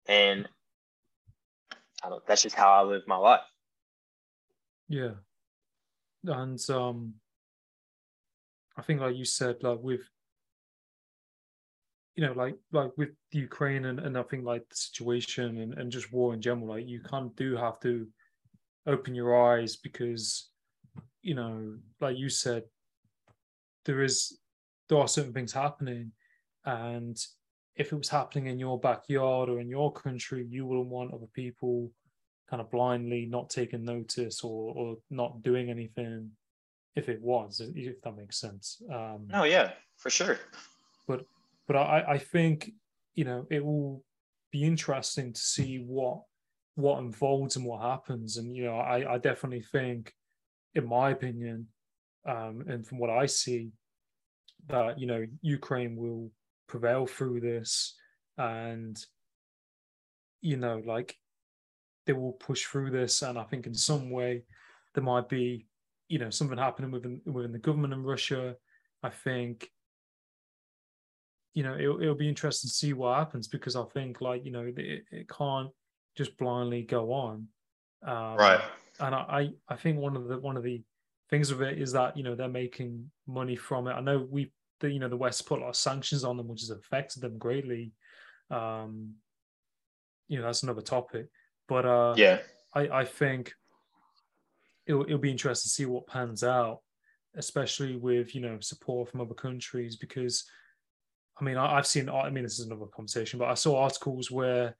And 0.09 0.49
I 2.03 2.09
don't 2.09 2.27
that's 2.27 2.43
just 2.43 2.57
how 2.57 2.71
I 2.71 2.83
live 2.83 3.03
my 3.07 3.17
life. 3.17 3.41
Yeah. 4.89 5.15
And 6.25 6.61
um 6.71 7.15
I 8.77 8.83
think 8.83 9.01
like 9.01 9.17
you 9.17 9.25
said, 9.25 9.63
like 9.63 9.79
with 9.81 10.03
you 12.17 12.27
know, 12.27 12.33
like 12.33 12.57
like 12.73 12.91
with 12.97 13.11
Ukraine 13.31 13.85
and, 13.85 14.01
and 14.01 14.19
I 14.19 14.23
think 14.23 14.45
like 14.45 14.69
the 14.69 14.77
situation 14.77 15.59
and, 15.59 15.75
and 15.75 15.93
just 15.93 16.13
war 16.13 16.35
in 16.35 16.41
general, 16.41 16.69
like 16.69 16.89
you 16.89 17.01
kind 17.01 17.27
of 17.27 17.37
do 17.37 17.57
have 17.57 17.79
to 17.81 18.07
open 18.87 19.15
your 19.15 19.53
eyes 19.53 19.77
because, 19.77 20.51
you 21.23 21.35
know, 21.35 21.77
like 22.01 22.17
you 22.17 22.31
said, 22.31 22.65
there 23.85 24.03
is 24.03 24.39
there 24.89 24.99
are 24.99 25.09
certain 25.09 25.33
things 25.33 25.53
happening 25.53 26.13
and 26.65 27.19
if 27.77 27.93
it 27.93 27.97
was 27.97 28.09
happening 28.09 28.47
in 28.47 28.59
your 28.59 28.81
backyard 28.81 29.49
or 29.49 29.61
in 29.61 29.69
your 29.69 29.93
country 29.93 30.47
you 30.49 30.67
wouldn't 30.67 30.89
want 30.89 31.13
other 31.13 31.27
people 31.35 31.91
kind 32.49 32.61
of 32.61 32.71
blindly 32.71 33.27
not 33.27 33.51
taking 33.51 33.85
notice 33.85 34.43
or, 34.43 34.73
or 34.75 34.97
not 35.11 35.43
doing 35.43 35.71
anything 35.71 36.31
if 36.95 37.09
it 37.09 37.21
was 37.21 37.61
if 37.75 38.01
that 38.03 38.17
makes 38.17 38.41
sense. 38.41 38.81
Um 38.93 39.27
no 39.29 39.45
yeah 39.45 39.73
for 39.97 40.11
sure. 40.11 40.39
but 41.09 41.25
but 41.67 41.77
i 41.77 42.05
i 42.09 42.19
think 42.19 42.71
you 43.15 43.25
know 43.25 43.47
it 43.51 43.65
will 43.65 44.03
be 44.53 44.65
interesting 44.65 45.33
to 45.33 45.41
see 45.41 45.79
what 45.87 46.23
what 46.75 46.99
unfolds 46.99 47.57
and 47.57 47.65
what 47.65 47.83
happens 47.83 48.37
and 48.37 48.55
you 48.55 48.65
know 48.65 48.77
i 48.77 49.15
i 49.15 49.19
definitely 49.19 49.63
think 49.63 50.13
in 50.75 50.87
my 50.87 51.11
opinion 51.11 51.67
um 52.29 52.65
and 52.69 52.87
from 52.87 52.99
what 52.99 53.11
i 53.11 53.27
see 53.27 53.71
that 54.69 54.99
you 54.99 55.07
know 55.07 55.25
Ukraine 55.43 55.97
will 55.97 56.31
prevail 56.67 57.07
through 57.07 57.41
this, 57.41 57.95
and 58.39 58.99
you 60.41 60.57
know, 60.57 60.83
like 60.85 61.17
they 62.07 62.13
will 62.13 62.33
push 62.33 62.65
through 62.65 62.91
this. 62.91 63.23
And 63.23 63.39
I 63.39 63.45
think 63.45 63.67
in 63.67 63.75
some 63.75 64.11
way 64.11 64.43
there 64.95 65.05
might 65.05 65.29
be, 65.29 65.67
you 66.09 66.19
know, 66.19 66.31
something 66.31 66.59
happening 66.59 66.91
within 66.91 67.21
within 67.25 67.53
the 67.53 67.59
government 67.59 67.95
in 67.95 68.03
Russia. 68.03 68.55
I 69.03 69.11
think, 69.11 69.69
you 71.57 71.63
know, 71.63 71.75
it'll, 71.75 72.03
it'll 72.03 72.15
be 72.15 72.29
interesting 72.29 72.69
to 72.69 72.75
see 72.75 72.93
what 72.93 73.17
happens 73.17 73.49
because 73.49 73.77
I 73.77 73.85
think, 73.95 74.21
like, 74.21 74.45
you 74.45 74.53
know, 74.53 74.71
it, 74.77 75.05
it 75.11 75.27
can't 75.27 75.71
just 76.15 76.37
blindly 76.37 76.83
go 76.83 77.15
on. 77.15 77.49
Um, 78.07 78.37
right. 78.37 78.61
And 79.01 79.15
I, 79.15 79.53
I 79.67 79.77
think 79.77 79.99
one 79.99 80.17
of 80.17 80.29
the 80.29 80.39
one 80.39 80.59
of 80.59 80.63
the 80.63 80.83
things 81.31 81.51
of 81.51 81.63
it 81.63 81.79
is 81.79 81.93
that 81.93 82.15
you 82.15 82.23
know 82.23 82.35
they're 82.35 82.49
making 82.49 83.11
money 83.27 83.57
from 83.57 83.89
it. 83.89 83.93
I 83.93 84.01
know 84.01 84.27
we 84.31 84.53
the 84.81 84.91
you 84.91 84.99
know 84.99 85.09
the 85.09 85.17
West 85.17 85.47
put 85.47 85.59
a 85.59 85.63
lot 85.63 85.71
of 85.71 85.77
sanctions 85.77 86.25
on 86.25 86.37
them, 86.37 86.47
which 86.47 86.61
has 86.61 86.71
affected 86.71 87.23
them 87.23 87.39
greatly. 87.39 87.93
Um, 88.51 89.15
you 90.29 90.39
know 90.39 90.45
that's 90.45 90.63
another 90.63 90.83
topic, 90.83 91.29
but 91.69 91.87
uh, 91.87 92.15
yeah, 92.19 92.41
I 92.75 92.89
I 92.89 93.05
think 93.07 93.55
it'll 94.87 95.05
it'll 95.05 95.19
be 95.19 95.31
interesting 95.31 95.69
to 95.69 95.75
see 95.75 95.87
what 95.87 96.07
pans 96.07 96.45
out, 96.45 96.81
especially 97.35 97.97
with 97.97 98.35
you 98.35 98.43
know 98.43 98.59
support 98.61 99.09
from 99.09 99.23
other 99.23 99.35
countries 99.35 99.97
because. 99.97 100.45
I 101.39 101.45
mean, 101.45 101.57
I, 101.57 101.77
have 101.77 101.87
seen. 101.87 102.09
I 102.09 102.31
mean, 102.31 102.45
this 102.45 102.59
is 102.59 102.67
another 102.67 102.87
conversation, 102.87 103.39
but 103.39 103.49
I 103.49 103.55
saw 103.55 103.83
articles 103.83 104.31
where, 104.31 104.75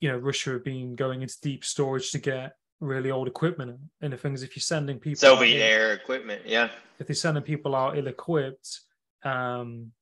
you 0.00 0.08
know, 0.10 0.18
Russia 0.18 0.50
have 0.50 0.64
been 0.64 0.96
going 0.96 1.22
into 1.22 1.40
deep 1.40 1.64
storage 1.64 2.10
to 2.12 2.18
get 2.18 2.56
really 2.82 3.12
old 3.12 3.28
equipment 3.28 3.78
and 4.00 4.12
the 4.12 4.16
things 4.16 4.42
if 4.42 4.56
you're 4.56 4.60
sending 4.60 4.98
people 4.98 5.20
Soviet 5.20 5.62
air 5.62 5.92
equipment 5.92 6.42
yeah 6.44 6.68
if 6.98 7.06
they're 7.06 7.14
sending 7.14 7.42
people 7.42 7.76
out 7.76 7.96
ill-equipped 7.96 8.80
um, 9.24 9.92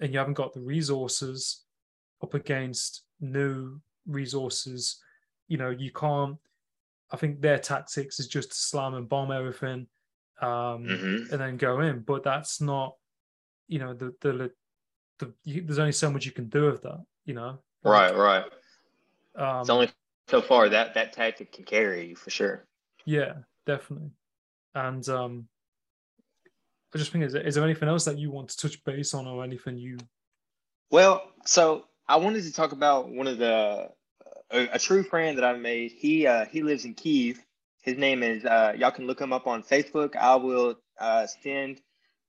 and 0.00 0.12
you 0.12 0.18
haven't 0.18 0.34
got 0.34 0.52
the 0.52 0.60
resources 0.60 1.64
up 2.22 2.34
against 2.34 3.04
new 3.20 3.80
resources 4.06 5.00
you 5.48 5.56
know 5.56 5.70
you 5.70 5.90
can't 5.92 6.36
i 7.10 7.16
think 7.16 7.40
their 7.40 7.58
tactics 7.58 8.20
is 8.20 8.28
just 8.28 8.50
to 8.50 8.54
slam 8.54 8.94
and 8.94 9.08
bomb 9.08 9.32
everything 9.32 9.86
um, 10.42 10.84
mm-hmm. 10.84 11.32
and 11.32 11.40
then 11.40 11.56
go 11.56 11.80
in 11.80 12.00
but 12.00 12.22
that's 12.22 12.60
not 12.60 12.96
you 13.66 13.78
know 13.78 13.94
the 13.94 14.14
the, 14.20 14.50
the, 15.20 15.32
the 15.44 15.60
there's 15.60 15.78
only 15.78 15.92
so 15.92 16.10
much 16.10 16.26
you 16.26 16.32
can 16.32 16.48
do 16.48 16.66
with 16.66 16.82
that 16.82 17.00
you 17.24 17.34
know 17.34 17.58
right 17.84 18.16
right 18.16 18.44
um, 19.36 19.60
it's 19.60 19.70
only 19.70 19.88
so 20.28 20.40
far 20.40 20.68
that 20.68 20.94
that 20.94 21.12
tactic 21.12 21.52
can 21.52 21.64
carry 21.64 22.08
you 22.08 22.16
for 22.16 22.30
sure. 22.30 22.64
Yeah, 23.04 23.34
definitely. 23.66 24.10
And 24.74 25.06
um, 25.08 25.48
I 26.94 26.98
just 26.98 27.10
think 27.12 27.24
is, 27.24 27.34
is 27.34 27.54
there 27.54 27.64
anything 27.64 27.88
else 27.88 28.04
that 28.04 28.18
you 28.18 28.30
want 28.30 28.48
to 28.50 28.56
touch 28.56 28.82
base 28.84 29.14
on 29.14 29.26
or 29.26 29.42
anything 29.42 29.76
you? 29.76 29.98
Well, 30.90 31.22
so 31.44 31.86
I 32.08 32.16
wanted 32.16 32.44
to 32.44 32.52
talk 32.52 32.72
about 32.72 33.08
one 33.08 33.26
of 33.26 33.38
the 33.38 33.90
a, 34.50 34.68
a 34.72 34.78
true 34.78 35.02
friend 35.02 35.36
that 35.36 35.44
I've 35.44 35.60
made. 35.60 35.92
He 35.92 36.26
uh, 36.26 36.46
he 36.46 36.62
lives 36.62 36.84
in 36.84 36.94
Kiev, 36.94 37.40
his 37.82 37.96
name 37.96 38.22
is 38.22 38.44
uh, 38.44 38.74
y'all 38.76 38.90
can 38.90 39.06
look 39.06 39.20
him 39.20 39.32
up 39.32 39.46
on 39.46 39.62
Facebook. 39.62 40.16
I 40.16 40.36
will 40.36 40.76
uh, 40.98 41.26
send 41.26 41.80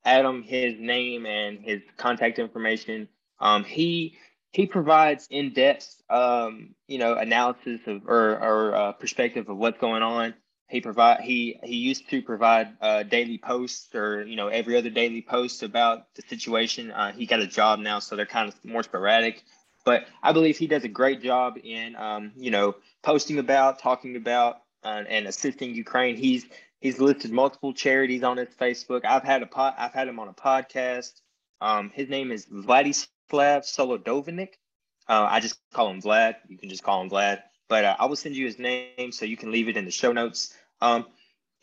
Adam 0.03 0.43
his 0.43 0.79
name 0.79 1.25
and 1.25 1.59
his 1.59 1.81
contact 1.97 2.39
information. 2.39 3.07
Um, 3.39 3.63
he 3.63 4.17
he 4.51 4.65
provides 4.65 5.27
in 5.29 5.53
depth, 5.53 6.01
um, 6.09 6.75
you 6.87 6.97
know, 6.97 7.15
analysis 7.15 7.79
of 7.87 8.05
or, 8.07 8.31
or 8.31 8.75
uh, 8.75 8.91
perspective 8.93 9.49
of 9.49 9.57
what's 9.57 9.79
going 9.79 10.03
on. 10.03 10.33
He 10.67 10.81
provide 10.81 11.21
he 11.21 11.59
he 11.63 11.75
used 11.75 12.09
to 12.09 12.21
provide 12.21 12.69
uh, 12.81 13.03
daily 13.03 13.37
posts 13.37 13.93
or 13.93 14.23
you 14.23 14.35
know 14.35 14.47
every 14.47 14.77
other 14.77 14.89
daily 14.89 15.21
post 15.21 15.63
about 15.63 16.13
the 16.15 16.21
situation. 16.23 16.91
Uh, 16.91 17.11
he 17.11 17.25
got 17.25 17.41
a 17.41 17.47
job 17.47 17.79
now, 17.79 17.99
so 17.99 18.15
they're 18.15 18.25
kind 18.25 18.47
of 18.47 18.55
more 18.63 18.83
sporadic. 18.83 19.43
But 19.83 20.05
I 20.21 20.31
believe 20.31 20.57
he 20.57 20.67
does 20.67 20.83
a 20.83 20.89
great 20.89 21.21
job 21.21 21.57
in 21.61 21.95
um, 21.95 22.31
you 22.35 22.51
know 22.51 22.75
posting 23.03 23.39
about, 23.39 23.79
talking 23.79 24.15
about, 24.15 24.57
uh, 24.83 25.03
and 25.09 25.27
assisting 25.27 25.75
Ukraine. 25.75 26.15
He's 26.15 26.45
he's 26.81 26.99
listed 26.99 27.31
multiple 27.31 27.73
charities 27.73 28.23
on 28.23 28.37
his 28.37 28.49
Facebook. 28.49 29.05
I've 29.05 29.23
had 29.23 29.41
a 29.41 29.45
pot. 29.45 29.75
I've 29.77 29.93
had 29.93 30.07
him 30.07 30.19
on 30.19 30.27
a 30.27 30.33
podcast. 30.33 31.21
Um, 31.61 31.91
his 31.93 32.09
name 32.09 32.31
is 32.31 32.45
Vladislav 32.47 33.07
Solodovnik. 33.31 34.55
Uh, 35.07 35.27
I 35.29 35.39
just 35.39 35.59
call 35.73 35.89
him 35.89 36.01
Vlad. 36.01 36.35
You 36.47 36.57
can 36.57 36.69
just 36.69 36.83
call 36.83 37.01
him 37.01 37.09
Vlad. 37.09 37.41
But 37.69 37.85
uh, 37.85 37.95
I 37.99 38.05
will 38.05 38.15
send 38.15 38.35
you 38.35 38.45
his 38.45 38.59
name 38.59 39.11
so 39.11 39.25
you 39.25 39.37
can 39.37 39.51
leave 39.51 39.69
it 39.69 39.77
in 39.77 39.85
the 39.85 39.91
show 39.91 40.11
notes. 40.11 40.53
Um, 40.81 41.05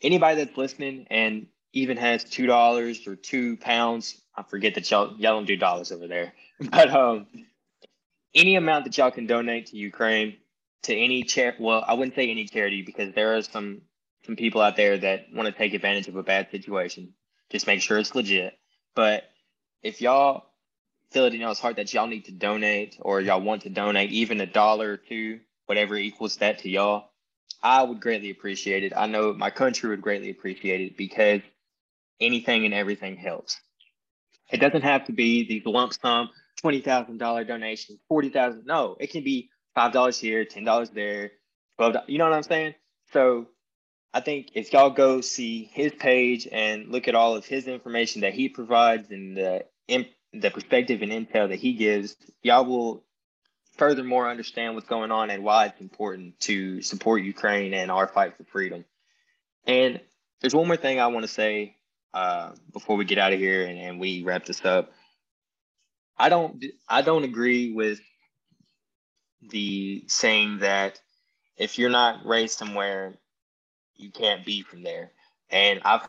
anybody 0.01 0.43
that's 0.43 0.57
listening 0.57 1.05
and 1.11 1.47
even 1.73 1.97
has 1.97 2.23
two 2.23 2.47
dollars 2.47 3.05
or 3.05 3.15
two 3.15 3.57
pounds, 3.57 4.19
I 4.35 4.43
forget 4.43 4.75
that 4.75 4.89
y'all 4.89 5.09
y'all 5.17 5.35
don't 5.35 5.45
do 5.45 5.55
dollars 5.55 5.91
over 5.91 6.07
there, 6.07 6.33
but 6.71 6.89
um, 6.89 7.27
any 8.33 8.55
amount 8.55 8.85
that 8.85 8.97
y'all 8.97 9.11
can 9.11 9.27
donate 9.27 9.67
to 9.67 9.77
Ukraine 9.77 10.37
to 10.83 10.95
any 10.95 11.23
chair. 11.23 11.55
Well, 11.59 11.83
I 11.85 11.93
wouldn't 11.93 12.15
say 12.15 12.31
any 12.31 12.45
charity 12.45 12.81
because 12.81 13.13
there 13.13 13.35
are 13.35 13.41
some 13.41 13.81
some 14.25 14.35
people 14.35 14.61
out 14.61 14.75
there 14.75 14.97
that 14.97 15.27
want 15.33 15.47
to 15.47 15.51
take 15.51 15.73
advantage 15.73 16.07
of 16.07 16.15
a 16.15 16.23
bad 16.23 16.49
situation. 16.51 17.13
Just 17.49 17.67
make 17.67 17.81
sure 17.81 17.97
it's 17.97 18.15
legit. 18.15 18.57
But 18.95 19.23
if 19.81 20.01
y'all 20.01 20.45
feel 21.11 21.25
it 21.25 21.33
in 21.33 21.41
y'all's 21.41 21.59
heart 21.59 21.77
that 21.77 21.93
y'all 21.93 22.07
need 22.07 22.25
to 22.25 22.31
donate 22.31 22.97
or 23.01 23.21
y'all 23.21 23.41
want 23.41 23.63
to 23.63 23.69
donate 23.69 24.11
even 24.11 24.41
a 24.41 24.45
dollar 24.45 24.93
or 24.93 24.97
two, 24.97 25.39
whatever 25.65 25.95
equals 25.95 26.37
that 26.37 26.59
to 26.59 26.69
y'all, 26.69 27.09
I 27.61 27.83
would 27.83 27.99
greatly 28.01 28.29
appreciate 28.29 28.83
it. 28.83 28.93
I 28.95 29.07
know 29.07 29.33
my 29.33 29.49
country 29.49 29.89
would 29.89 30.01
greatly 30.01 30.29
appreciate 30.29 30.81
it 30.81 30.97
because 30.97 31.41
anything 32.19 32.65
and 32.65 32.73
everything 32.73 33.17
helps. 33.17 33.59
It 34.51 34.57
doesn't 34.57 34.83
have 34.83 35.05
to 35.05 35.11
be 35.11 35.47
these 35.47 35.65
lump 35.65 35.93
sum 35.93 36.29
twenty 36.61 36.81
thousand 36.81 37.17
dollar 37.17 37.43
donations, 37.43 37.99
forty 38.07 38.29
thousand. 38.29 38.65
No, 38.65 38.95
it 38.99 39.11
can 39.11 39.23
be 39.23 39.49
five 39.75 39.91
dollars 39.91 40.19
here, 40.19 40.45
ten 40.45 40.63
dollars 40.63 40.89
there, 40.89 41.31
$12. 41.79 42.03
You 42.07 42.17
know 42.17 42.25
what 42.25 42.33
I'm 42.33 42.43
saying? 42.43 42.75
So 43.13 43.47
I 44.13 44.21
think 44.21 44.51
if 44.55 44.73
y'all 44.73 44.89
go 44.89 45.21
see 45.21 45.69
his 45.71 45.91
page 45.93 46.47
and 46.51 46.89
look 46.89 47.07
at 47.07 47.15
all 47.15 47.35
of 47.35 47.45
his 47.45 47.67
information 47.67 48.21
that 48.21 48.33
he 48.33 48.49
provides 48.49 49.11
and 49.11 49.37
the 49.37 49.65
the 50.33 50.51
perspective 50.51 51.01
and 51.01 51.11
intel 51.11 51.49
that 51.49 51.59
he 51.59 51.73
gives, 51.73 52.15
y'all 52.43 52.65
will 52.65 53.03
furthermore 53.77 54.29
understand 54.29 54.75
what's 54.75 54.87
going 54.87 55.11
on 55.11 55.29
and 55.29 55.43
why 55.43 55.65
it's 55.65 55.81
important 55.81 56.39
to 56.41 56.81
support 56.81 57.23
Ukraine 57.23 57.73
and 57.73 57.89
our 57.89 58.07
fight 58.07 58.37
for 58.37 58.43
freedom. 58.43 58.85
And 59.65 59.99
there's 60.41 60.53
one 60.53 60.67
more 60.67 60.77
thing 60.77 60.99
I 60.99 61.07
want 61.07 61.23
to 61.23 61.31
say 61.31 61.75
uh, 62.13 62.51
before 62.73 62.97
we 62.97 63.05
get 63.05 63.17
out 63.17 63.33
of 63.33 63.39
here 63.39 63.65
and, 63.65 63.79
and 63.79 63.99
we 63.99 64.23
wrap 64.23 64.45
this 64.45 64.63
up. 64.65 64.91
I 66.17 66.29
don't 66.29 66.63
I 66.87 67.01
don't 67.01 67.23
agree 67.23 67.71
with 67.71 68.01
the 69.41 70.03
saying 70.07 70.59
that 70.59 70.99
if 71.55 71.79
you're 71.79 71.89
not 71.89 72.25
raised 72.25 72.57
somewhere, 72.57 73.15
you 73.99 74.11
can't 74.11 74.45
be 74.45 74.61
from 74.61 74.83
there. 74.83 75.11
And 75.49 75.81
I've 75.83 76.07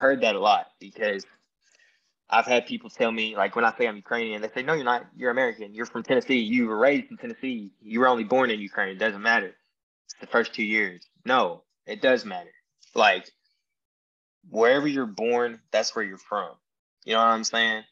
heard 0.00 0.20
that 0.22 0.34
a 0.34 0.40
lot 0.40 0.66
because 0.80 1.26
I've 2.28 2.46
had 2.46 2.66
people 2.66 2.90
tell 2.90 3.10
me, 3.10 3.36
like 3.36 3.56
when 3.56 3.64
I 3.64 3.72
say 3.76 3.86
I'm 3.86 3.96
Ukrainian, 3.96 4.42
they 4.42 4.48
say, 4.48 4.62
No, 4.62 4.74
you're 4.74 4.84
not, 4.84 5.06
you're 5.16 5.30
American. 5.30 5.74
You're 5.74 5.86
from 5.86 6.02
Tennessee. 6.02 6.38
You 6.38 6.66
were 6.66 6.78
raised 6.78 7.10
in 7.10 7.16
Tennessee. 7.16 7.70
You 7.80 8.00
were 8.00 8.08
only 8.08 8.24
born 8.24 8.50
in 8.50 8.60
Ukraine. 8.60 8.90
It 8.90 8.98
doesn't 8.98 9.22
matter. 9.22 9.54
It's 10.04 10.14
the 10.20 10.26
first 10.26 10.54
two 10.54 10.64
years. 10.64 11.06
No, 11.24 11.62
it 11.86 12.02
does 12.02 12.24
matter. 12.24 12.50
Like 12.94 13.30
wherever 14.50 14.86
you're 14.86 15.06
born, 15.06 15.60
that's 15.70 15.94
where 15.94 16.04
you're 16.04 16.18
from. 16.18 16.50
You 17.04 17.14
know 17.14 17.18
what 17.18 17.28
I'm 17.28 17.44
saying? 17.44 17.84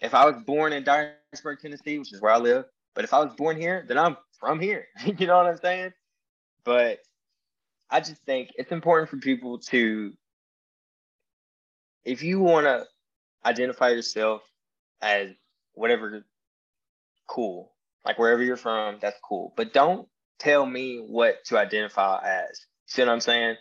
If 0.00 0.14
I 0.14 0.24
was 0.24 0.36
born 0.44 0.72
in 0.72 0.84
Dyersburg, 0.84 1.60
Tennessee, 1.60 1.98
which 1.98 2.12
is 2.12 2.20
where 2.20 2.32
I 2.32 2.38
live, 2.38 2.64
but 2.94 3.04
if 3.04 3.14
I 3.14 3.20
was 3.20 3.34
born 3.36 3.60
here, 3.60 3.84
then 3.86 3.98
I'm 3.98 4.16
from 4.38 4.60
here. 4.60 4.86
you 5.18 5.26
know 5.26 5.36
what 5.36 5.46
I'm 5.46 5.58
saying? 5.58 5.92
But 6.64 7.00
I 7.90 8.00
just 8.00 8.22
think 8.24 8.50
it's 8.56 8.72
important 8.72 9.10
for 9.10 9.18
people 9.18 9.58
to, 9.70 10.12
if 12.04 12.22
you 12.22 12.40
want 12.40 12.66
to 12.66 12.84
identify 13.44 13.90
yourself 13.90 14.42
as 15.00 15.30
whatever, 15.74 16.24
cool. 17.26 17.72
Like 18.04 18.18
wherever 18.18 18.42
you're 18.42 18.56
from, 18.56 18.98
that's 19.00 19.18
cool. 19.22 19.52
But 19.56 19.72
don't 19.72 20.08
tell 20.38 20.66
me 20.66 20.98
what 20.98 21.44
to 21.46 21.58
identify 21.58 22.20
as. 22.22 22.66
See 22.86 23.02
what 23.02 23.08
I'm 23.08 23.20
saying? 23.20 23.56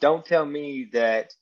Don't 0.00 0.24
tell 0.24 0.44
me 0.44 0.88
that 0.92 1.32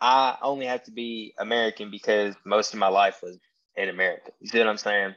I 0.00 0.36
only 0.42 0.66
have 0.66 0.84
to 0.84 0.90
be 0.90 1.34
American 1.38 1.90
because 1.90 2.34
most 2.44 2.72
of 2.72 2.80
my 2.80 2.88
life 2.88 3.20
was 3.22 3.38
in 3.76 3.88
America. 3.88 4.30
You 4.40 4.48
see 4.48 4.58
what 4.58 4.68
I'm 4.68 4.78
saying? 4.78 5.14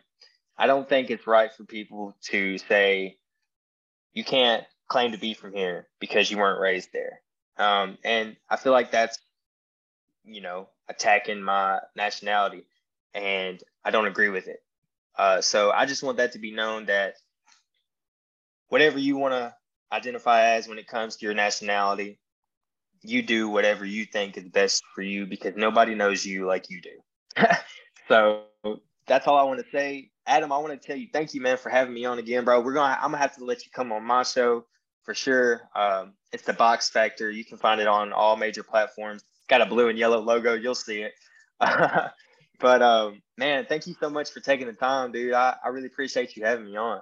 I 0.58 0.68
don't 0.68 0.88
think 0.88 1.10
it's 1.10 1.26
right 1.26 1.52
for 1.52 1.64
people 1.64 2.16
to 2.30 2.58
say 2.58 3.18
you 4.14 4.24
can't 4.24 4.64
claim 4.92 5.14
to 5.14 5.18
be 5.18 5.34
from 5.34 5.54
here 5.54 5.88
because 6.02 6.30
you 6.30 6.38
weren't 6.38 6.60
raised 6.60 6.90
there. 6.92 7.22
Um, 7.58 7.98
and 8.04 8.36
I 8.50 8.58
feel 8.58 8.74
like 8.74 8.92
that's, 8.92 9.18
you 10.26 10.42
know, 10.42 10.68
attacking 10.90 11.42
my 11.42 11.80
nationality, 11.96 12.66
and 13.14 13.64
I 13.86 13.92
don't 13.92 14.08
agree 14.08 14.28
with 14.28 14.50
it. 14.50 14.60
Uh, 15.18 15.40
so 15.40 15.72
I 15.72 15.86
just 15.86 16.04
want 16.04 16.18
that 16.18 16.34
to 16.34 16.40
be 16.40 16.52
known 16.52 16.88
that 16.88 17.16
whatever 18.68 19.00
you 19.00 19.16
want 19.16 19.34
to 19.34 19.56
identify 19.94 20.56
as 20.56 20.68
when 20.68 20.78
it 20.78 20.88
comes 20.88 21.16
to 21.16 21.26
your 21.26 21.36
nationality, 21.36 22.20
you 23.02 23.22
do 23.22 23.48
whatever 23.48 23.86
you 23.86 24.06
think 24.06 24.36
is 24.36 24.44
best 24.44 24.84
for 24.94 25.04
you 25.04 25.26
because 25.26 25.56
nobody 25.56 25.96
knows 25.96 26.26
you 26.26 26.46
like 26.46 26.70
you 26.70 26.82
do. 26.82 27.46
so 28.10 28.44
that's 29.08 29.26
all 29.26 29.38
I 29.38 29.44
want 29.44 29.60
to 29.62 29.72
say. 29.72 30.10
Adam, 30.28 30.52
I 30.52 30.58
want 30.58 30.80
to 30.80 30.86
tell 30.86 30.98
you 30.98 31.08
thank 31.14 31.34
you, 31.34 31.40
man, 31.40 31.58
for 31.58 31.70
having 31.70 31.94
me 31.94 32.04
on 32.04 32.20
again, 32.20 32.44
bro. 32.44 32.60
We're 32.60 32.74
gonna 32.74 32.98
I'm 32.98 33.12
gonna 33.12 33.18
have 33.18 33.38
to 33.38 33.46
let 33.46 33.66
you 33.66 33.72
come 33.74 33.94
on 33.94 34.04
my 34.04 34.24
show 34.24 34.66
for 35.04 35.14
sure. 35.14 35.62
Um, 35.76 36.14
it's 36.32 36.44
the 36.44 36.54
Box 36.54 36.90
Factor. 36.90 37.30
You 37.30 37.46
can 37.46 37.58
find 37.58 37.82
it 37.82 37.88
on 37.88 38.14
all 38.14 38.36
major 38.36 38.64
platforms. 38.64 39.24
got 39.48 39.62
a 39.62 39.66
blue 39.66 39.90
and 39.90 39.98
yellow 39.98 40.20
logo. 40.20 40.54
You'll 40.54 40.76
see 40.76 41.02
it. 41.02 41.14
but 42.60 42.82
um, 42.82 43.22
man, 43.38 43.66
thank 43.68 43.88
you 43.88 43.96
so 44.00 44.10
much 44.10 44.32
for 44.32 44.40
taking 44.40 44.68
the 44.68 44.74
time, 44.74 45.12
dude. 45.12 45.34
I, 45.34 45.56
I 45.64 45.70
really 45.70 45.88
appreciate 45.88 46.36
you 46.36 46.46
having 46.46 46.66
me 46.66 46.78
on. 46.78 47.02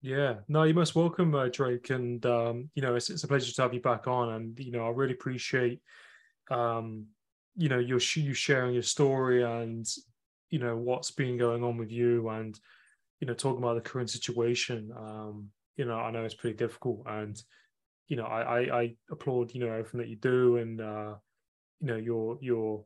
Yeah, 0.00 0.36
no, 0.48 0.64
you're 0.64 0.74
most 0.74 0.96
welcome, 0.96 1.34
uh, 1.34 1.48
Drake. 1.48 1.90
And 1.90 2.24
um, 2.26 2.70
you 2.74 2.82
know, 2.82 2.96
it's, 2.96 3.08
it's 3.08 3.22
a 3.22 3.28
pleasure 3.28 3.52
to 3.52 3.62
have 3.62 3.74
you 3.74 3.80
back 3.80 4.08
on. 4.08 4.32
And 4.32 4.58
you 4.58 4.72
know, 4.72 4.86
I 4.86 4.90
really 4.90 5.12
appreciate 5.12 5.80
um, 6.50 7.06
you 7.56 7.68
know, 7.68 7.78
your 7.78 8.00
you 8.14 8.34
sharing 8.34 8.74
your 8.74 8.82
story 8.82 9.42
and 9.42 9.86
you 10.50 10.58
know 10.58 10.76
what's 10.76 11.10
been 11.10 11.38
going 11.38 11.62
on 11.62 11.76
with 11.78 11.90
you 11.90 12.28
and 12.28 12.58
you 13.20 13.26
know 13.26 13.34
talking 13.34 13.62
about 13.62 13.74
the 13.74 13.88
current 13.88 14.10
situation. 14.10 14.92
Um, 14.96 15.48
you 15.76 15.84
know, 15.84 15.94
I 15.94 16.10
know 16.10 16.24
it's 16.24 16.34
pretty 16.34 16.56
difficult, 16.56 17.02
and 17.06 17.40
you 18.08 18.16
know, 18.16 18.24
I 18.24 18.40
I, 18.42 18.80
I 18.80 18.94
applaud 19.10 19.54
you 19.54 19.60
know 19.60 19.72
everything 19.72 20.00
that 20.00 20.08
you 20.08 20.16
do, 20.16 20.56
and 20.56 20.80
uh, 20.80 21.14
you 21.80 21.86
know 21.86 21.96
your 21.96 22.38
your 22.40 22.84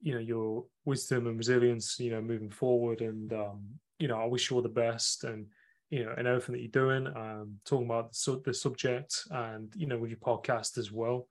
you 0.00 0.14
know 0.14 0.20
your 0.20 0.64
wisdom 0.84 1.26
and 1.26 1.38
resilience. 1.38 1.98
You 1.98 2.12
know, 2.12 2.20
moving 2.20 2.50
forward, 2.50 3.00
and 3.00 3.32
um, 3.32 3.62
you 3.98 4.08
know, 4.08 4.20
I 4.20 4.26
wish 4.26 4.50
you 4.50 4.56
all 4.56 4.62
the 4.62 4.68
best 4.68 5.24
and 5.24 5.46
you 5.92 6.06
know, 6.06 6.14
and 6.16 6.26
everything 6.26 6.54
that 6.54 6.62
you're 6.62 6.68
doing, 6.68 7.06
um, 7.06 7.58
talking 7.66 7.84
about 7.84 8.12
the, 8.12 8.16
su- 8.16 8.42
the 8.46 8.54
subject 8.54 9.14
and, 9.30 9.70
you 9.76 9.86
know, 9.86 9.98
with 9.98 10.08
your 10.08 10.18
podcast 10.20 10.78
as 10.78 10.90
well. 10.90 11.28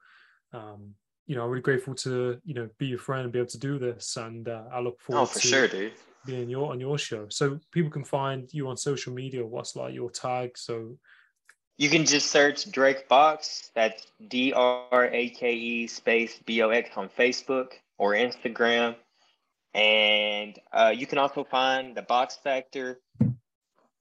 Um, 0.53 0.91
you 1.25 1.35
know, 1.35 1.43
I'm 1.43 1.49
really 1.49 1.63
grateful 1.63 1.95
to, 1.95 2.39
you 2.45 2.53
know, 2.53 2.69
be 2.77 2.85
your 2.85 2.99
friend 2.99 3.23
and 3.23 3.33
be 3.33 3.39
able 3.39 3.49
to 3.49 3.57
do 3.57 3.79
this. 3.79 4.17
And 4.17 4.47
uh, 4.47 4.65
I 4.71 4.79
look 4.79 5.01
forward 5.01 5.23
oh, 5.23 5.25
for 5.25 5.39
to 5.39 5.47
sure, 5.47 5.67
dude. 5.67 5.93
Being 6.25 6.49
your 6.49 6.71
on 6.71 6.79
your 6.79 6.97
show. 6.97 7.27
So 7.29 7.59
people 7.71 7.91
can 7.91 8.03
find 8.03 8.51
you 8.53 8.67
on 8.67 8.77
social 8.77 9.13
media. 9.13 9.45
What's 9.45 9.75
like 9.75 9.93
your 9.93 10.09
tag? 10.09 10.57
So 10.57 10.97
you 11.77 11.89
can 11.89 12.05
just 12.05 12.29
search 12.31 12.69
Drake 12.71 13.07
Box. 13.07 13.71
That's 13.73 14.05
D 14.27 14.53
R 14.53 15.09
A 15.11 15.29
K 15.29 15.53
E 15.53 15.87
space 15.87 16.39
B 16.45 16.61
O 16.61 16.69
X 16.69 16.89
on 16.95 17.09
Facebook 17.09 17.69
or 17.97 18.13
Instagram. 18.13 18.95
And 19.73 20.59
uh, 20.73 20.93
you 20.95 21.07
can 21.07 21.17
also 21.17 21.43
find 21.43 21.95
the 21.95 22.01
Box 22.01 22.37
Factor 22.43 22.99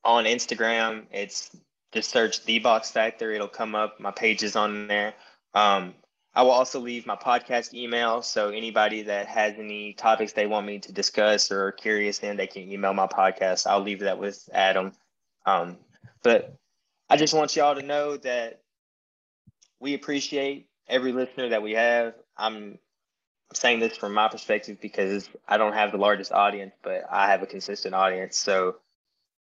on 0.05 0.25
Instagram. 0.25 1.07
It's 1.13 1.51
just 1.93 2.11
search 2.11 2.45
the 2.45 2.59
Box 2.59 2.91
Factor. 2.91 3.31
It'll 3.33 3.49
come 3.49 3.75
up. 3.75 4.01
My 4.01 4.11
page 4.11 4.43
is 4.43 4.57
on 4.57 4.89
there. 4.89 5.15
Um, 5.55 5.95
I 6.41 6.43
will 6.43 6.53
also 6.53 6.81
leave 6.81 7.05
my 7.05 7.17
podcast 7.17 7.75
email. 7.75 8.23
So 8.23 8.49
anybody 8.49 9.03
that 9.03 9.27
has 9.27 9.57
any 9.59 9.93
topics 9.93 10.33
they 10.33 10.47
want 10.47 10.67
me 10.67 10.79
to 10.79 10.91
discuss 10.91 11.53
or 11.53 11.71
curious 11.71 12.21
in, 12.21 12.39
they 12.39 12.47
can 12.47 12.63
email 12.73 12.95
my 12.95 13.09
podcast. 13.09 13.67
I'll 13.67 13.83
leave 13.83 14.01
that 14.01 14.19
with 14.19 14.49
Adam. 14.51 14.93
Um, 15.45 15.77
but 16.23 16.57
I 17.11 17.19
just 17.19 17.35
want 17.35 17.55
y'all 17.57 17.75
to 17.75 17.83
know 17.83 18.17
that 18.17 18.63
we 19.81 19.93
appreciate 19.93 20.71
every 20.89 21.13
listener 21.13 21.51
that 21.51 21.63
we 21.63 21.73
have. 21.73 22.15
I'm 22.39 22.79
saying 23.53 23.81
this 23.81 23.99
from 23.99 24.15
my 24.15 24.29
perspective 24.29 24.79
because 24.81 25.29
I 25.47 25.59
don't 25.59 25.75
have 25.75 25.93
the 25.93 25.99
largest 25.99 26.33
audience, 26.33 26.73
but 26.83 27.05
I 27.11 27.27
have 27.31 27.43
a 27.43 27.47
consistent 27.47 27.95
audience. 27.95 28.39
So 28.39 28.77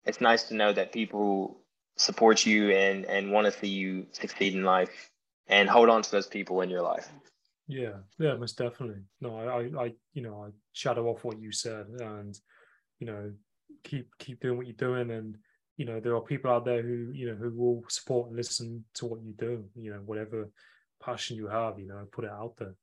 it's 0.03 0.19
nice 0.19 0.49
to 0.49 0.53
know 0.53 0.73
that 0.73 0.91
people 0.91 1.61
support 1.95 2.45
you 2.45 2.71
and 2.71 3.05
and 3.05 3.31
want 3.31 3.45
to 3.45 3.57
see 3.57 3.69
you 3.69 4.07
succeed 4.11 4.53
in 4.53 4.65
life 4.65 5.08
and 5.49 5.69
hold 5.69 5.89
on 5.89 6.01
to 6.01 6.11
those 6.11 6.27
people 6.27 6.61
in 6.61 6.69
your 6.69 6.81
life. 6.81 7.09
Yeah, 7.67 7.97
yeah, 8.17 8.35
most 8.35 8.57
definitely. 8.57 9.01
No, 9.21 9.37
I, 9.37 9.83
I, 9.83 9.93
you 10.13 10.21
know, 10.21 10.43
I 10.43 10.49
shadow 10.73 11.07
off 11.07 11.23
what 11.23 11.39
you 11.39 11.51
said, 11.51 11.85
and 11.99 12.37
you 12.99 13.07
know, 13.07 13.31
keep 13.83 14.07
keep 14.17 14.39
doing 14.39 14.57
what 14.57 14.65
you're 14.65 14.75
doing, 14.75 15.11
and 15.11 15.37
you 15.77 15.85
know, 15.85 15.99
there 15.99 16.15
are 16.15 16.21
people 16.21 16.51
out 16.51 16.65
there 16.65 16.81
who 16.81 17.11
you 17.13 17.27
know 17.27 17.35
who 17.35 17.51
will 17.51 17.83
support 17.87 18.27
and 18.27 18.37
listen 18.37 18.83
to 18.95 19.05
what 19.05 19.21
you 19.21 19.33
do. 19.37 19.65
You 19.75 19.91
know, 19.91 20.01
whatever 20.05 20.49
passion 21.03 21.37
you 21.37 21.47
have, 21.47 21.79
you 21.79 21.87
know, 21.87 22.05
put 22.11 22.25
it 22.25 22.31
out 22.31 22.55
there. 22.57 22.75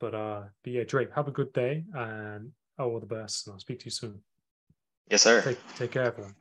But 0.00 0.14
uh, 0.14 0.42
but 0.62 0.72
yeah, 0.72 0.84
Drake, 0.84 1.10
have 1.14 1.28
a 1.28 1.32
good 1.32 1.52
day, 1.52 1.84
and 1.92 2.52
all 2.78 2.98
the 2.98 3.06
best, 3.06 3.46
and 3.46 3.54
I'll 3.54 3.60
speak 3.60 3.80
to 3.80 3.84
you 3.86 3.90
soon. 3.90 4.20
Yes, 5.10 5.22
sir. 5.22 5.42
Take, 5.42 5.58
take 5.76 5.90
care, 5.90 6.04
everyone. 6.04 6.34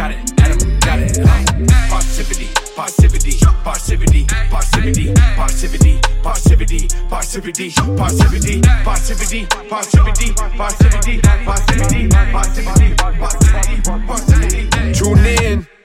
Got 0.00 0.12
it, 0.12 0.40
Adam 0.40 0.78
got 0.80 0.98
it. 0.98 1.18
Uh, 1.18 1.90
positivity, 1.90 2.48
positivity, 2.74 3.36
positivity, 3.62 4.24
positivity, 4.48 5.12
positivity, 5.36 6.00
positivity, 6.22 6.88
positivity, 7.10 7.70
positivity, 7.74 8.62
positivity, 8.62 8.62
positivity, 8.82 9.46
positivity, 9.68 11.20
positivity, 11.20 12.08
positivity, 12.08 12.94
positivity, 12.96 14.06
positivity. 14.06 14.92
Tune 14.94 15.26
in. 15.26 15.79